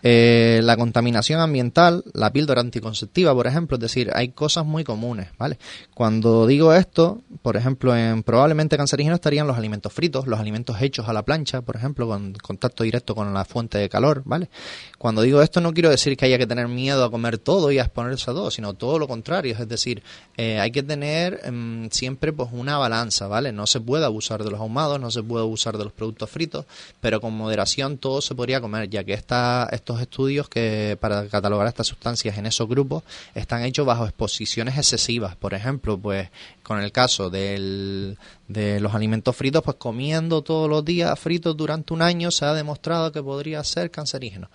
eh, 0.02 0.60
la 0.64 0.76
contaminación 0.76 1.40
ambiental, 1.40 2.02
la 2.14 2.32
píldora 2.32 2.60
anticonceptiva, 2.60 3.32
por 3.32 3.46
ejemplo, 3.46 3.76
es 3.76 3.80
decir, 3.80 4.10
hay 4.12 4.30
cosas 4.30 4.66
muy 4.66 4.82
comunes, 4.82 5.28
¿vale? 5.38 5.58
Cuando 5.94 6.46
digo 6.46 6.74
esto, 6.74 7.22
por 7.42 7.56
ejemplo, 7.56 7.96
en 7.96 8.24
probablemente 8.24 8.76
cancerígenos 8.76 9.18
estarían 9.18 9.46
los 9.46 9.56
alimentos 9.56 9.92
fritos, 9.92 10.26
los 10.26 10.40
alimentos 10.40 10.82
hechos 10.82 11.08
a 11.08 11.12
la 11.12 11.22
plancha, 11.24 11.62
por 11.62 11.76
ejemplo, 11.76 12.08
con 12.08 12.32
contacto 12.34 12.82
directo 12.82 13.14
con 13.14 13.32
la 13.32 13.44
fuente 13.44 13.78
de 13.78 13.88
calor, 13.88 14.22
¿vale? 14.24 14.50
Cuando 14.98 15.22
digo 15.22 15.42
esto 15.42 15.60
no 15.60 15.72
quiero 15.72 15.90
decir 15.90 16.16
que 16.16 16.24
haya 16.24 16.38
que 16.38 16.46
tener 16.46 16.66
miedo 16.66 17.04
a 17.04 17.10
comer 17.10 17.38
todo 17.38 17.70
y 17.70 17.78
a 17.78 17.82
exponerse 17.82 18.30
a 18.30 18.34
todo, 18.34 18.47
sino 18.50 18.74
todo 18.74 18.98
lo 18.98 19.08
contrario, 19.08 19.56
es 19.58 19.68
decir, 19.68 20.02
eh, 20.36 20.58
hay 20.58 20.70
que 20.70 20.82
tener 20.82 21.40
em, 21.44 21.88
siempre 21.90 22.32
pues 22.32 22.50
una 22.52 22.78
balanza, 22.78 23.26
¿vale? 23.26 23.52
No 23.52 23.66
se 23.66 23.80
puede 23.80 24.04
abusar 24.04 24.44
de 24.44 24.50
los 24.50 24.60
ahumados, 24.60 25.00
no 25.00 25.10
se 25.10 25.22
puede 25.22 25.42
abusar 25.42 25.78
de 25.78 25.84
los 25.84 25.92
productos 25.92 26.30
fritos, 26.30 26.66
pero 27.00 27.20
con 27.20 27.34
moderación 27.34 27.98
todo 27.98 28.20
se 28.20 28.34
podría 28.34 28.60
comer, 28.60 28.88
ya 28.88 29.04
que 29.04 29.12
esta, 29.14 29.68
estos 29.72 30.00
estudios 30.00 30.48
que 30.48 30.96
para 31.00 31.28
catalogar 31.28 31.66
estas 31.68 31.86
sustancias 31.86 32.38
en 32.38 32.46
esos 32.46 32.68
grupos 32.68 33.02
están 33.34 33.62
hechos 33.64 33.86
bajo 33.86 34.04
exposiciones 34.04 34.76
excesivas. 34.76 35.36
Por 35.36 35.54
ejemplo, 35.54 35.98
pues 35.98 36.28
con 36.62 36.80
el 36.80 36.92
caso 36.92 37.30
del, 37.30 38.18
de 38.48 38.80
los 38.80 38.94
alimentos 38.94 39.34
fritos, 39.36 39.62
pues 39.62 39.76
comiendo 39.76 40.42
todos 40.42 40.68
los 40.68 40.84
días 40.84 41.18
fritos 41.18 41.56
durante 41.56 41.94
un 41.94 42.02
año 42.02 42.30
se 42.30 42.44
ha 42.44 42.54
demostrado 42.54 43.12
que 43.12 43.22
podría 43.22 43.62
ser 43.64 43.90
cancerígeno. 43.90 44.50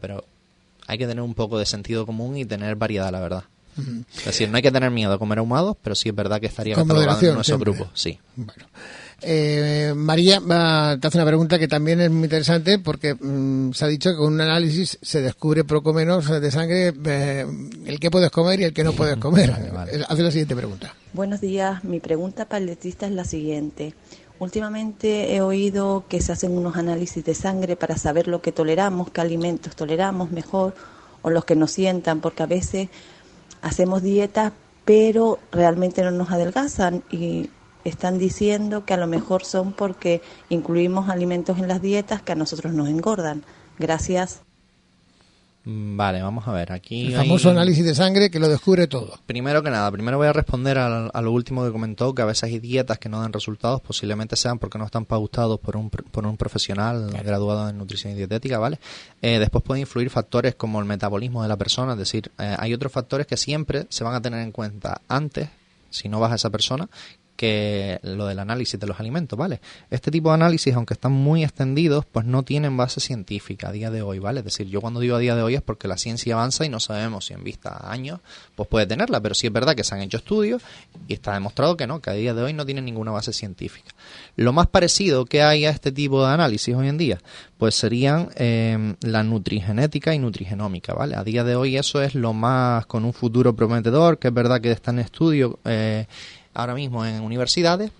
Pero 0.00 0.24
hay 0.86 0.98
que 0.98 1.06
tener 1.06 1.22
un 1.22 1.34
poco 1.34 1.58
de 1.58 1.66
sentido 1.66 2.06
común 2.06 2.36
y 2.36 2.44
tener 2.44 2.76
variedad, 2.76 3.10
la 3.10 3.20
verdad. 3.20 3.44
Es 4.18 4.24
decir, 4.24 4.48
no 4.48 4.56
hay 4.56 4.62
que 4.62 4.72
tener 4.72 4.90
miedo 4.90 5.12
a 5.12 5.18
comer 5.18 5.38
ahumados, 5.38 5.76
pero 5.82 5.94
sí 5.94 6.08
es 6.08 6.14
verdad 6.14 6.40
que 6.40 6.46
estaría 6.46 6.74
catalogado 6.74 7.20
en 7.20 7.34
nuestro 7.34 7.58
grupo. 7.58 7.88
Sí. 7.92 8.18
Bueno. 8.34 8.66
Eh, 9.22 9.94
María 9.96 10.40
te 11.00 11.06
hace 11.06 11.18
una 11.18 11.26
pregunta 11.26 11.58
que 11.58 11.68
también 11.68 12.00
es 12.02 12.10
muy 12.10 12.24
interesante 12.24 12.78
porque 12.78 13.14
mm, 13.14 13.72
se 13.72 13.84
ha 13.84 13.88
dicho 13.88 14.10
que 14.10 14.16
con 14.16 14.34
un 14.34 14.40
análisis 14.42 14.98
se 15.00 15.22
descubre 15.22 15.64
poco 15.64 15.94
menos 15.94 16.28
de 16.28 16.50
sangre 16.50 16.92
eh, 17.06 17.46
el 17.86 17.98
que 17.98 18.10
puedes 18.10 18.30
comer 18.30 18.60
y 18.60 18.64
el 18.64 18.72
que 18.74 18.84
no 18.84 18.92
puedes 18.92 19.16
comer. 19.18 19.52
Hace 20.08 20.22
la 20.22 20.30
siguiente 20.30 20.54
pregunta. 20.54 20.94
Buenos 21.12 21.40
días, 21.40 21.82
mi 21.82 21.98
pregunta 22.00 22.46
para 22.46 22.62
el 22.62 22.68
es 22.68 23.10
la 23.10 23.24
siguiente. 23.24 23.94
Últimamente 24.38 25.34
he 25.34 25.40
oído 25.40 26.04
que 26.08 26.20
se 26.20 26.32
hacen 26.32 26.56
unos 26.56 26.76
análisis 26.76 27.24
de 27.24 27.34
sangre 27.34 27.76
para 27.76 27.96
saber 27.96 28.28
lo 28.28 28.42
que 28.42 28.52
toleramos, 28.52 29.10
qué 29.10 29.20
alimentos 29.20 29.74
toleramos 29.76 30.30
mejor 30.30 30.74
o 31.22 31.30
los 31.30 31.44
que 31.44 31.56
nos 31.56 31.70
sientan, 31.70 32.20
porque 32.20 32.42
a 32.42 32.46
veces 32.46 32.88
hacemos 33.62 34.02
dietas 34.02 34.52
pero 34.86 35.40
realmente 35.50 36.02
no 36.02 36.12
nos 36.12 36.30
adelgazan 36.30 37.02
y 37.10 37.50
están 37.82 38.18
diciendo 38.18 38.84
que 38.84 38.94
a 38.94 38.96
lo 38.96 39.08
mejor 39.08 39.44
son 39.44 39.72
porque 39.72 40.22
incluimos 40.48 41.08
alimentos 41.08 41.58
en 41.58 41.66
las 41.66 41.82
dietas 41.82 42.22
que 42.22 42.32
a 42.32 42.36
nosotros 42.36 42.72
nos 42.72 42.88
engordan. 42.88 43.44
Gracias. 43.78 44.45
Vale, 45.68 46.22
vamos 46.22 46.46
a 46.46 46.52
ver. 46.52 46.70
Aquí 46.70 47.08
el 47.08 47.16
famoso 47.16 47.50
análisis 47.50 47.84
de 47.84 47.92
sangre 47.96 48.30
que 48.30 48.38
lo 48.38 48.48
descubre 48.48 48.86
todo. 48.86 49.18
Primero 49.26 49.64
que 49.64 49.70
nada, 49.70 49.90
primero 49.90 50.16
voy 50.16 50.28
a 50.28 50.32
responder 50.32 50.78
a, 50.78 51.20
lo 51.20 51.32
último 51.32 51.64
que 51.64 51.72
comentó, 51.72 52.14
que 52.14 52.22
a 52.22 52.24
veces 52.24 52.44
hay 52.44 52.60
dietas 52.60 53.00
que 53.00 53.08
no 53.08 53.20
dan 53.20 53.32
resultados, 53.32 53.80
posiblemente 53.80 54.36
sean 54.36 54.60
porque 54.60 54.78
no 54.78 54.84
están 54.84 55.06
pautados 55.06 55.58
por 55.58 55.76
un, 55.76 55.90
por 55.90 56.24
un 56.24 56.36
profesional 56.36 57.10
graduado 57.10 57.68
en 57.68 57.78
nutrición 57.78 58.12
y 58.12 58.16
dietética, 58.16 58.60
¿vale? 58.60 58.78
Eh, 59.20 59.40
después 59.40 59.64
pueden 59.64 59.80
influir 59.80 60.08
factores 60.08 60.54
como 60.54 60.78
el 60.78 60.84
metabolismo 60.84 61.42
de 61.42 61.48
la 61.48 61.56
persona, 61.56 61.94
es 61.94 61.98
decir, 61.98 62.30
eh, 62.38 62.54
hay 62.56 62.72
otros 62.72 62.92
factores 62.92 63.26
que 63.26 63.36
siempre 63.36 63.86
se 63.88 64.04
van 64.04 64.14
a 64.14 64.22
tener 64.22 64.42
en 64.42 64.52
cuenta 64.52 65.00
antes 65.08 65.48
si 65.90 66.08
no 66.08 66.20
vas 66.20 66.30
a 66.30 66.36
esa 66.36 66.50
persona, 66.50 66.88
que 67.36 68.00
lo 68.02 68.26
del 68.26 68.38
análisis 68.38 68.78
de 68.80 68.86
los 68.86 68.98
alimentos, 68.98 69.38
¿vale? 69.38 69.60
Este 69.90 70.10
tipo 70.10 70.30
de 70.30 70.34
análisis, 70.34 70.74
aunque 70.74 70.94
están 70.94 71.12
muy 71.12 71.44
extendidos, 71.44 72.04
pues 72.06 72.26
no 72.26 72.42
tienen 72.42 72.76
base 72.76 73.00
científica 73.00 73.68
a 73.68 73.72
día 73.72 73.90
de 73.90 74.02
hoy, 74.02 74.18
¿vale? 74.18 74.40
Es 74.40 74.44
decir, 74.44 74.66
yo 74.68 74.80
cuando 74.80 75.00
digo 75.00 75.16
a 75.16 75.18
día 75.18 75.36
de 75.36 75.42
hoy 75.42 75.54
es 75.54 75.62
porque 75.62 75.88
la 75.88 75.98
ciencia 75.98 76.34
avanza 76.34 76.64
y 76.64 76.68
no 76.68 76.80
sabemos 76.80 77.26
si 77.26 77.34
en 77.34 77.44
vista 77.44 77.70
a 77.70 77.92
años, 77.92 78.20
pues 78.54 78.68
puede 78.68 78.86
tenerla, 78.86 79.20
pero 79.20 79.34
sí 79.34 79.46
es 79.46 79.52
verdad 79.52 79.74
que 79.74 79.84
se 79.84 79.94
han 79.94 80.00
hecho 80.00 80.16
estudios 80.16 80.62
y 81.08 81.14
está 81.14 81.34
demostrado 81.34 81.76
que 81.76 81.86
no, 81.86 82.00
que 82.00 82.10
a 82.10 82.14
día 82.14 82.34
de 82.34 82.42
hoy 82.42 82.52
no 82.52 82.64
tienen 82.64 82.84
ninguna 82.84 83.12
base 83.12 83.32
científica. 83.32 83.92
Lo 84.36 84.52
más 84.52 84.66
parecido 84.66 85.24
que 85.26 85.42
hay 85.42 85.66
a 85.66 85.70
este 85.70 85.92
tipo 85.92 86.26
de 86.26 86.32
análisis 86.32 86.74
hoy 86.74 86.88
en 86.88 86.98
día, 86.98 87.18
pues 87.58 87.74
serían 87.74 88.30
eh, 88.36 88.94
la 89.02 89.22
nutrigenética 89.22 90.14
y 90.14 90.18
nutrigenómica, 90.18 90.94
¿vale? 90.94 91.14
A 91.14 91.24
día 91.24 91.44
de 91.44 91.56
hoy 91.56 91.76
eso 91.76 92.02
es 92.02 92.14
lo 92.14 92.32
más 92.32 92.86
con 92.86 93.04
un 93.04 93.12
futuro 93.12 93.54
prometedor, 93.54 94.18
que 94.18 94.28
es 94.28 94.34
verdad 94.34 94.60
que 94.60 94.70
está 94.70 94.90
en 94.90 95.00
estudio 95.00 95.58
eh, 95.64 96.06
ahora 96.56 96.74
mismo 96.74 97.04
en 97.04 97.22
universidades, 97.22 97.90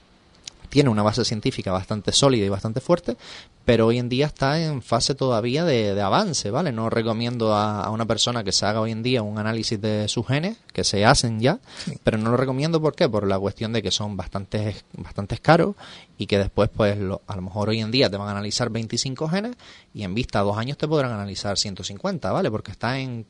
tiene 0.68 0.90
una 0.90 1.02
base 1.02 1.24
científica 1.24 1.72
bastante 1.72 2.12
sólida 2.12 2.44
y 2.44 2.48
bastante 2.48 2.80
fuerte, 2.80 3.16
pero 3.64 3.86
hoy 3.86 3.98
en 3.98 4.08
día 4.08 4.26
está 4.26 4.60
en 4.60 4.82
fase 4.82 5.14
todavía 5.14 5.64
de, 5.64 6.00
avance, 6.00 6.50
¿vale? 6.50 6.72
No 6.72 6.90
recomiendo 6.90 7.54
a, 7.54 7.88
una 7.90 8.04
persona 8.04 8.44
que 8.44 8.52
se 8.52 8.66
haga 8.66 8.80
hoy 8.80 8.92
en 8.92 9.02
día 9.02 9.22
un 9.22 9.38
análisis 9.38 9.80
de 9.80 10.08
sus 10.08 10.26
genes, 10.26 10.56
que 10.72 10.84
se 10.84 11.04
hacen 11.04 11.40
ya, 11.40 11.58
pero 12.02 12.18
no 12.18 12.30
lo 12.30 12.36
recomiendo 12.36 12.80
¿por 12.80 12.94
qué? 12.94 13.08
Por 13.08 13.26
la 13.26 13.38
cuestión 13.38 13.72
de 13.72 13.82
que 13.82 13.90
son 13.90 14.16
bastante, 14.16 14.76
bastante 14.94 15.38
caros 15.38 15.76
y 16.18 16.26
que 16.26 16.38
después, 16.38 16.68
pues, 16.68 16.96
a 17.26 17.36
lo 17.36 17.42
mejor 17.42 17.68
hoy 17.68 17.80
en 17.80 17.90
día 17.90 18.10
te 18.10 18.16
van 18.16 18.28
a 18.28 18.32
analizar 18.32 18.70
25 18.70 19.28
genes 19.28 19.56
y 19.94 20.02
en 20.02 20.14
vista 20.14 20.40
a 20.40 20.42
dos 20.42 20.56
años 20.58 20.78
te 20.78 20.88
podrán 20.88 21.12
analizar 21.12 21.58
150, 21.58 22.32
¿vale? 22.32 22.50
Porque 22.50 22.72
está 22.72 22.98
en 22.98 23.26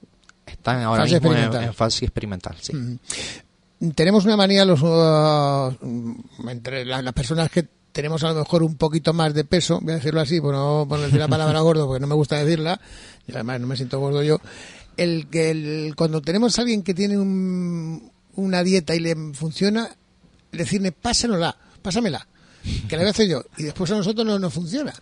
están 0.47 0.81
ahora 0.83 1.05
mismo 1.05 1.35
en, 1.35 1.75
fase 1.75 2.05
experimental, 2.05 2.57
sí 2.61 2.73
tenemos 3.95 4.25
una 4.25 4.37
manía 4.37 4.65
los 4.65 4.83
uh, 4.83 5.77
entre 6.49 6.85
las 6.85 7.13
personas 7.13 7.51
que 7.51 7.67
tenemos 7.93 8.23
a 8.25 8.29
lo 8.29 8.41
mejor 8.41 8.63
un 8.63 8.77
poquito 8.77 9.15
más 9.15 9.33
de 9.33 9.45
peso, 9.45 9.81
voy 9.81 9.93
a 9.93 9.97
decirlo 9.97 10.21
así, 10.21 10.39
por 10.41 10.55
no 10.55 10.87
decir 10.99 11.19
la 11.19 11.29
palabra 11.29 11.61
gordo, 11.61 11.87
porque 11.87 12.01
no 12.01 12.07
me 12.07 12.15
gusta 12.15 12.37
decirla, 12.37 12.79
y 13.27 13.33
además 13.33 13.61
no 13.61 13.67
me 13.67 13.77
siento 13.77 13.99
gordo 13.99 14.23
yo, 14.23 14.39
el 14.99 15.29
que 15.29 15.51
el, 15.51 15.95
cuando 15.97 16.21
tenemos 16.21 16.59
a 16.59 16.63
alguien 16.63 16.83
que 16.83 16.93
tiene 16.93 17.17
una 17.17 18.63
dieta 18.63 18.95
y 18.95 19.01
le 19.01 19.17
funciona, 19.33 19.89
decirle, 20.53 20.93
pásanosla, 20.93 21.57
pásamela, 21.81 22.27
que 22.87 22.97
la 22.97 23.03
voy 23.03 23.09
a 23.09 23.11
hacer 23.13 23.29
yo, 23.29 23.43
y 23.57 23.63
después 23.63 23.91
a 23.91 23.97
nosotros 23.97 24.27
no 24.27 24.39
nos 24.39 24.53
funciona. 24.53 24.93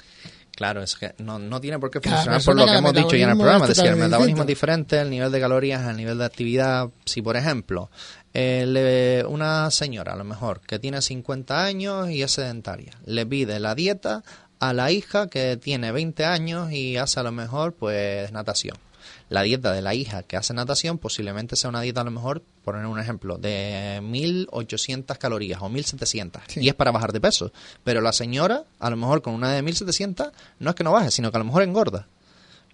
Claro, 0.55 0.85
es 0.85 0.95
que 0.95 1.15
no, 1.19 1.41
no 1.41 1.61
tiene 1.61 1.81
por 1.81 1.91
qué 1.91 2.01
funcionar 2.01 2.41
por 2.45 2.55
lo 2.55 2.65
que 2.65 2.75
hemos 2.75 2.93
dicho 2.95 3.17
ya 3.17 3.25
en 3.25 3.31
el 3.31 3.37
programa. 3.37 3.65
Es 3.65 3.77
decir, 3.77 3.91
el 3.91 3.97
metabolismo 3.97 4.43
es 4.43 4.47
diferente, 4.47 5.01
el 5.01 5.11
nivel 5.11 5.33
de 5.33 5.41
calorías, 5.41 5.89
el 5.89 5.97
nivel 5.97 6.17
de 6.17 6.25
actividad. 6.25 6.91
Si, 7.05 7.23
por 7.23 7.37
ejemplo, 7.37 7.91
eh, 8.35 9.25
una 9.29 9.71
señora, 9.71 10.13
a 10.13 10.17
lo 10.17 10.25
mejor, 10.25 10.61
que 10.61 10.79
tiene 10.79 11.01
50 11.01 11.65
años 11.65 12.11
y 12.11 12.23
es 12.23 12.33
sedentaria, 12.33 12.93
le 13.07 13.25
pide 13.25 13.61
la 13.61 13.75
dieta 13.75 14.23
a 14.59 14.73
la 14.73 14.91
hija 14.91 15.29
que 15.29 15.57
tiene 15.57 15.93
20 15.93 16.25
años 16.25 16.73
y 16.73 16.97
hace 16.97 17.21
a 17.21 17.23
lo 17.23 17.33
mejor, 17.33 17.75
pues, 17.75 18.31
natación 18.33 18.77
la 19.29 19.43
dieta 19.43 19.73
de 19.73 19.83
la 19.83 19.95
hija 19.95 20.23
que 20.23 20.37
hace 20.37 20.55
natación 20.55 20.99
posiblemente 20.99 21.57
sea 21.57 21.71
una 21.71 21.81
dieta 21.81 22.03
a 22.03 22.05
lo 22.05 22.11
mejor, 22.11 22.43
por 22.65 22.75
poner 22.75 22.87
un 22.87 22.99
ejemplo, 22.99 23.39
de 23.39 24.01
1800 24.03 25.19
calorías 25.19 25.61
o 25.63 25.69
1700 25.69 26.57
y 26.57 26.69
es 26.69 26.75
para 26.75 26.91
bajar 26.91 27.13
de 27.13 27.21
peso. 27.21 27.53
Pero 27.83 28.01
la 28.01 28.13
señora, 28.13 28.65
a 28.79 28.91
lo 28.91 28.97
mejor 28.97 29.23
con 29.23 29.35
una 29.35 29.53
de 29.53 29.63
1700, 29.63 30.29
no 30.59 30.71
es 30.71 30.77
que 30.77 30.85
no 30.85 30.93
baje, 30.93 31.11
sino 31.11 31.31
que 31.31 31.37
a 31.37 31.41
lo 31.41 31.47
mejor 31.47 31.63
engorda. 31.63 32.07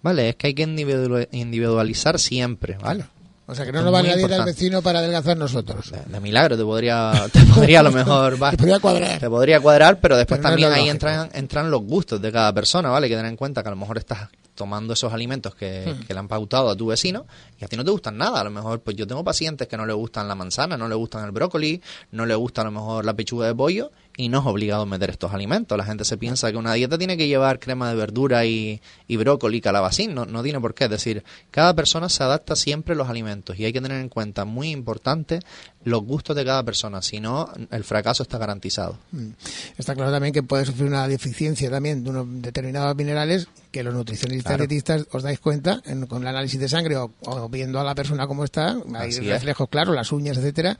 ¿Vale? 0.01 0.29
Es 0.29 0.35
que 0.35 0.47
hay 0.47 0.53
que 0.55 0.63
individualizar 0.63 2.17
siempre, 2.17 2.77
¿vale? 2.77 3.05
O 3.51 3.53
sea, 3.55 3.65
que 3.65 3.73
no 3.73 3.81
nos 3.81 3.91
vale 3.91 4.07
la 4.07 4.15
dieta 4.15 4.35
del 4.35 4.45
vecino 4.45 4.81
para 4.81 4.99
adelgazar 4.99 5.35
nosotros. 5.35 5.91
De, 6.07 6.19
milagro 6.21 6.55
te 6.55 6.63
podría, 6.63 7.11
te 7.33 7.43
podría 7.53 7.81
a 7.81 7.83
lo 7.83 7.91
mejor... 7.91 8.39
te 8.49 8.57
podría 8.57 8.79
cuadrar. 8.79 9.19
Te 9.19 9.29
podría 9.29 9.59
cuadrar, 9.59 9.99
pero 9.99 10.15
después 10.15 10.39
también 10.39 10.71
ahí 10.71 10.87
entran, 10.87 11.29
entran 11.33 11.69
los 11.69 11.81
gustos 11.81 12.21
de 12.21 12.31
cada 12.31 12.53
persona, 12.53 12.89
¿vale? 12.89 13.07
Hay 13.07 13.09
que 13.09 13.17
tener 13.17 13.29
en 13.29 13.35
cuenta 13.35 13.61
que 13.61 13.67
a 13.67 13.71
lo 13.71 13.75
mejor 13.75 13.97
estás 13.97 14.29
tomando 14.55 14.93
esos 14.93 15.11
alimentos 15.11 15.53
que, 15.53 15.85
hmm. 15.85 16.05
que, 16.05 16.13
le 16.13 16.19
han 16.21 16.29
pautado 16.29 16.69
a 16.69 16.77
tu 16.77 16.87
vecino 16.87 17.25
y 17.59 17.65
a 17.65 17.67
ti 17.67 17.75
no 17.75 17.83
te 17.83 17.91
gustan 17.91 18.17
nada. 18.17 18.39
A 18.39 18.43
lo 18.45 18.51
mejor, 18.51 18.79
pues 18.79 18.95
yo 18.95 19.05
tengo 19.05 19.21
pacientes 19.21 19.67
que 19.67 19.75
no 19.75 19.85
le 19.85 19.91
gustan 19.91 20.29
la 20.29 20.35
manzana, 20.35 20.77
no 20.77 20.87
le 20.87 20.95
gustan 20.95 21.25
el 21.25 21.31
brócoli, 21.31 21.81
no 22.11 22.25
le 22.25 22.35
gusta 22.35 22.61
a 22.61 22.65
lo 22.65 22.71
mejor 22.71 23.03
la 23.03 23.13
pechuga 23.13 23.47
de 23.47 23.55
pollo 23.55 23.91
y 24.17 24.29
no 24.29 24.39
es 24.39 24.45
obligado 24.45 24.83
a 24.83 24.85
meter 24.85 25.09
estos 25.09 25.33
alimentos. 25.33 25.77
La 25.77 25.85
gente 25.85 26.05
se 26.05 26.17
piensa 26.17 26.51
que 26.51 26.57
una 26.57 26.73
dieta 26.73 26.97
tiene 26.97 27.17
que 27.17 27.27
llevar 27.27 27.59
crema 27.59 27.89
de 27.89 27.95
verdura 27.95 28.45
y, 28.45 28.81
y 29.07 29.17
brócoli, 29.17 29.61
calabacín. 29.61 30.13
No, 30.13 30.25
no 30.25 30.43
tiene 30.43 30.59
por 30.59 30.73
qué. 30.73 30.85
Es 30.85 30.89
decir, 30.89 31.23
cada 31.49 31.73
persona 31.73 32.09
se 32.09 32.23
adapta 32.23 32.55
siempre 32.55 32.93
a 32.93 32.97
los 32.97 33.09
alimentos 33.09 33.57
y 33.59 33.65
hay 33.65 33.73
que 33.73 33.81
tener 33.81 33.99
en 34.01 34.09
cuenta, 34.09 34.45
muy 34.45 34.69
importante, 34.69 35.39
los 35.83 36.03
gustos 36.03 36.35
de 36.35 36.45
cada 36.45 36.63
persona. 36.63 37.01
Si 37.01 37.19
no, 37.19 37.49
el 37.71 37.83
fracaso 37.83 38.23
está 38.23 38.37
garantizado. 38.37 38.97
Mm. 39.11 39.29
Está 39.77 39.95
claro 39.95 40.11
también 40.11 40.33
que 40.33 40.43
puede 40.43 40.65
sufrir 40.65 40.87
una 40.87 41.07
deficiencia 41.07 41.69
también 41.69 42.03
de 42.03 42.09
unos 42.09 42.25
determinados 42.41 42.95
minerales 42.95 43.47
que 43.71 43.83
los 43.83 43.93
nutricionistas 43.93 44.57
dietistas 44.57 45.07
os 45.11 45.23
dais 45.23 45.39
cuenta 45.39 45.81
con 46.07 46.21
el 46.21 46.27
análisis 46.27 46.59
de 46.59 46.67
sangre 46.67 46.97
o, 46.97 47.49
viendo 47.49 47.79
a 47.79 47.83
la 47.83 47.95
persona 47.95 48.27
cómo 48.27 48.43
está. 48.43 48.77
Hay 48.95 49.11
reflejos 49.11 49.69
claros, 49.69 49.95
las 49.95 50.11
uñas, 50.11 50.37
etcétera 50.37 50.77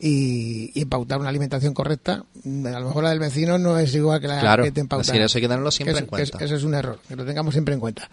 y, 0.00 0.70
y 0.78 0.84
pautar 0.86 1.18
una 1.20 1.28
alimentación 1.28 1.72
correcta. 1.74 2.24
Mm, 2.44 2.66
A 2.66 2.80
lo 2.80 2.86
mejor 2.88 3.04
la 3.04 3.10
del 3.10 3.18
vecino 3.20 3.58
no 3.58 3.78
es 3.78 3.94
igual 3.94 4.20
que 4.20 4.28
la 4.28 4.40
Claro, 4.40 4.64
que 4.64 4.72
te 4.72 4.80
es 4.82 4.86
pauta. 4.86 5.06
decir, 5.06 5.22
eso 5.22 5.38
hay 5.38 5.42
que 5.42 5.48
tenerlo 5.48 5.70
siempre 5.70 5.92
eso, 5.94 6.00
en 6.00 6.06
cuenta. 6.06 6.38
que 6.38 6.44
eso 6.44 6.54
es 6.56 6.64
un 6.64 6.74
error, 6.74 6.98
que 7.08 7.16
lo 7.16 7.24
tengamos 7.24 7.54
siempre 7.54 7.74
en 7.74 7.80
cuenta. 7.80 8.08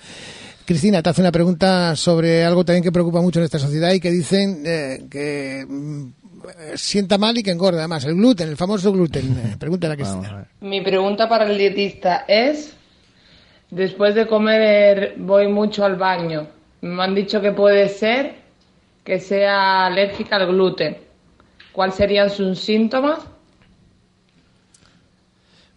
Cristina 0.66 1.02
te 1.02 1.10
hace 1.10 1.22
una 1.22 1.32
pregunta 1.32 1.96
sobre 1.96 2.46
algo 2.46 2.64
también 2.64 2.84
que 2.84 2.92
preocupa 2.92 3.20
mucho 3.22 3.40
en 3.40 3.46
esta 3.46 3.60
sociedad 3.60 3.92
y 3.94 4.00
que 4.00 4.12
dicen 4.12 4.64
eh, 4.66 5.04
que 5.10 5.66
mm, 5.68 6.06
sienta 6.76 7.18
mal 7.18 7.38
y 7.38 7.44
que 7.44 7.52
engorda. 7.52 7.80
Además, 7.80 8.06
el 8.06 8.16
gluten, 8.16 8.48
el 8.50 8.58
famoso 8.58 8.92
gluten. 8.92 9.38
Eh, 9.54 9.56
Pregúntale 9.60 9.94
a 9.94 9.98
Cristina. 9.98 10.48
Mi 10.62 10.82
pregunta 10.82 11.28
para 11.28 11.46
el 11.50 11.58
dietista 11.58 12.26
es, 12.28 12.74
después 13.70 14.16
de 14.16 14.28
comer 14.28 15.16
voy 15.18 15.48
mucho 15.48 15.84
al 15.84 15.96
baño. 15.98 16.48
Me 16.82 17.04
han 17.04 17.16
dicho 17.16 17.42
que 17.42 17.52
puede 17.52 17.90
ser 17.90 18.36
que 19.04 19.20
sea 19.20 19.88
alérgica 19.88 20.36
al 20.38 20.48
gluten. 20.48 20.98
¿Cuáles 21.72 21.96
serían 21.96 22.30
sus 22.30 22.60
síntomas? 22.60 23.20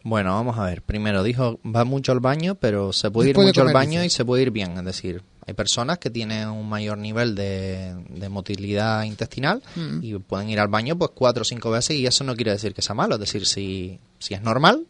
Bueno, 0.02 0.34
vamos 0.34 0.58
a 0.58 0.64
ver. 0.64 0.82
Primero 0.82 1.22
dijo, 1.22 1.58
va 1.64 1.84
mucho 1.84 2.12
al 2.12 2.20
baño, 2.20 2.56
pero 2.56 2.92
se 2.92 3.10
puede 3.10 3.28
Después 3.28 3.46
ir 3.46 3.48
mucho 3.48 3.62
al 3.62 3.72
baño 3.72 4.04
y 4.04 4.10
se 4.10 4.24
puede 4.24 4.42
ir 4.42 4.50
bien. 4.50 4.76
Es 4.76 4.84
decir, 4.84 5.22
hay 5.46 5.54
personas 5.54 5.98
que 5.98 6.10
tienen 6.10 6.48
un 6.48 6.68
mayor 6.68 6.98
nivel 6.98 7.34
de, 7.34 7.94
de 8.10 8.28
motilidad 8.28 9.04
intestinal 9.04 9.62
Mm. 9.76 10.00
y 10.02 10.14
pueden 10.18 10.50
ir 10.50 10.60
al 10.60 10.68
baño 10.68 10.96
pues 10.98 11.12
cuatro 11.14 11.42
o 11.42 11.44
cinco 11.44 11.70
veces 11.70 11.96
y 11.96 12.06
eso 12.06 12.22
no 12.22 12.34
quiere 12.36 12.50
decir 12.50 12.74
que 12.74 12.82
sea 12.82 12.94
malo. 12.94 13.14
Es 13.14 13.20
decir, 13.20 13.46
si, 13.46 13.98
si 14.18 14.34
es 14.34 14.42
normal, 14.42 14.86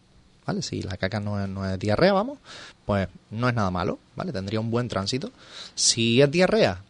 ¿vale? 0.47 0.62
Si 0.62 0.83
la 0.83 0.97
caca 0.97 1.21
no 1.21 1.40
es, 1.40 1.49
no 1.49 1.64
es 1.69 1.79
diarrea, 1.79 2.12
vamos, 2.12 2.38
pues 2.85 3.07
no 3.31 3.49
es 3.49 3.55
nada 3.55 3.71
malo, 3.71 4.01
¿vale? 4.17 4.33
Tendría 4.33 4.59
un 4.59 4.71
buen 4.73 4.88
tránsito. 4.88 5.31
Si 5.77 6.21
es 6.21 6.31
diarrea, 6.31 6.83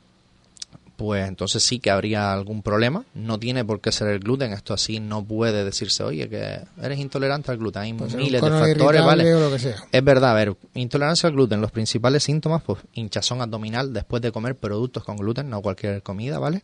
pues 0.96 1.26
entonces 1.28 1.62
sí 1.62 1.78
que 1.78 1.90
habría 1.90 2.32
algún 2.32 2.62
problema. 2.62 3.04
No 3.14 3.38
tiene 3.38 3.64
por 3.64 3.80
qué 3.80 3.92
ser 3.92 4.08
el 4.08 4.20
gluten. 4.20 4.52
Esto 4.52 4.74
así 4.74 5.00
no 5.00 5.24
puede 5.24 5.64
decirse, 5.64 6.02
oye, 6.02 6.28
que 6.28 6.60
eres 6.82 6.98
intolerante 6.98 7.50
al 7.50 7.58
gluten. 7.58 7.82
Hay 7.82 7.92
un 7.92 8.16
miles 8.16 8.42
de 8.42 8.50
factores, 8.50 9.04
¿vale? 9.04 9.34
o 9.34 9.40
lo 9.40 9.50
que 9.50 9.58
sea. 9.58 9.76
Es 9.90 10.04
verdad, 10.04 10.30
a 10.30 10.34
ver, 10.34 10.56
intolerancia 10.74 11.28
al 11.28 11.34
gluten, 11.34 11.60
los 11.60 11.72
principales 11.72 12.22
síntomas, 12.22 12.62
pues 12.62 12.80
hinchazón 12.92 13.42
abdominal 13.42 13.92
después 13.92 14.22
de 14.22 14.32
comer 14.32 14.56
productos 14.56 15.04
con 15.04 15.16
gluten, 15.16 15.50
no 15.50 15.62
cualquier 15.62 16.02
comida, 16.02 16.38
¿vale? 16.38 16.62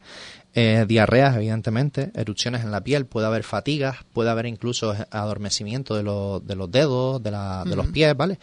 Eh, 0.54 0.84
diarreas, 0.88 1.36
evidentemente, 1.36 2.10
erupciones 2.14 2.62
en 2.62 2.72
la 2.72 2.82
piel, 2.82 3.06
puede 3.06 3.26
haber 3.26 3.44
fatigas, 3.44 3.98
puede 4.12 4.30
haber 4.30 4.46
incluso 4.46 4.94
adormecimiento 5.10 5.94
de, 5.94 6.02
los 6.02 6.44
de 6.44 6.56
los 6.56 6.70
dedos, 6.70 7.22
de, 7.22 7.30
la, 7.30 7.64
de 7.64 7.76
los 7.76 7.86
pies, 7.88 8.16
¿vale? 8.16 8.38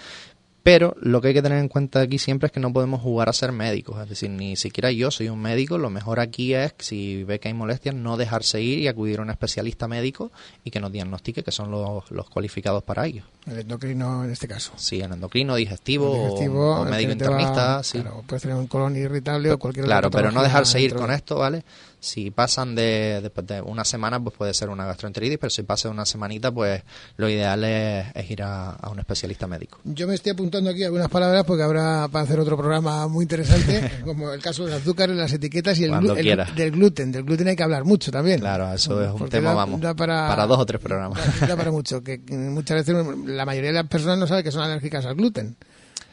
Pero 0.67 0.97
lo 0.99 1.21
que 1.21 1.30
hay 1.30 1.34
que 1.34 1.41
tener 1.41 1.60
en 1.60 1.69
cuenta 1.69 2.01
aquí 2.01 2.17
siempre 2.17 2.47
es 2.47 2.51
que 2.51 2.60
no 2.60 2.73
podemos 2.73 2.99
jugar 2.99 3.30
a 3.30 3.32
ser 3.32 3.53
médicos. 3.53 4.01
Es 4.01 4.10
decir, 4.10 4.30
ni 4.30 4.58
siquiera 4.58 4.91
yo 4.91 5.12
soy 5.12 5.30
un 5.30 5.39
médico. 5.39 5.77
Lo 5.77 5.89
mejor 5.89 6.19
aquí 6.19 6.53
es, 6.53 6.75
si 6.80 7.23
ve 7.23 7.39
que 7.39 7.47
hay 7.47 7.53
molestias, 7.53 7.95
no 7.95 8.17
dejarse 8.17 8.62
ir 8.62 8.80
y 8.80 8.89
acudir 8.89 9.19
a 9.19 9.21
un 9.21 9.30
especialista 9.30 9.88
médico 9.88 10.30
y 10.65 10.71
que 10.71 10.82
nos 10.82 10.91
diagnostique, 10.91 11.41
que 11.41 11.53
son 11.53 11.71
los, 11.71 12.12
los 12.12 12.30
cualificados 12.30 12.84
para 12.84 13.06
ello. 13.06 13.23
El 13.50 13.60
endocrino 13.60 14.26
en 14.26 14.32
este 14.32 14.48
caso. 14.48 14.74
Sí, 14.76 15.00
en 15.02 15.14
endocrino, 15.14 15.56
digestivo, 15.56 16.14
El 16.14 16.20
o- 16.20 16.24
digestivo, 16.26 16.76
o, 16.76 16.84
el 16.84 16.90
médico 16.90 17.08
va- 17.10 17.14
internista, 17.14 17.84
sí. 17.84 18.00
claro, 18.02 18.24
puedes 18.28 18.42
tener 18.42 18.58
un 18.58 18.68
colon 18.68 18.96
irritable 18.96 19.52
o 19.52 19.58
cualquier 19.58 19.86
otra 19.86 19.96
Claro, 19.96 20.12
pero 20.12 20.32
no 20.32 20.44
dejarse 20.44 20.82
ir 20.82 20.94
con 20.94 21.12
esto, 21.12 21.38
¿vale? 21.38 21.64
Si 22.00 22.30
pasan 22.30 22.76
de, 22.76 23.20
después 23.24 23.48
de 23.48 23.60
una 23.60 23.84
semana, 23.84 24.20
pues 24.20 24.36
puede 24.38 24.54
ser 24.54 24.70
una 24.70 24.86
gastroenteritis, 24.86 25.40
pero 25.40 25.50
si 25.50 25.64
pasa 25.64 25.90
una 25.90 26.06
semanita, 26.06 26.52
pues 26.52 26.84
lo 27.18 27.28
ideal 27.28 27.64
es, 27.64 28.06
es 28.14 28.30
ir 28.30 28.44
a, 28.44 28.70
a 28.72 28.90
un 28.92 29.00
especialista 29.00 29.48
médico. 29.48 29.80
Yo 29.84 30.08
me 30.08 30.14
estoy 30.14 30.34
apuntando 30.34 30.70
aquí 30.70 30.84
algunas 30.84 31.10
palabras 31.10 31.44
porque 31.46 31.64
habrá 31.64 32.08
para 32.08 32.24
hacer 32.26 32.40
otro 32.40 32.56
programa 32.56 33.08
muy 33.08 33.24
interesante, 33.24 33.92
como 34.06 34.32
el 34.32 34.42
caso 34.44 34.66
del 34.66 34.76
azúcar 34.76 35.10
en 35.10 35.18
las 35.18 35.34
etiquetas 35.34 35.80
y 35.80 35.86
el, 35.86 35.92
glu- 35.92 36.16
el- 36.18 36.56
del 36.56 36.72
gluten. 36.72 37.12
Del 37.12 37.24
gluten 37.24 37.48
hay 37.48 37.56
que 37.56 37.64
hablar 37.64 37.84
mucho 37.84 38.12
también. 38.12 38.42
Claro, 38.42 38.72
eso 38.72 39.02
es 39.04 39.10
un 39.12 39.18
Porque 39.18 39.32
tema, 39.32 39.50
da- 39.50 39.56
vamos, 39.56 39.82
da 39.82 39.96
para, 39.96 40.28
para 40.28 40.46
dos 40.46 40.60
o 40.60 40.66
tres 40.68 40.80
programas. 40.80 41.20
Da, 41.42 41.48
da 41.48 41.56
para 41.58 41.72
mucho. 41.72 42.04
Que 42.04 42.22
que 42.24 42.36
muchas 42.36 42.86
veces 42.86 42.96
la 43.38 43.45
mayoría 43.45 43.69
de 43.69 43.76
las 43.76 43.88
personas 43.88 44.17
no 44.17 44.28
sabe 44.28 44.43
que 44.43 44.52
son 44.52 44.63
alérgicas 44.63 45.06
al 45.06 45.15
gluten. 45.15 45.56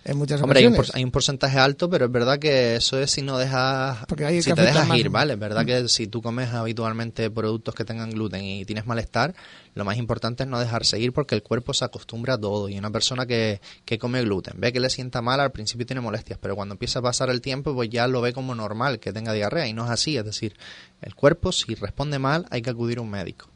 En 0.07 0.19
muchas 0.19 0.43
Hombre, 0.43 0.59
hay 0.61 0.67
un, 0.67 0.75
por- 0.75 0.85
hay 0.97 1.03
un 1.03 1.11
porcentaje 1.11 1.59
alto, 1.59 1.89
pero 1.89 2.05
es 2.05 2.13
verdad 2.13 2.39
que 2.39 2.77
eso 2.77 2.99
es 2.99 3.11
si 3.11 3.23
no 3.23 3.39
dejas, 3.39 4.05
si 4.43 4.51
te 4.53 4.61
dejas 4.61 4.87
más. 4.87 4.99
ir, 4.99 5.09
¿vale? 5.09 5.33
Es 5.33 5.39
verdad 5.39 5.65
que 5.65 5.89
si 5.89 6.09
tú 6.09 6.21
comes 6.21 6.51
habitualmente 6.53 7.31
productos 7.31 7.75
que 7.75 7.87
tengan 7.87 8.11
gluten 8.11 8.45
y 8.45 8.67
tienes 8.67 8.85
malestar, 8.85 9.35
lo 9.75 9.83
más 9.87 9.97
importante 9.97 10.43
es 10.43 10.49
no 10.51 10.61
dejarse 10.61 11.01
ir 11.01 11.15
porque 11.15 11.35
el 11.35 11.43
cuerpo 11.43 11.73
se 11.73 11.87
acostumbra 11.87 12.35
a 12.35 12.39
todo. 12.39 12.69
Y 12.69 12.77
una 12.79 12.91
persona 12.91 13.25
que, 13.25 13.63
que 13.87 13.99
come 13.99 14.21
gluten 14.21 14.61
ve 14.61 14.75
que 14.75 14.81
le 14.81 14.91
sienta 14.91 15.23
mal, 15.23 15.41
al 15.41 15.53
principio 15.53 15.87
tiene 15.87 16.03
molestias, 16.03 16.39
pero 16.39 16.55
cuando 16.55 16.75
empieza 16.75 16.99
a 16.99 17.03
pasar 17.03 17.31
el 17.31 17.41
tiempo, 17.41 17.75
pues 17.75 17.89
ya 17.89 18.07
lo 18.07 18.21
ve 18.21 18.35
como 18.35 18.55
normal 18.55 18.99
que 19.01 19.11
tenga 19.11 19.33
diarrea 19.33 19.67
y 19.69 19.73
no 19.73 19.87
es 19.87 19.91
así. 19.91 20.19
Es 20.19 20.25
decir, 20.27 20.55
el 21.01 21.15
cuerpo, 21.15 21.51
si 21.51 21.75
responde 21.77 22.19
mal, 22.19 22.45
hay 22.51 22.61
que 22.61 22.69
acudir 22.69 22.99
a 22.99 23.01
un 23.01 23.09
médico. 23.09 23.49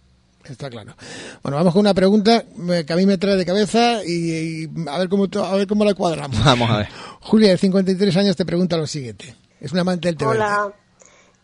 Está 0.44 0.70
claro. 0.70 0.94
Bueno, 1.42 1.58
vamos 1.58 1.72
con 1.74 1.80
una 1.80 1.92
pregunta 1.94 2.44
eh, 2.70 2.84
que 2.86 2.92
a 2.92 2.96
mí 2.96 3.04
me 3.04 3.18
trae 3.18 3.36
de 3.36 3.44
cabeza 3.44 4.02
y, 4.04 4.64
y 4.64 4.68
a 4.88 4.98
ver 4.98 5.08
cómo 5.08 5.28
to- 5.28 5.44
a 5.44 5.54
ver 5.56 5.66
cómo 5.66 5.84
la 5.84 5.94
cuadramos. 5.94 6.42
Vamos 6.44 6.70
a 6.70 6.78
ver. 6.78 6.88
Julia, 7.20 7.50
de 7.50 7.58
53 7.58 8.16
años, 8.16 8.36
te 8.36 8.46
pregunta 8.46 8.76
lo 8.76 8.86
siguiente. 8.86 9.34
Es 9.60 9.72
una 9.72 9.82
amante 9.82 10.08
del 10.08 10.16
té 10.16 10.24
verde. 10.24 10.38
Hola, 10.38 10.72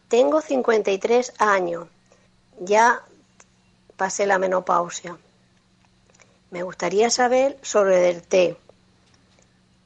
tengo 0.09 0.41
53 0.41 1.33
años. 1.39 1.87
Ya 2.61 3.03
pasé 3.97 4.27
la 4.27 4.39
menopausia. 4.39 5.17
Me 6.51 6.63
gustaría 6.63 7.11
saber 7.11 7.59
sobre 7.63 8.11
el 8.11 8.23
té. 8.23 8.57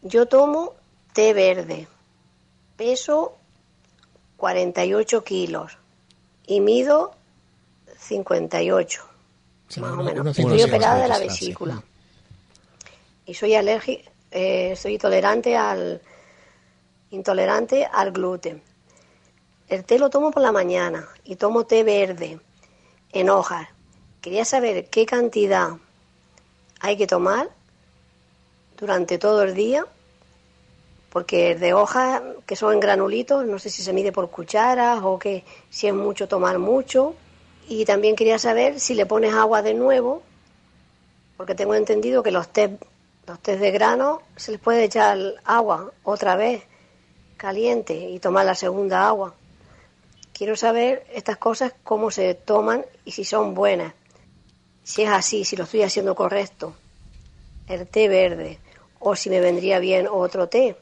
Yo 0.03 0.27
tomo 0.27 0.75
té 1.13 1.33
verde. 1.33 1.89
Peso 2.77 3.37
48 4.37 5.25
kilos 5.25 5.79
y 6.47 6.61
mido 6.61 7.15
58, 7.99 9.03
Sí, 9.69 9.81
más 9.81 9.93
uno- 9.93 10.01
o 10.01 10.05
menos. 10.05 10.21
uno 10.39 10.55
Estoy 10.55 10.63
operada 10.63 11.03
de 11.03 11.09
la 11.09 11.17
sí. 11.17 11.25
vesícula. 11.29 11.83
Y 13.27 13.35
soy 13.35 13.55
alérgica, 13.55 14.11
soy 14.77 14.95
intolerante 14.95 15.57
al 15.57 16.01
intolerante 17.11 17.85
al 17.91 18.13
gluten. 18.13 18.63
El 19.69 19.85
té 19.85 19.99
lo 19.99 20.09
tomo 20.09 20.31
por 20.31 20.43
la 20.43 20.53
mañana 20.53 21.07
y 21.25 21.37
tomo 21.37 21.65
té 21.67 21.83
verde 21.85 22.39
en 23.13 23.29
hojas. 23.31 23.69
Quería 24.21 24.45
saber 24.45 24.89
qué 24.89 25.05
cantidad 25.07 25.71
hay 26.81 26.97
que 26.97 27.07
tomar 27.07 27.51
durante 28.79 29.19
todo 29.19 29.43
el 29.43 29.55
día, 29.55 29.85
porque 31.11 31.53
el 31.53 31.61
de 31.61 31.75
hojas 31.75 32.23
que 32.47 32.57
son 32.57 32.75
en 32.75 32.81
granulitos, 32.81 33.45
no 33.47 33.59
sé 33.59 33.69
si 33.71 33.83
se 33.83 33.93
mide 33.93 34.13
por 34.13 34.31
cucharas 34.31 35.01
o 35.03 35.19
que 35.19 35.45
si 35.69 35.87
es 35.89 35.95
mucho 35.95 36.29
tomar 36.29 36.59
mucho. 36.59 37.15
Y 37.69 37.85
también 37.85 38.17
quería 38.17 38.39
saber 38.39 38.81
si 38.81 38.95
le 38.95 39.05
pones 39.05 39.35
agua 39.35 39.61
de 39.61 39.75
nuevo, 39.75 40.23
porque 41.37 41.55
tengo 41.55 41.75
entendido 41.75 42.23
que 42.23 42.31
los 42.31 42.49
té, 42.49 42.79
los 43.27 43.39
tés 43.41 43.61
de 43.61 43.71
grano 43.71 44.23
se 44.37 44.53
les 44.53 44.61
puede 44.61 44.85
echar 44.85 45.19
agua 45.45 45.93
otra 46.03 46.35
vez 46.35 46.63
caliente 47.37 47.95
y 47.95 48.19
tomar 48.21 48.47
la 48.47 48.55
segunda 48.55 49.07
agua. 49.07 49.35
Quiero 50.33 50.57
saber 50.57 51.07
estas 51.13 51.37
cosas, 51.37 51.75
cómo 51.85 52.11
se 52.11 52.35
toman 52.35 52.87
y 53.05 53.13
si 53.13 53.25
son 53.25 53.55
buenas. 53.55 53.93
Si 54.83 55.03
es 55.03 55.11
así, 55.11 55.45
si 55.45 55.55
lo 55.55 55.65
estoy 55.65 55.83
haciendo 55.83 56.15
correcto. 56.15 56.75
El 57.67 57.87
té 57.87 58.09
verde. 58.09 58.59
O 58.99 59.15
si 59.15 59.29
me 59.29 59.41
vendría 59.41 59.79
bien 59.79 60.09
otro 60.11 60.49
té. 60.49 60.75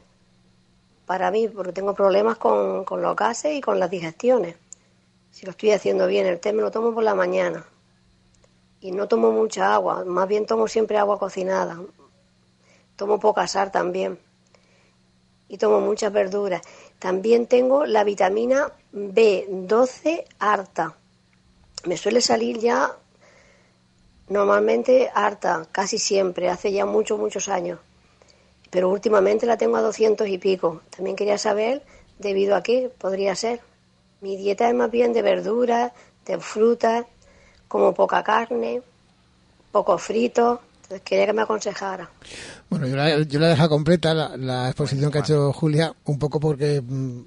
Para 1.05 1.33
mí, 1.33 1.49
porque 1.49 1.73
tengo 1.73 1.95
problemas 1.95 2.39
con, 2.39 2.85
con 2.85 3.03
los 3.03 3.17
gases 3.17 3.55
y 3.55 3.61
con 3.61 3.81
las 3.81 3.91
digestiones. 3.91 4.55
Si 5.37 5.45
lo 5.45 5.51
estoy 5.51 5.73
haciendo 5.73 6.07
bien, 6.07 6.25
el 6.25 6.41
té 6.41 6.55
me 6.55 6.63
lo 6.63 6.71
tomo 6.71 6.95
por 6.95 7.03
la 7.05 7.15
mañana. 7.15 7.67
Y 8.81 8.91
no 8.93 9.07
tomo 9.07 9.33
mucha 9.33 9.75
agua, 9.75 10.03
más 10.07 10.27
bien 10.27 10.47
tomo 10.47 10.67
siempre 10.67 10.97
agua 10.97 11.19
cocinada. 11.19 11.79
Tomo 12.97 13.21
poca 13.21 13.47
sal 13.47 13.71
también 13.71 14.19
y 15.47 15.59
tomo 15.59 15.81
muchas 15.81 16.11
verduras. 16.11 16.63
También 16.99 17.47
tengo 17.49 17.85
la 17.85 18.03
vitamina 18.03 18.73
B12 18.95 20.25
harta. 20.39 20.97
Me 21.85 21.99
suele 21.99 22.23
salir 22.23 22.59
ya 22.59 22.97
normalmente 24.31 25.11
harta, 25.13 25.69
casi 25.71 25.99
siempre, 25.99 26.49
hace 26.49 26.73
ya 26.73 26.87
muchos, 26.87 27.19
muchos 27.19 27.51
años. 27.51 27.79
Pero 28.71 28.89
últimamente 28.89 29.45
la 29.45 29.59
tengo 29.59 29.77
a 29.77 29.83
200 29.83 30.29
y 30.29 30.39
pico. 30.39 30.81
También 30.89 31.15
quería 31.15 31.37
saber 31.37 31.83
debido 32.19 32.57
a 32.57 32.63
qué 32.63 32.91
podría 32.97 33.35
ser. 33.35 33.61
Mi 34.27 34.37
dieta 34.37 34.69
es 34.69 34.75
más 34.75 34.91
bien 34.91 35.13
de 35.13 35.23
verduras, 35.23 35.93
de 36.27 36.37
frutas, 36.41 37.07
como 37.69 37.95
poca 37.95 38.25
carne, 38.25 38.83
poco 39.71 39.97
frito. 39.99 40.61
Entonces 40.83 41.03
quería 41.05 41.27
que 41.27 41.33
me 41.33 41.43
aconsejara. 41.43 42.11
Bueno, 42.69 42.89
yo 42.89 42.97
la, 42.97 43.23
yo 43.23 43.39
la 43.39 43.47
he 43.47 43.51
dejado 43.51 43.69
completa 43.69 44.15
la, 44.15 44.37
la 44.37 44.67
exposición 44.67 45.13
que 45.13 45.19
ha 45.19 45.21
hecho 45.21 45.53
Julia, 45.53 45.95
un 46.07 46.19
poco 46.19 46.41
porque. 46.41 46.81
mm, 46.81 47.21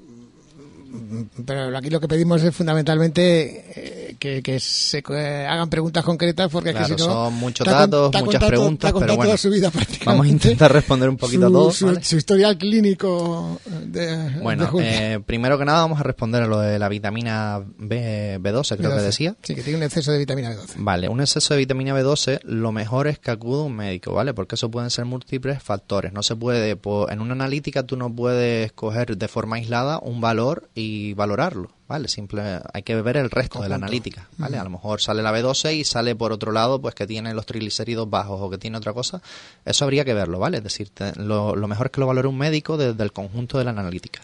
mm, 0.92 1.30
Pero 1.46 1.78
aquí 1.78 1.90
lo 1.90 2.02
que 2.02 2.10
pedimos 2.10 2.44
es 2.44 2.54
fundamentalmente 2.54 3.64
eh, 3.76 3.99
que, 4.18 4.42
que 4.42 4.60
se 4.60 5.04
eh, 5.10 5.46
hagan 5.48 5.70
preguntas 5.70 6.04
concretas 6.04 6.50
porque 6.52 6.70
es 6.70 6.76
que 6.76 6.80
Claro, 6.86 6.98
si 6.98 7.06
no, 7.08 7.14
son 7.14 7.34
muchos 7.36 7.66
con- 7.68 7.74
datos, 7.78 8.08
muchas 8.08 8.22
contado- 8.24 8.48
preguntas, 8.48 8.92
pero 8.94 9.06
bueno, 9.16 9.24
toda 9.24 9.38
su 9.38 9.50
vida 9.50 9.72
Vamos 10.06 10.26
a 10.26 10.30
intentar 10.30 10.72
responder 10.72 11.10
un 11.10 11.18
poquito 11.18 11.42
su, 11.42 11.48
a 11.48 11.52
todos. 11.52 11.76
su- 11.76 11.86
¿vale? 11.86 12.04
su 12.04 12.16
historial 12.18 12.58
clínico 12.58 13.60
de, 13.86 14.40
Bueno, 14.42 14.70
eh, 14.82 15.20
primero 15.26 15.58
que 15.58 15.66
nada 15.66 15.82
vamos 15.82 16.00
a 16.00 16.04
responder 16.04 16.44
a 16.44 16.48
lo 16.48 16.60
de 16.60 16.80
la 16.80 16.90
vitamina 16.90 17.62
B, 17.78 18.40
B12, 18.42 18.78
creo 18.78 18.90
que 18.92 18.98
B12. 18.98 19.02
decía. 19.02 19.36
Sí, 19.44 19.56
que 19.56 19.64
tiene 19.64 19.78
un 19.78 19.84
exceso 19.84 20.12
de 20.12 20.18
vitamina 20.18 20.52
B12. 20.54 20.74
Vale, 20.78 21.10
un 21.10 21.22
exceso 21.22 21.54
de 21.54 21.58
vitamina 21.60 21.94
B12, 22.00 22.40
lo 22.44 22.72
mejor 22.72 23.08
es 23.08 23.20
que 23.20 23.32
acuda 23.32 23.64
un 23.64 23.76
médico, 23.76 24.14
¿vale? 24.14 24.34
Porque 24.34 24.56
eso 24.56 24.70
pueden 24.72 24.90
ser 24.90 25.06
múltiples 25.06 25.62
factores. 25.62 26.14
No 26.14 26.24
se 26.24 26.36
puede, 26.36 26.76
po- 26.76 27.10
en 27.10 27.22
una 27.22 27.34
analítica 27.34 27.84
tú 27.84 27.98
no 27.98 28.14
puedes 28.14 28.72
coger 28.72 29.18
de 29.18 29.28
forma 29.28 29.58
aislada 29.58 30.00
un 30.00 30.22
valor 30.22 30.70
y 30.76 31.14
valorarlo, 31.14 31.72
¿vale? 31.90 32.08
Simple, 32.08 32.62
hay 32.74 32.84
que 32.84 33.02
ver 33.02 33.18
el 33.18 33.30
resto 33.30 33.62
de 33.62 33.68
la 33.68 33.76
analítica, 33.76 34.30
¿vale? 34.38 34.58
A 34.58 34.64
lo 34.64 34.70
mejor 34.70 35.02
sale 35.02 35.22
la 35.22 35.34
B12 35.38 35.76
y 35.76 35.84
sale 35.84 36.16
por 36.16 36.32
otro 36.32 36.52
lado, 36.54 36.80
pues 36.80 36.96
que 36.96 37.06
tiene 37.06 37.34
los 37.34 37.46
triglicéridos 37.46 38.10
bajos 38.10 38.40
o 38.42 38.50
que 38.50 38.58
tiene 38.58 38.78
otra 38.78 38.94
cosa. 38.94 39.22
Eso 39.66 39.84
habría 39.84 40.06
que 40.06 40.14
verlo, 40.14 40.40
¿vale? 40.40 40.58
Es 40.60 40.64
decir, 40.64 40.90
te- 40.92 41.14
lo, 41.20 41.56
lo 41.58 41.68
mejor 41.68 41.88
es 41.88 41.92
que 41.92 42.00
lo 42.00 42.08
valore 42.08 42.28
un 42.30 42.38
médico 42.38 42.78
desde 42.78 43.04
el 43.04 43.12
conjunto 43.12 43.58
de 43.58 43.66
la 43.66 43.72
analítica. 43.72 44.22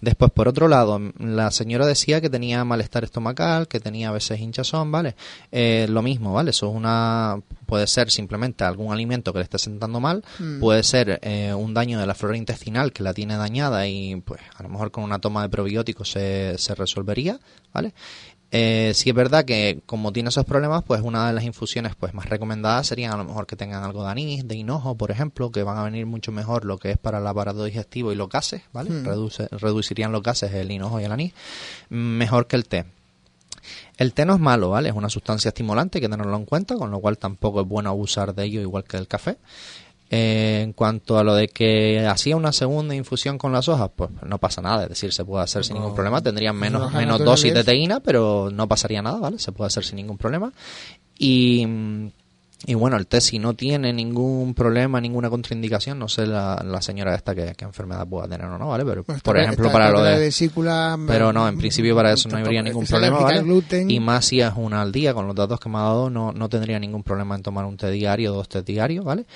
Después, 0.00 0.30
por 0.30 0.48
otro 0.48 0.68
lado, 0.68 1.00
la 1.18 1.50
señora 1.50 1.86
decía 1.86 2.20
que 2.20 2.30
tenía 2.30 2.64
malestar 2.64 3.04
estomacal, 3.04 3.66
que 3.68 3.80
tenía 3.80 4.10
a 4.10 4.12
veces 4.12 4.38
hinchazón, 4.40 4.92
¿vale? 4.92 5.16
Eh, 5.50 5.86
lo 5.88 6.02
mismo, 6.02 6.32
¿vale? 6.32 6.50
Eso 6.50 6.68
es 6.68 6.74
una... 6.74 7.40
puede 7.66 7.86
ser 7.86 8.10
simplemente 8.10 8.64
algún 8.64 8.92
alimento 8.92 9.32
que 9.32 9.38
le 9.38 9.44
esté 9.44 9.58
sentando 9.58 10.00
mal, 10.00 10.22
puede 10.60 10.82
ser 10.82 11.18
eh, 11.22 11.54
un 11.54 11.74
daño 11.74 11.98
de 11.98 12.06
la 12.06 12.14
flora 12.14 12.36
intestinal 12.36 12.92
que 12.92 13.02
la 13.02 13.14
tiene 13.14 13.36
dañada 13.36 13.86
y 13.86 14.16
pues 14.16 14.40
a 14.56 14.62
lo 14.62 14.68
mejor 14.68 14.90
con 14.90 15.04
una 15.04 15.18
toma 15.18 15.42
de 15.42 15.48
probióticos 15.48 16.10
se, 16.10 16.56
se 16.58 16.74
resolvería, 16.74 17.38
¿vale? 17.72 17.92
Eh, 18.52 18.92
sí 18.94 19.10
es 19.10 19.14
verdad 19.14 19.44
que 19.44 19.80
como 19.86 20.12
tiene 20.12 20.28
esos 20.28 20.44
problemas, 20.44 20.84
pues 20.84 21.00
una 21.02 21.26
de 21.26 21.32
las 21.32 21.42
infusiones 21.44 21.94
pues 21.98 22.14
más 22.14 22.28
recomendadas 22.28 22.86
serían 22.86 23.12
a 23.12 23.16
lo 23.16 23.24
mejor 23.24 23.46
que 23.46 23.56
tengan 23.56 23.82
algo 23.82 24.04
de 24.04 24.10
anís, 24.10 24.46
de 24.46 24.54
hinojo, 24.54 24.94
por 24.94 25.10
ejemplo, 25.10 25.50
que 25.50 25.64
van 25.64 25.76
a 25.78 25.82
venir 25.82 26.06
mucho 26.06 26.30
mejor 26.30 26.64
lo 26.64 26.78
que 26.78 26.92
es 26.92 26.96
para 26.98 27.18
el 27.18 27.26
aparato 27.26 27.64
digestivo 27.64 28.12
y 28.12 28.14
los 28.14 28.28
gases, 28.28 28.62
¿vale? 28.72 28.90
Reduce- 29.04 29.48
reducirían 29.50 30.12
los 30.12 30.22
gases 30.22 30.52
el 30.54 30.70
hinojo 30.70 31.00
y 31.00 31.04
el 31.04 31.12
anís, 31.12 31.32
mejor 31.90 32.46
que 32.46 32.56
el 32.56 32.66
té. 32.66 32.84
El 33.96 34.12
té 34.12 34.24
no 34.24 34.34
es 34.34 34.40
malo, 34.40 34.70
¿vale? 34.70 34.90
Es 34.90 34.94
una 34.94 35.08
sustancia 35.10 35.48
estimulante, 35.48 35.98
hay 35.98 36.02
que 36.02 36.08
tenerlo 36.08 36.36
en 36.36 36.44
cuenta, 36.44 36.76
con 36.76 36.90
lo 36.90 37.00
cual 37.00 37.18
tampoco 37.18 37.62
es 37.62 37.66
bueno 37.66 37.90
abusar 37.90 38.34
de 38.34 38.44
ello 38.44 38.60
igual 38.60 38.84
que 38.84 38.96
del 38.96 39.08
café. 39.08 39.38
Eh, 40.08 40.60
en 40.62 40.72
cuanto 40.72 41.18
a 41.18 41.24
lo 41.24 41.34
de 41.34 41.48
que 41.48 42.06
hacía 42.06 42.36
una 42.36 42.52
segunda 42.52 42.94
infusión 42.94 43.38
con 43.38 43.52
las 43.52 43.68
hojas, 43.68 43.90
pues 43.96 44.10
no 44.24 44.38
pasa 44.38 44.62
nada, 44.62 44.84
es 44.84 44.90
decir, 44.90 45.12
se 45.12 45.24
puede 45.24 45.42
hacer 45.42 45.64
sin 45.64 45.74
ningún 45.74 45.94
problema, 45.94 46.22
tendrían 46.22 46.54
menos, 46.54 46.92
menos 46.92 47.18
dosis 47.24 47.52
de 47.52 47.64
teína, 47.64 47.98
pero 47.98 48.48
no 48.52 48.68
pasaría 48.68 49.02
nada, 49.02 49.18
¿vale? 49.18 49.40
Se 49.40 49.50
puede 49.50 49.66
hacer 49.66 49.84
sin 49.84 49.96
ningún 49.96 50.16
problema. 50.16 50.52
Y, 51.18 51.66
y 52.64 52.74
bueno, 52.74 52.96
el 52.96 53.06
té 53.06 53.20
si 53.20 53.38
no 53.38 53.54
tiene 53.54 53.92
ningún 53.92 54.54
problema, 54.54 55.00
ninguna 55.00 55.28
contraindicación, 55.28 55.98
no 55.98 56.08
sé 56.08 56.26
la, 56.26 56.62
la 56.64 56.80
señora 56.80 57.14
esta 57.14 57.34
qué, 57.34 57.54
qué 57.56 57.64
enfermedad 57.64 58.06
pueda 58.06 58.26
tener 58.28 58.46
o 58.46 58.58
no, 58.58 58.68
¿vale? 58.68 58.84
Pero 58.84 59.04
por 59.04 59.38
ejemplo, 59.38 59.70
para 59.70 59.90
lo 59.90 60.02
de... 60.02 60.18
vesícula, 60.18 60.98
Pero 61.06 61.32
no, 61.32 61.44
mm, 61.44 61.48
en 61.48 61.58
principio 61.58 61.94
para 61.94 62.12
eso 62.12 62.28
no 62.28 62.38
habría 62.38 62.62
ningún 62.62 62.86
problema, 62.86 63.20
¿vale? 63.20 63.42
gluten. 63.42 63.90
Y 63.90 64.00
más 64.00 64.24
si 64.24 64.40
es 64.40 64.52
una 64.56 64.82
al 64.82 64.90
día, 64.90 65.12
con 65.12 65.26
los 65.26 65.36
datos 65.36 65.60
que 65.60 65.68
me 65.68 65.78
ha 65.78 65.82
dado, 65.82 66.10
no, 66.10 66.32
no 66.32 66.48
tendría 66.48 66.78
ningún 66.78 67.02
problema 67.02 67.34
en 67.34 67.42
tomar 67.42 67.66
un 67.66 67.76
té 67.76 67.90
diario, 67.90 68.32
dos 68.32 68.48
té 68.48 68.62
diarios, 68.62 69.04
¿vale? 69.04 69.26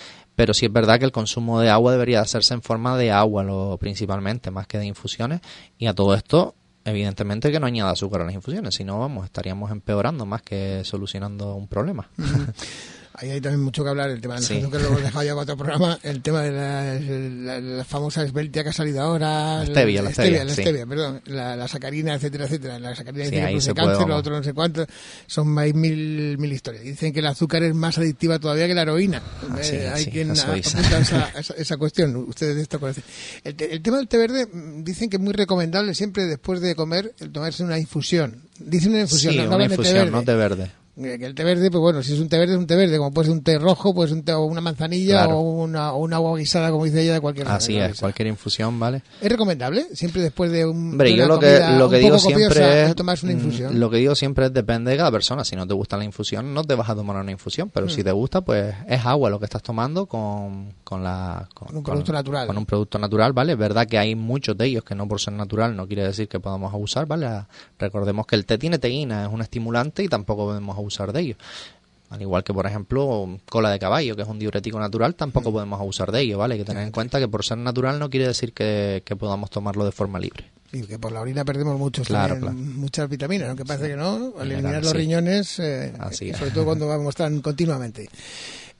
Pero 0.41 0.55
sí 0.55 0.65
es 0.65 0.73
verdad 0.73 0.99
que 0.99 1.05
el 1.05 1.13
consumo 1.13 1.61
de 1.61 1.69
agua 1.69 1.93
debería 1.93 2.23
hacerse 2.23 2.55
en 2.55 2.63
forma 2.63 2.97
de 2.97 3.11
agua, 3.11 3.45
lo, 3.45 3.77
principalmente, 3.79 4.51
más 4.51 4.67
que 4.67 4.79
de 4.79 4.87
infusiones. 4.87 5.43
Y 5.77 5.85
a 5.85 5.93
todo 5.93 6.15
esto, 6.15 6.55
evidentemente 6.87 7.53
que 7.53 7.61
no 7.61 7.67
añada 7.67 7.91
azúcar 7.91 8.23
a 8.23 8.25
las 8.25 8.33
infusiones, 8.33 8.75
si 8.75 8.83
no, 8.83 8.99
vamos, 8.99 9.27
estaríamos 9.27 9.71
empeorando 9.71 10.25
más 10.25 10.41
que 10.41 10.81
solucionando 10.83 11.55
un 11.57 11.69
problema. 11.69 12.09
Ahí 13.21 13.31
hay 13.31 13.41
también 13.41 13.61
mucho 13.63 13.83
que 13.85 13.91
hablar, 13.91 14.09
el 14.11 14.21
tema 14.21 14.41
Sí. 14.41 14.55
que 14.71 14.79
lo 14.79 14.87
hemos 14.89 15.03
dejado 15.03 15.23
ya 15.25 15.33
para 15.33 15.43
otro 15.43 15.57
programa, 15.59 15.99
el 16.03 16.23
tema 16.23 16.41
de 16.43 16.53
la, 16.53 16.95
la- 16.95 17.61
la 17.61 17.85
famosa 17.85 18.23
esbeltia 18.23 18.63
que 18.63 18.71
ha 18.71 18.73
salido 18.73 19.03
ahora. 19.03 19.59
La 19.59 19.67
stevia, 19.67 20.01
la 20.03 20.11
stevia, 20.13 20.45
la 20.45 20.55
sí. 20.55 20.63
stevia, 20.63 20.87
perdón, 20.87 21.21
la, 21.27 21.69
sacarina, 21.69 22.15
etcétera, 22.15 22.47
etcétera. 22.47 22.79
La 22.79 22.97
sacarina 22.97 23.27
Sí, 23.27 23.31
produce 23.33 23.61
se 23.67 23.75
cáncer, 23.75 24.09
lo 24.09 24.17
otro 24.17 24.37
no 24.37 24.43
sé 24.43 24.55
cuánto. 24.55 24.87
Son 25.27 25.59
hay 25.59 25.73
mil, 25.75 26.39
mil 26.39 26.53
historias. 26.53 26.83
Dicen 26.83 27.13
que 27.13 27.21
el 27.21 27.27
azúcar 27.27 27.63
es 27.63 27.75
más 27.75 27.99
adictiva 27.99 28.39
todavía 28.39 28.67
que 28.67 28.75
la 28.75 28.83
heroína. 28.83 29.23
Así 29.59 29.77
Eh, 29.77 29.89
hay 29.93 30.07
quien 30.07 30.31
apunta 30.31 30.57
esa, 30.99 31.29
esa, 31.39 31.55
esa 31.55 31.77
cuestión. 31.77 32.17
Ustedes 32.17 32.57
de 32.57 32.63
esto 32.63 32.81
conocen. 32.81 33.05
El, 33.45 33.55
te- 33.55 33.73
el 33.73 33.83
tema 33.83 33.99
del 33.99 34.09
té 34.09 34.17
verde, 34.17 34.47
mm, 34.47 34.83
dicen 34.83 35.11
que 35.11 35.17
es 35.17 35.23
muy 35.23 35.35
recomendable 35.35 35.95
siempre 35.95 36.25
después 36.25 36.61
de 36.63 36.75
comer 36.75 37.15
el 37.21 37.31
tomarse 37.33 37.63
una 37.65 37.79
infusión. 37.79 38.43
Dicen 38.59 38.93
una 38.93 39.03
infusión, 39.03 39.37
no, 39.37 39.45
no 39.47 39.57
una 39.57 39.67
té 39.67 39.73
infusión, 39.75 39.95
verde. 39.97 40.11
no 40.11 40.23
té 40.23 40.35
verde. 40.35 40.71
Que 40.97 41.15
el 41.15 41.35
té 41.35 41.45
verde, 41.45 41.71
pues 41.71 41.81
bueno, 41.81 42.03
si 42.03 42.13
es 42.13 42.21
un 42.21 42.29
té 42.29 42.37
verde, 42.37 42.53
es 42.55 42.59
un 42.59 42.67
té 42.67 42.77
verde, 42.77 42.99
como 42.99 43.11
puede 43.13 43.29
ser 43.29 43.37
un 43.37 43.43
té 43.43 43.59
rojo, 43.59 43.95
pues 43.95 44.11
un 44.13 44.23
té, 44.23 44.33
o 44.35 44.45
una 44.45 44.61
manzanilla 44.61 45.25
Claro. 45.25 45.39
o 45.39 45.63
una, 45.63 45.93
o 45.93 45.99
una 46.03 46.17
agua 46.17 46.37
guisada, 46.37 46.71
como 46.71 46.85
dice 46.85 47.01
ella, 47.03 47.15
de 47.15 47.21
cualquier 47.21 47.49
Así 47.49 47.73
manera, 47.73 47.87
es, 47.87 47.93
guisada. 47.93 48.07
cualquier 48.07 48.29
infusión, 48.29 48.79
¿vale? 48.79 49.03
¿Es 49.21 49.29
recomendable? 49.31 49.87
Siempre 49.95 50.21
después 50.21 50.51
de 50.51 50.67
un. 50.67 50.91
Hombre, 50.93 51.11
de 51.11 51.17
yo 51.17 51.27
lo 51.27 51.39
que, 51.39 51.59
lo 51.79 51.89
que 51.89 51.99
digo 51.99 52.17
poco 52.17 52.29
copiosa, 52.31 52.53
siempre 52.55 52.83
es. 52.83 52.89
el 52.89 52.95
tomarse 52.97 53.25
una 53.27 53.35
mm, 53.35 53.39
infusión. 53.39 53.81
Lo 53.81 53.89
que 53.89 53.97
digo 53.99 54.15
siempre 54.15 54.47
es 54.47 54.53
depende 54.53 54.91
de 54.91 54.97
cada 54.99 55.11
persona. 55.11 55.45
Si 55.45 55.57
no 55.57 55.67
te 55.67 55.73
gusta 55.75 55.97
la 55.97 56.05
infusión, 56.05 56.53
no 56.53 56.65
te 56.65 56.75
vas 56.75 56.91
a 56.91 56.95
tomar 56.95 57.17
una 57.17 57.31
infusión. 57.31 57.71
Pero 57.73 57.87
Mm. 57.87 57.91
si 57.91 58.05
te 58.05 58.13
gusta, 58.13 58.41
pues 58.43 58.75
es 58.87 59.07
agua 59.07 59.31
lo 59.31 59.39
que 59.39 59.47
estás 59.47 59.63
tomando 59.63 60.05
con, 60.07 60.75
con 60.85 61.03
la. 61.03 61.49
Con 61.55 61.75
un 61.77 61.83
producto 61.83 62.13
natural. 62.13 62.47
Con 62.47 62.59
un 62.59 62.67
producto 62.67 62.99
natural, 62.99 63.33
¿vale? 63.33 63.53
Es 63.53 63.59
verdad 63.59 63.87
que 63.87 63.97
hay 63.97 64.15
muchos 64.17 64.59
de 64.59 64.67
ellos 64.67 64.85
que 64.85 64.95
no 64.95 65.09
por 65.09 65.19
ser 65.21 65.33
natural 65.35 65.75
no 65.75 65.87
quiere 65.87 66.03
decir 66.03 66.29
que 66.29 66.41
podamos 66.41 66.75
abusar, 66.75 67.07
¿vale? 67.07 67.27
Ah, 67.27 67.49
Recordemos 67.79 68.27
que 68.27 68.37
el 68.37 68.45
té 68.45 68.59
tiene 68.59 68.79
teína, 68.79 69.25
es 69.25 69.33
un 69.33 69.41
estimulante 69.41 70.03
y 70.03 70.09
tampoco 70.09 70.45
podemos 70.47 70.77
abusar 70.81 71.13
de 71.13 71.21
ello. 71.21 71.37
Al 72.11 72.21
igual 72.21 72.43
que, 72.43 72.53
por 72.53 72.67
ejemplo, 72.67 73.39
cola 73.49 73.71
de 73.71 73.79
caballo, 73.79 74.17
que 74.17 74.23
es 74.23 74.29
un 74.29 74.39
diurético 74.41 74.81
natural, 74.81 75.13
Mm. 75.13 75.15
tampoco 75.15 75.53
podemos 75.53 75.79
abusar 75.81 76.11
de 76.11 76.21
ello, 76.23 76.39
¿vale? 76.39 76.55
Hay 76.55 76.61
que 76.61 76.65
tener 76.67 76.83
en 76.83 76.91
cuenta 76.91 77.21
que 77.21 77.29
por 77.29 77.45
ser 77.45 77.59
natural 77.59 78.01
no 78.01 78.11
quiere 78.11 78.27
decir 78.27 78.53
que, 78.53 79.03
que 79.05 79.15
podamos 79.15 79.49
tomarlo 79.51 79.85
de 79.85 79.93
forma 79.93 80.19
libre. 80.19 80.51
Y 80.73 80.83
que 80.83 80.99
por 80.99 81.11
la 81.13 81.21
orina 81.21 81.45
perdemos 81.45 81.79
muchos 81.79 82.07
Claro, 82.09 82.35
también, 82.35 82.55
claro. 82.57 82.79
muchas 82.81 83.09
vitaminas, 83.09 83.49
aunque 83.49 83.65
parece 83.65 83.89
que 83.89 83.97
no, 83.97 84.35
al 84.39 84.51
eliminar 84.51 84.83
los 84.85 84.93
riñones, 84.93 85.59
eh, 85.61 85.93
Así 85.99 86.33
sobre 86.33 86.51
todo 86.53 86.65
cuando 86.65 86.87
vamos 86.89 87.15
tan 87.15 87.41
continuamente. 87.41 88.09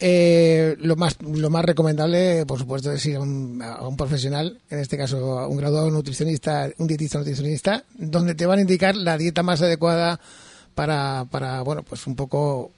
Eh, 0.03 0.77
lo 0.81 0.97
más 0.97 1.17
lo 1.21 1.51
más 1.51 1.65
recomendable, 1.65 2.47
por 2.47 2.59
supuesto, 2.59 2.91
es 2.93 3.05
ir 3.07 3.17
a 3.17 3.21
un, 3.21 3.61
a 3.63 3.87
un 3.87 3.97
profesional, 3.97 4.59
en 4.71 4.79
este 4.79 4.97
caso 4.97 5.39
a 5.39 5.47
un 5.47 5.57
graduado 5.57 5.91
nutricionista, 5.91 6.71
un 6.79 6.87
dietista 6.87 7.19
nutricionista, 7.19 7.85
donde 7.99 8.35
te 8.35 8.47
van 8.47 8.59
a 8.59 8.63
indicar 8.63 8.97
la 8.97 9.19
dieta 9.19 9.43
más 9.43 9.61
adecuada 9.61 10.19
para, 10.75 11.27
para 11.31 11.63
bueno, 11.63 11.83
pues 11.83 12.07
un 12.07 12.17
poco 12.17 12.71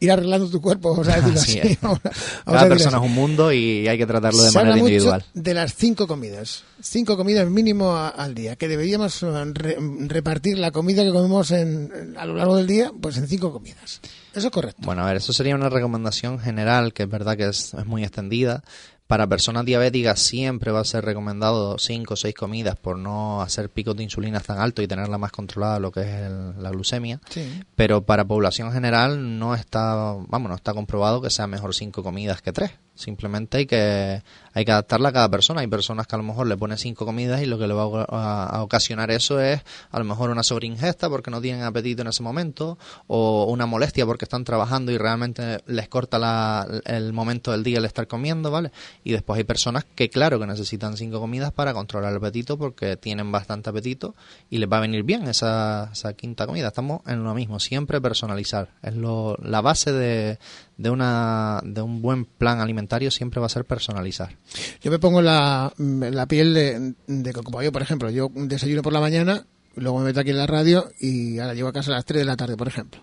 ir 0.00 0.10
arreglando 0.12 0.48
tu 0.50 0.60
cuerpo, 0.60 0.90
vamos 0.90 1.08
a 1.08 1.16
decirlo 1.16 1.40
Así 1.40 1.58
así. 1.60 1.68
es. 1.72 1.80
Vamos 1.80 1.98
a- 2.04 2.08
vamos 2.08 2.16
a 2.18 2.44
Cada 2.44 2.52
decirlo 2.64 2.68
persona 2.74 2.96
así. 2.98 3.06
es 3.06 3.10
un 3.10 3.14
mundo 3.16 3.52
y 3.52 3.88
hay 3.88 3.96
que 3.96 4.06
tratarlo 4.06 4.42
de 4.42 4.50
Se 4.50 4.58
habla 4.58 4.70
manera 4.72 4.82
mucho 4.82 4.92
individual. 4.94 5.24
de 5.32 5.54
las 5.54 5.74
cinco 5.74 6.06
comidas. 6.06 6.64
Cinco 6.82 7.16
comidas 7.16 7.48
mínimo 7.48 7.92
a- 7.96 8.08
al 8.08 8.34
día. 8.34 8.56
Que 8.56 8.68
deberíamos 8.68 9.22
eh, 9.22 9.26
re- 9.54 9.76
repartir 10.08 10.58
la 10.58 10.72
comida 10.72 11.02
que 11.04 11.10
comemos 11.12 11.50
en, 11.52 12.14
a 12.18 12.26
lo 12.26 12.34
largo 12.34 12.56
del 12.56 12.66
día, 12.66 12.92
pues 13.00 13.16
en 13.16 13.28
cinco 13.28 13.52
comidas. 13.52 14.00
Eso 14.34 14.48
es 14.48 14.52
correcto. 14.52 14.82
Bueno, 14.84 15.02
a 15.02 15.06
ver, 15.06 15.16
eso 15.18 15.32
sería 15.32 15.54
una 15.54 15.68
recomendación 15.70 16.38
general, 16.40 16.92
que 16.92 17.04
es 17.04 17.08
verdad 17.08 17.36
que 17.36 17.48
es, 17.48 17.72
es 17.72 17.86
muy 17.86 18.02
extendida. 18.02 18.62
Para 19.06 19.26
personas 19.26 19.64
diabéticas 19.66 20.18
siempre 20.18 20.70
va 20.72 20.80
a 20.80 20.84
ser 20.84 21.04
recomendado 21.04 21.78
cinco 21.78 22.14
o 22.14 22.16
seis 22.16 22.34
comidas 22.34 22.76
por 22.76 22.96
no 22.98 23.42
hacer 23.42 23.68
picos 23.68 23.94
de 23.96 24.02
insulina 24.02 24.40
tan 24.40 24.58
altos 24.58 24.82
y 24.84 24.88
tenerla 24.88 25.18
más 25.18 25.30
controlada 25.30 25.78
lo 25.78 25.92
que 25.92 26.00
es 26.00 26.08
el- 26.08 26.62
la 26.62 26.70
glucemia. 26.70 27.20
Sí. 27.28 27.62
Pero 27.76 28.02
para 28.02 28.24
población 28.24 28.72
general 28.72 29.38
no 29.38 29.54
está, 29.54 30.14
vamos, 30.28 30.48
no 30.48 30.54
está 30.54 30.72
comprobado 30.72 31.20
que 31.20 31.28
sea 31.30 31.46
mejor 31.46 31.74
cinco 31.74 32.02
comidas 32.02 32.40
que 32.40 32.52
tres. 32.52 32.70
Simplemente 32.94 33.58
hay 33.58 33.66
que, 33.66 34.22
hay 34.52 34.64
que 34.64 34.70
adaptarla 34.70 35.08
a 35.08 35.12
cada 35.12 35.28
persona. 35.28 35.62
Hay 35.62 35.66
personas 35.66 36.06
que 36.06 36.14
a 36.14 36.18
lo 36.18 36.22
mejor 36.22 36.46
le 36.46 36.56
ponen 36.56 36.78
cinco 36.78 37.04
comidas 37.04 37.42
y 37.42 37.46
lo 37.46 37.58
que 37.58 37.66
le 37.66 37.74
va 37.74 38.04
a, 38.04 38.62
ocasionar 38.62 39.10
eso 39.10 39.40
es 39.40 39.60
a 39.90 39.98
lo 39.98 40.04
mejor 40.04 40.30
una 40.30 40.44
sobreingesta 40.44 41.10
porque 41.10 41.30
no 41.30 41.40
tienen 41.40 41.64
apetito 41.64 42.02
en 42.02 42.08
ese 42.08 42.22
momento 42.22 42.78
o 43.08 43.46
una 43.46 43.66
molestia 43.66 44.06
porque 44.06 44.24
están 44.24 44.44
trabajando 44.44 44.92
y 44.92 44.98
realmente 44.98 45.58
les 45.66 45.88
corta 45.88 46.20
la, 46.20 46.66
el 46.84 47.12
momento 47.12 47.50
del 47.50 47.64
día 47.64 47.78
el 47.78 47.84
estar 47.84 48.06
comiendo, 48.06 48.52
¿vale? 48.52 48.70
Y 49.02 49.10
después 49.10 49.38
hay 49.38 49.44
personas 49.44 49.84
que 49.94 50.08
claro 50.08 50.38
que 50.38 50.46
necesitan 50.46 50.96
cinco 50.96 51.18
comidas 51.18 51.52
para 51.52 51.74
controlar 51.74 52.12
el 52.12 52.18
apetito 52.18 52.56
porque 52.56 52.96
tienen 52.96 53.32
bastante 53.32 53.70
apetito 53.70 54.14
y 54.50 54.58
les 54.58 54.70
va 54.70 54.78
a 54.78 54.80
venir 54.80 55.02
bien 55.02 55.26
esa, 55.26 55.90
esa 55.92 56.12
quinta 56.12 56.46
comida. 56.46 56.68
Estamos 56.68 57.00
en 57.06 57.24
lo 57.24 57.34
mismo, 57.34 57.58
siempre 57.58 58.00
personalizar. 58.00 58.68
Es 58.82 58.94
lo, 58.94 59.36
la 59.42 59.60
base 59.60 59.92
de, 59.92 60.38
de, 60.76 60.90
una, 60.90 61.60
de 61.64 61.82
un 61.82 62.02
buen 62.02 62.24
plan 62.24 62.60
alimentario 62.60 63.10
siempre 63.10 63.40
va 63.40 63.46
a 63.46 63.50
ser 63.50 63.64
personalizar. 63.64 64.36
Yo 64.80 64.90
me 64.90 64.98
pongo 64.98 65.22
la, 65.22 65.72
la 65.78 66.26
piel 66.26 66.54
de, 66.54 66.94
de 67.06 67.32
que 67.32 67.42
como 67.42 67.62
yo, 67.62 67.72
por 67.72 67.82
ejemplo, 67.82 68.10
yo 68.10 68.30
desayuno 68.34 68.82
por 68.82 68.92
la 68.92 69.00
mañana, 69.00 69.46
luego 69.76 69.98
me 69.98 70.06
meto 70.06 70.20
aquí 70.20 70.30
en 70.30 70.38
la 70.38 70.46
radio 70.46 70.90
y 71.00 71.38
ahora 71.38 71.54
llego 71.54 71.68
a 71.68 71.72
casa 71.72 71.92
a 71.92 71.96
las 71.96 72.04
3 72.04 72.20
de 72.20 72.24
la 72.24 72.36
tarde, 72.36 72.56
por 72.56 72.68
ejemplo. 72.68 73.00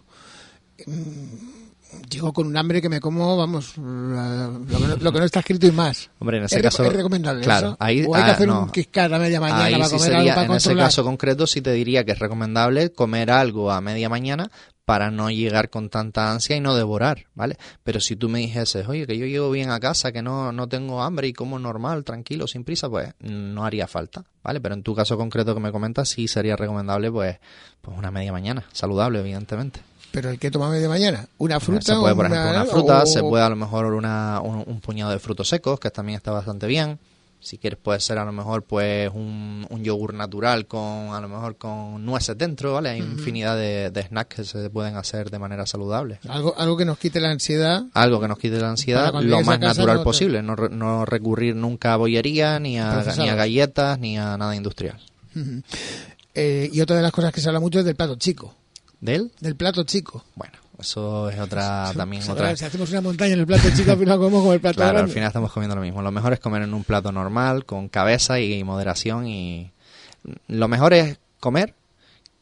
Mm, 0.85 1.61
Llego 2.09 2.31
con 2.31 2.47
un 2.47 2.55
hambre 2.55 2.81
que 2.81 2.87
me 2.87 3.01
como, 3.01 3.35
vamos, 3.35 3.77
lo, 3.77 5.11
que 5.11 5.19
no, 5.19 5.25
está 5.25 5.39
escrito 5.39 5.67
y 5.67 5.71
más. 5.71 6.09
Hombre, 6.19 6.37
en 6.37 6.45
ese 6.45 6.57
¿Es, 6.57 6.61
caso. 6.61 6.85
¿Es 6.85 6.93
recomendable 6.93 7.43
claro, 7.43 7.69
eso? 7.69 7.77
Ahí, 7.79 8.05
¿O 8.07 8.15
hay 8.15 8.23
que 8.23 8.29
ah, 8.29 8.33
hacer 8.33 8.47
no. 8.47 8.61
un 8.63 8.69
quiscar 8.69 9.13
a 9.13 9.19
media 9.19 9.41
mañana 9.41 9.65
Ahí 9.65 9.73
para 9.73 9.85
sí 9.85 9.91
comer 9.95 10.05
sería, 10.05 10.19
algo 10.19 10.35
para 10.35 10.45
en 10.45 10.53
ese 10.53 10.75
caso 10.75 11.03
concreto 11.03 11.47
sí 11.47 11.61
te 11.61 11.71
diría 11.73 12.05
que 12.05 12.13
es 12.13 12.19
recomendable 12.19 12.91
comer 12.93 13.29
algo 13.29 13.71
a 13.71 13.81
media 13.81 14.07
mañana 14.07 14.49
para 14.91 15.09
no 15.09 15.29
llegar 15.31 15.69
con 15.69 15.87
tanta 15.89 16.29
ansia 16.33 16.57
y 16.57 16.59
no 16.59 16.75
devorar, 16.75 17.23
¿vale? 17.33 17.55
Pero 17.85 18.01
si 18.01 18.17
tú 18.17 18.27
me 18.27 18.39
dijeses, 18.39 18.89
oye, 18.89 19.07
que 19.07 19.17
yo 19.17 19.25
llego 19.25 19.49
bien 19.49 19.69
a 19.69 19.79
casa, 19.79 20.11
que 20.11 20.21
no, 20.21 20.51
no 20.51 20.67
tengo 20.67 21.01
hambre 21.01 21.29
y 21.29 21.33
como 21.33 21.59
normal, 21.59 22.03
tranquilo, 22.03 22.45
sin 22.45 22.65
prisa, 22.65 22.89
pues 22.89 23.13
no 23.21 23.63
haría 23.63 23.87
falta, 23.87 24.25
¿vale? 24.43 24.59
Pero 24.59 24.75
en 24.75 24.83
tu 24.83 24.93
caso 24.93 25.15
concreto 25.15 25.53
que 25.53 25.61
me 25.61 25.71
comentas, 25.71 26.09
sí 26.09 26.27
sería 26.27 26.57
recomendable, 26.57 27.09
pues, 27.09 27.37
pues 27.81 27.97
una 27.97 28.11
media 28.11 28.33
mañana, 28.33 28.65
saludable, 28.73 29.19
evidentemente. 29.21 29.79
Pero 30.11 30.29
el 30.29 30.37
que 30.39 30.51
toma 30.51 30.69
media 30.69 30.89
mañana, 30.89 31.25
una 31.37 31.61
fruta 31.61 31.93
se 31.93 31.95
puede, 31.97 32.11
o 32.11 32.15
por 32.17 32.25
una, 32.25 32.35
ejemplo, 32.35 32.51
una 32.51 32.65
fruta, 32.65 33.03
o- 33.03 33.05
se 33.05 33.21
puede 33.21 33.45
a 33.45 33.49
lo 33.49 33.55
mejor 33.55 33.85
una, 33.93 34.41
un, 34.41 34.61
un 34.67 34.81
puñado 34.81 35.11
de 35.11 35.19
frutos 35.19 35.47
secos, 35.47 35.79
que 35.79 35.89
también 35.89 36.17
está 36.17 36.31
bastante 36.33 36.67
bien. 36.67 36.99
Si 37.41 37.57
quieres 37.57 37.79
puede 37.81 37.99
ser 37.99 38.17
a 38.19 38.25
lo 38.25 38.31
mejor 38.31 38.63
pues 38.63 39.09
un, 39.13 39.65
un 39.69 39.83
yogur 39.83 40.13
natural 40.13 40.67
con 40.67 41.13
a 41.13 41.19
lo 41.19 41.27
mejor 41.27 41.57
con 41.57 42.05
nueces 42.05 42.37
dentro, 42.37 42.73
¿vale? 42.73 42.89
Hay 42.89 42.99
infinidad 42.99 43.57
de, 43.57 43.89
de 43.89 44.03
snacks 44.03 44.35
que 44.35 44.43
se 44.43 44.69
pueden 44.69 44.95
hacer 44.95 45.31
de 45.31 45.39
manera 45.39 45.65
saludable. 45.65 46.19
algo, 46.29 46.53
algo 46.57 46.77
que 46.77 46.85
nos 46.85 46.99
quite 46.99 47.19
la 47.19 47.31
ansiedad. 47.31 47.83
Algo 47.93 48.19
que 48.21 48.27
nos 48.27 48.37
quite 48.37 48.59
la 48.59 48.69
ansiedad 48.69 49.11
lo 49.21 49.41
más 49.41 49.59
natural 49.59 49.97
no 49.97 50.03
posible, 50.03 50.41
no, 50.43 50.55
no 50.55 51.05
recurrir 51.05 51.55
nunca 51.55 51.93
a 51.93 51.97
bollería, 51.97 52.59
ni 52.59 52.79
a, 52.79 52.91
Procesados. 52.91 53.17
ni 53.25 53.29
a 53.29 53.35
galletas, 53.35 53.99
ni 53.99 54.17
a 54.17 54.37
nada 54.37 54.55
industrial. 54.55 54.99
Eh, 56.33 56.69
y 56.71 56.79
otra 56.81 56.95
de 56.95 57.01
las 57.01 57.11
cosas 57.11 57.33
que 57.33 57.41
se 57.41 57.47
habla 57.47 57.59
mucho 57.59 57.79
es 57.79 57.85
del 57.85 57.95
plato 57.95 58.15
chico. 58.15 58.55
¿De 58.99 59.15
él? 59.15 59.31
Del 59.39 59.55
plato 59.55 59.83
chico. 59.83 60.23
Bueno, 60.35 60.53
eso 60.81 61.29
es 61.29 61.39
otra 61.39 61.91
también 61.95 62.23
otra 62.29 62.55
Si 62.55 62.65
hacemos 62.65 62.89
una 62.91 63.01
montaña 63.01 63.33
en 63.33 63.39
el 63.39 63.47
plato 63.47 63.69
chico, 63.75 63.91
al 63.91 63.97
final 63.97 64.17
comemos 64.17 64.43
con 64.43 64.53
el 64.53 64.59
plato 64.61 64.75
Claro, 64.77 64.99
al 64.99 65.09
final 65.09 65.27
estamos 65.27 65.51
comiendo 65.51 65.75
lo 65.75 65.81
mismo. 65.81 66.01
Lo 66.01 66.11
mejor 66.11 66.33
es 66.33 66.39
comer 66.39 66.63
en 66.63 66.73
un 66.73 66.83
plato 66.83 67.11
normal, 67.11 67.65
con 67.65 67.87
cabeza 67.89 68.39
y 68.39 68.63
moderación. 68.63 69.27
Y 69.27 69.71
lo 70.47 70.67
mejor 70.67 70.93
es 70.93 71.19
comer 71.39 71.73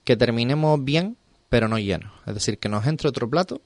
que 0.03 0.17
terminemos 0.17 0.83
bien, 0.83 1.17
pero 1.49 1.67
no 1.67 1.77
llenos. 1.77 2.11
Es 2.25 2.33
decir, 2.33 2.57
que 2.57 2.67
nos 2.69 2.85
entre 2.87 3.07
otro 3.09 3.29
plato, 3.29 3.61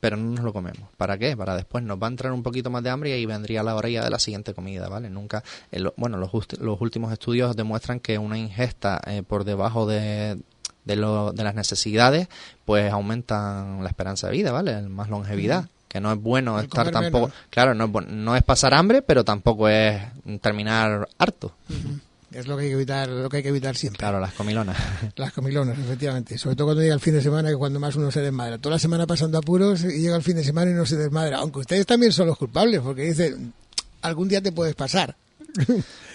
pero 0.00 0.16
no 0.16 0.30
nos 0.32 0.44
lo 0.44 0.52
comemos. 0.52 0.88
¿Para 0.96 1.16
qué? 1.18 1.36
Para 1.36 1.56
después 1.56 1.82
nos 1.82 1.98
va 1.98 2.08
a 2.08 2.10
entrar 2.10 2.32
un 2.32 2.42
poquito 2.42 2.68
más 2.68 2.82
de 2.82 2.90
hambre 2.90 3.10
y 3.10 3.12
ahí 3.14 3.26
vendría 3.26 3.62
la 3.62 3.74
hora 3.74 3.88
ya 3.88 4.04
de 4.04 4.10
la 4.10 4.18
siguiente 4.18 4.52
comida, 4.52 4.88
¿vale? 4.88 5.08
Nunca, 5.08 5.42
lo- 5.72 5.94
bueno, 5.96 6.18
los, 6.18 6.30
los 6.60 6.80
últimos 6.80 7.12
estudios 7.12 7.56
demuestran 7.56 8.00
que 8.00 8.18
una 8.18 8.36
ingesta 8.36 9.00
eh, 9.06 9.22
por 9.26 9.44
debajo 9.44 9.86
de, 9.86 10.38
de, 10.84 10.96
lo- 10.96 11.32
de 11.32 11.44
las 11.44 11.54
necesidades, 11.54 12.28
pues 12.64 12.92
aumentan 12.92 13.82
la 13.82 13.88
esperanza 13.88 14.26
de 14.28 14.32
vida, 14.34 14.52
¿vale? 14.52 14.82
Más 14.82 15.08
longevidad. 15.08 15.66
Que 15.88 16.00
no 16.00 16.12
es 16.12 16.20
bueno 16.20 16.58
El 16.58 16.64
estar 16.64 16.90
tampoco. 16.90 17.26
menos. 17.28 17.40
Claro, 17.50 17.72
no 17.74 17.84
es, 17.84 18.08
no 18.08 18.34
es 18.34 18.42
pasar 18.42 18.74
hambre, 18.74 19.00
pero 19.02 19.24
tampoco 19.24 19.68
es 19.68 20.02
terminar 20.40 21.08
harto. 21.18 21.52
Es 22.32 22.48
lo 22.48 22.56
que 22.56 22.64
hay 22.64 22.68
que 22.70 22.74
evitar, 22.74 23.08
lo 23.08 23.28
que 23.28 23.36
hay 23.36 23.42
que 23.44 23.50
evitar 23.50 23.76
siempre. 23.76 23.98
Claro, 24.00 24.18
las 24.18 24.32
comilonas. 24.32 24.76
Las 25.16 25.32
comilonas, 25.32 25.78
efectivamente. 25.78 26.36
Sobre 26.36 26.56
todo 26.56 26.66
cuando 26.66 26.82
llega 26.82 26.94
el 26.94 27.00
fin 27.00 27.14
de 27.14 27.22
semana, 27.22 27.48
que 27.48 27.54
cuando 27.56 27.78
más 27.78 27.94
uno 27.94 28.10
se 28.10 28.22
desmadra. 28.22 28.58
Toda 28.58 28.74
la 28.74 28.78
semana 28.80 29.06
pasando 29.06 29.38
apuros 29.38 29.84
y 29.84 30.00
llega 30.00 30.16
el 30.16 30.22
fin 30.24 30.34
de 30.34 30.42
semana 30.42 30.72
y 30.72 30.74
no 30.74 30.84
se 30.84 30.96
desmadra. 30.96 31.36
Aunque 31.38 31.60
ustedes 31.60 31.86
también 31.86 32.10
son 32.10 32.26
los 32.26 32.36
culpables, 32.36 32.80
porque 32.80 33.02
dicen, 33.02 33.52
algún 34.02 34.26
día 34.26 34.40
te 34.42 34.50
puedes 34.50 34.74
pasar. 34.74 35.14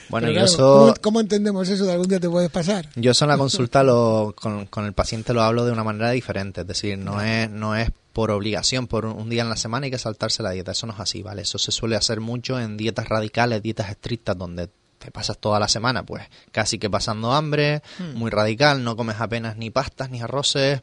Bueno, 0.10 0.28
Pero 0.28 0.32
y 0.32 0.36
claro, 0.36 0.46
eso. 0.46 0.80
¿cómo, 0.80 0.94
cómo 1.02 1.20
entendemos 1.20 1.70
eso 1.70 1.86
de 1.86 1.92
algún 1.94 2.08
día 2.08 2.20
te 2.20 2.30
puedes 2.30 2.50
pasar? 2.50 2.90
Yo 2.96 3.12
eso 3.12 3.26
en 3.26 3.30
la 3.30 3.38
consulta 3.38 3.84
lo, 3.84 4.34
con, 4.36 4.66
con 4.66 4.86
el 4.86 4.94
paciente 4.94 5.34
lo 5.34 5.44
hablo 5.44 5.66
de 5.66 5.72
una 5.72 5.84
manera 5.84 6.12
diferente, 6.12 6.62
es 6.62 6.68
decir, 6.68 6.98
no 6.98 7.22
es, 7.22 7.50
no 7.50 7.76
es 7.76 7.92
por 8.14 8.32
obligación, 8.32 8.88
por 8.88 9.06
un, 9.06 9.30
día 9.30 9.44
en 9.44 9.50
la 9.50 9.56
semana 9.56 9.86
hay 9.86 9.92
que 9.92 9.98
saltarse 9.98 10.44
la 10.44 10.52
dieta, 10.52 10.72
eso 10.72 10.88
no 10.88 10.94
es 10.94 11.00
así, 11.00 11.22
¿vale? 11.22 11.44
Eso 11.44 11.58
se 11.58 11.72
suele 11.72 11.96
hacer 11.96 12.20
mucho 12.20 12.60
en 12.60 12.76
dietas 12.76 13.08
radicales, 13.08 13.62
dietas 13.62 13.90
estrictas, 13.90 14.38
donde 14.38 14.70
te 14.98 15.12
pasas 15.12 15.38
toda 15.38 15.60
la 15.60 15.68
semana, 15.68 16.04
pues 16.04 16.24
casi 16.52 16.78
que 16.78 16.90
pasando 16.90 17.32
hambre, 17.32 17.82
muy 18.16 18.30
radical, 18.30 18.84
no 18.84 18.98
comes 18.98 19.22
apenas 19.22 19.56
ni 19.56 19.70
pastas 19.70 20.10
ni 20.10 20.22
arroces, 20.22 20.82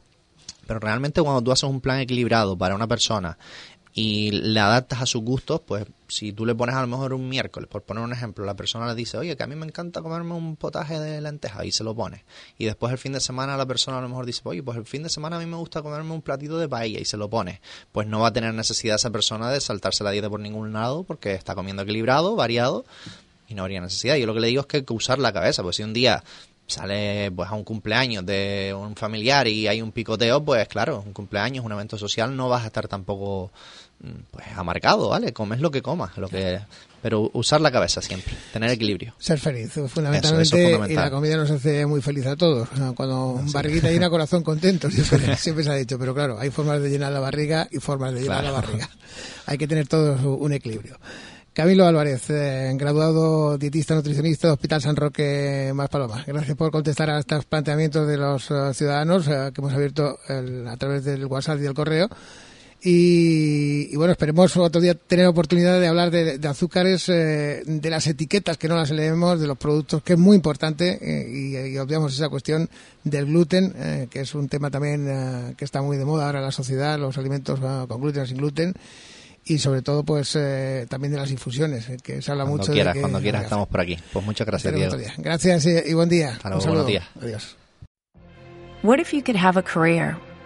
pero 0.65 0.79
realmente 0.79 1.21
cuando 1.21 1.41
tú 1.41 1.51
haces 1.51 1.69
un 1.69 1.81
plan 1.81 1.99
equilibrado 1.99 2.57
para 2.57 2.75
una 2.75 2.87
persona 2.87 3.37
y 3.99 4.29
le 4.29 4.59
adaptas 4.59 5.01
a 5.01 5.05
sus 5.07 5.23
gustos, 5.23 5.59
pues 5.65 5.87
si 6.07 6.31
tú 6.31 6.45
le 6.45 6.53
pones 6.53 6.75
a 6.75 6.81
lo 6.81 6.87
mejor 6.87 7.15
un 7.15 7.27
miércoles, 7.27 7.67
por 7.67 7.81
poner 7.81 8.03
un 8.03 8.13
ejemplo, 8.13 8.45
la 8.45 8.53
persona 8.53 8.85
le 8.85 8.93
dice, 8.93 9.17
oye, 9.17 9.35
que 9.35 9.41
a 9.41 9.47
mí 9.47 9.55
me 9.55 9.65
encanta 9.65 10.03
comerme 10.03 10.35
un 10.35 10.55
potaje 10.55 10.99
de 10.99 11.19
lentejas 11.19 11.65
y 11.65 11.71
se 11.71 11.83
lo 11.83 11.95
pone. 11.95 12.23
Y 12.59 12.65
después 12.65 12.91
el 12.91 12.99
fin 12.99 13.13
de 13.13 13.19
semana 13.19 13.57
la 13.57 13.65
persona 13.65 13.97
a 13.97 14.01
lo 14.01 14.07
mejor 14.07 14.27
dice, 14.27 14.41
oye, 14.43 14.61
pues 14.61 14.77
el 14.77 14.85
fin 14.85 15.01
de 15.01 15.09
semana 15.09 15.37
a 15.37 15.39
mí 15.39 15.47
me 15.47 15.57
gusta 15.57 15.81
comerme 15.81 16.13
un 16.13 16.21
platito 16.21 16.59
de 16.59 16.69
paella 16.69 16.99
y 16.99 17.05
se 17.05 17.17
lo 17.17 17.27
pone. 17.27 17.59
Pues 17.91 18.05
no 18.05 18.19
va 18.19 18.27
a 18.27 18.33
tener 18.33 18.53
necesidad 18.53 18.97
esa 18.97 19.09
persona 19.09 19.49
de 19.49 19.59
saltarse 19.59 20.03
la 20.03 20.11
dieta 20.11 20.29
por 20.29 20.41
ningún 20.41 20.73
lado 20.73 21.03
porque 21.03 21.33
está 21.33 21.55
comiendo 21.55 21.81
equilibrado, 21.81 22.35
variado 22.35 22.85
y 23.47 23.55
no 23.55 23.63
habría 23.63 23.81
necesidad. 23.81 24.15
Yo 24.17 24.27
lo 24.27 24.35
que 24.35 24.41
le 24.41 24.47
digo 24.49 24.61
es 24.61 24.67
que 24.67 24.85
que 24.85 24.93
usar 24.93 25.17
la 25.17 25.33
cabeza, 25.33 25.63
pues 25.63 25.75
si 25.75 25.81
un 25.81 25.93
día 25.93 26.23
sale 26.67 27.31
pues 27.31 27.49
a 27.49 27.55
un 27.55 27.63
cumpleaños 27.63 28.25
de 28.25 28.75
un 28.77 28.95
familiar 28.95 29.47
y 29.47 29.67
hay 29.67 29.81
un 29.81 29.91
picoteo, 29.91 30.43
pues 30.43 30.67
claro, 30.67 31.01
un 31.05 31.13
cumpleaños, 31.13 31.65
un 31.65 31.71
evento 31.71 31.97
social, 31.97 32.35
no 32.35 32.49
vas 32.49 32.63
a 32.63 32.67
estar 32.67 32.87
tampoco 32.87 33.51
mm, 34.01 34.09
pues 34.31 34.45
amargado, 34.55 35.09
¿vale? 35.09 35.33
Comes 35.33 35.59
lo 35.59 35.71
que 35.71 35.81
comas, 35.81 36.17
lo 36.17 36.27
que 36.29 36.59
pero 37.01 37.29
usar 37.33 37.61
la 37.61 37.71
cabeza 37.71 38.01
siempre, 38.01 38.33
tener 38.51 38.69
equilibrio. 38.71 39.13
Ser 39.19 39.39
feliz, 39.39 39.69
Eso, 39.71 39.87
fundamentalmente. 39.87 40.43
eso 40.43 40.57
es 40.57 40.63
fundamental. 40.63 40.91
y 40.91 40.95
la 40.95 41.11
comida 41.11 41.37
nos 41.37 41.51
hace 41.51 41.85
muy 41.85 42.01
feliz 42.01 42.25
a 42.25 42.35
todos. 42.35 42.67
Cuando 42.95 43.39
barriguita 43.53 43.89
llena, 43.91 44.09
corazón 44.09 44.43
contento, 44.43 44.89
siempre, 44.89 45.35
siempre 45.37 45.63
se 45.63 45.69
ha 45.71 45.75
dicho. 45.75 45.97
Pero 45.99 46.13
claro, 46.15 46.37
hay 46.39 46.49
formas 46.49 46.81
de 46.81 46.89
llenar 46.89 47.11
la 47.13 47.19
barriga 47.19 47.67
y 47.71 47.77
formas 47.77 48.13
de 48.13 48.21
llenar 48.23 48.39
Claro. 48.41 48.55
la 48.55 48.61
barriga. 48.61 48.89
Hay 49.45 49.57
que 49.57 49.67
tener 49.67 49.87
todos 49.87 50.19
un 50.23 50.51
equilibrio. 50.53 50.97
Camilo 51.53 51.85
Álvarez, 51.87 52.29
eh, 52.29 52.71
graduado 52.75 53.57
dietista 53.57 53.95
nutricionista 53.95 54.47
de 54.47 54.53
Hospital 54.53 54.81
San 54.81 54.95
Roque 54.95 55.71
Más 55.73 55.89
Paloma. 55.89 56.23
Gracias 56.27 56.55
por 56.57 56.71
contestar 56.71 57.09
a 57.09 57.19
estos 57.19 57.45
planteamientos 57.45 58.07
de 58.07 58.17
los 58.17 58.51
eh, 58.51 58.73
ciudadanos 58.73 59.27
eh, 59.27 59.51
que 59.53 59.61
hemos 59.61 59.73
abierto 59.73 60.19
el- 60.29 60.67
a 60.67 60.75
través 60.77 61.03
del 61.05 61.25
WhatsApp 61.25 61.57
y 61.59 61.61
del 61.61 61.73
correo. 61.73 62.09
Y, 62.89 63.89
y 63.91 63.95
bueno, 63.97 64.13
esperemos 64.13 64.55
otro 64.55 64.79
día 64.79 64.93
tener 64.95 65.25
oportunidad 65.27 65.77
de 65.81 65.87
hablar 65.87 66.09
de, 66.09 66.37
de 66.37 66.47
azúcares, 66.47 67.09
eh, 67.09 67.61
de 67.65 67.89
las 67.89 68.07
etiquetas 68.07 68.55
que 68.57 68.69
no 68.69 68.77
las 68.77 68.91
leemos, 68.91 69.41
de 69.41 69.45
los 69.47 69.57
productos, 69.57 70.01
que 70.03 70.13
es 70.13 70.19
muy 70.19 70.37
importante, 70.37 70.97
eh, 71.01 71.27
y, 71.29 71.73
y 71.73 71.77
obviamos 71.79 72.13
esa 72.13 72.29
cuestión 72.29 72.69
del 73.03 73.25
gluten, 73.25 73.73
eh, 73.75 74.07
que 74.09 74.21
es 74.21 74.33
un 74.35 74.47
tema 74.47 74.71
también 74.71 75.05
eh, 75.09 75.53
que 75.57 75.65
está 75.65 75.81
muy 75.81 75.97
de 75.97 76.05
moda 76.05 76.27
ahora 76.27 76.39
en 76.39 76.45
la 76.45 76.51
sociedad, 76.53 76.97
los 76.97 77.17
alimentos 77.17 77.59
eh, 77.61 77.85
con 77.89 77.99
gluten 77.99 78.23
o 78.23 78.25
sin 78.25 78.37
gluten, 78.37 78.73
y 79.43 79.57
sobre 79.57 79.81
todo 79.81 80.03
pues 80.05 80.33
eh, 80.37 80.85
también 80.89 81.11
de 81.11 81.19
las 81.19 81.29
infusiones, 81.31 81.89
eh, 81.89 81.97
que 82.01 82.21
se 82.21 82.31
habla 82.31 82.45
Cuando 82.45 82.57
mucho 82.63 82.71
quieras, 82.71 82.93
de 82.93 82.99
que- 82.99 83.01
cuando 83.01 83.19
quieras 83.19 83.43
estamos 83.43 83.67
por 83.67 83.81
aquí. 83.81 83.97
Pues 84.13 84.25
muchas 84.25 84.47
gracias, 84.47 84.73
Diego. 84.73 84.95
Gracias 85.17 85.65
y, 85.65 85.89
y 85.89 85.93
buen 85.93 86.07
día. 86.07 86.29
Hasta 86.29 86.47
Un 86.47 86.51
luego, 86.51 86.61
saludo. 86.63 86.83
buenos 86.83 86.87
días. 86.87 87.05
Adiós. 87.21 87.57
What 88.81 88.99
if 88.99 89.11
you 89.11 89.21
could 89.21 89.35
have 89.37 89.59
a 89.59 89.63
career 89.63 90.15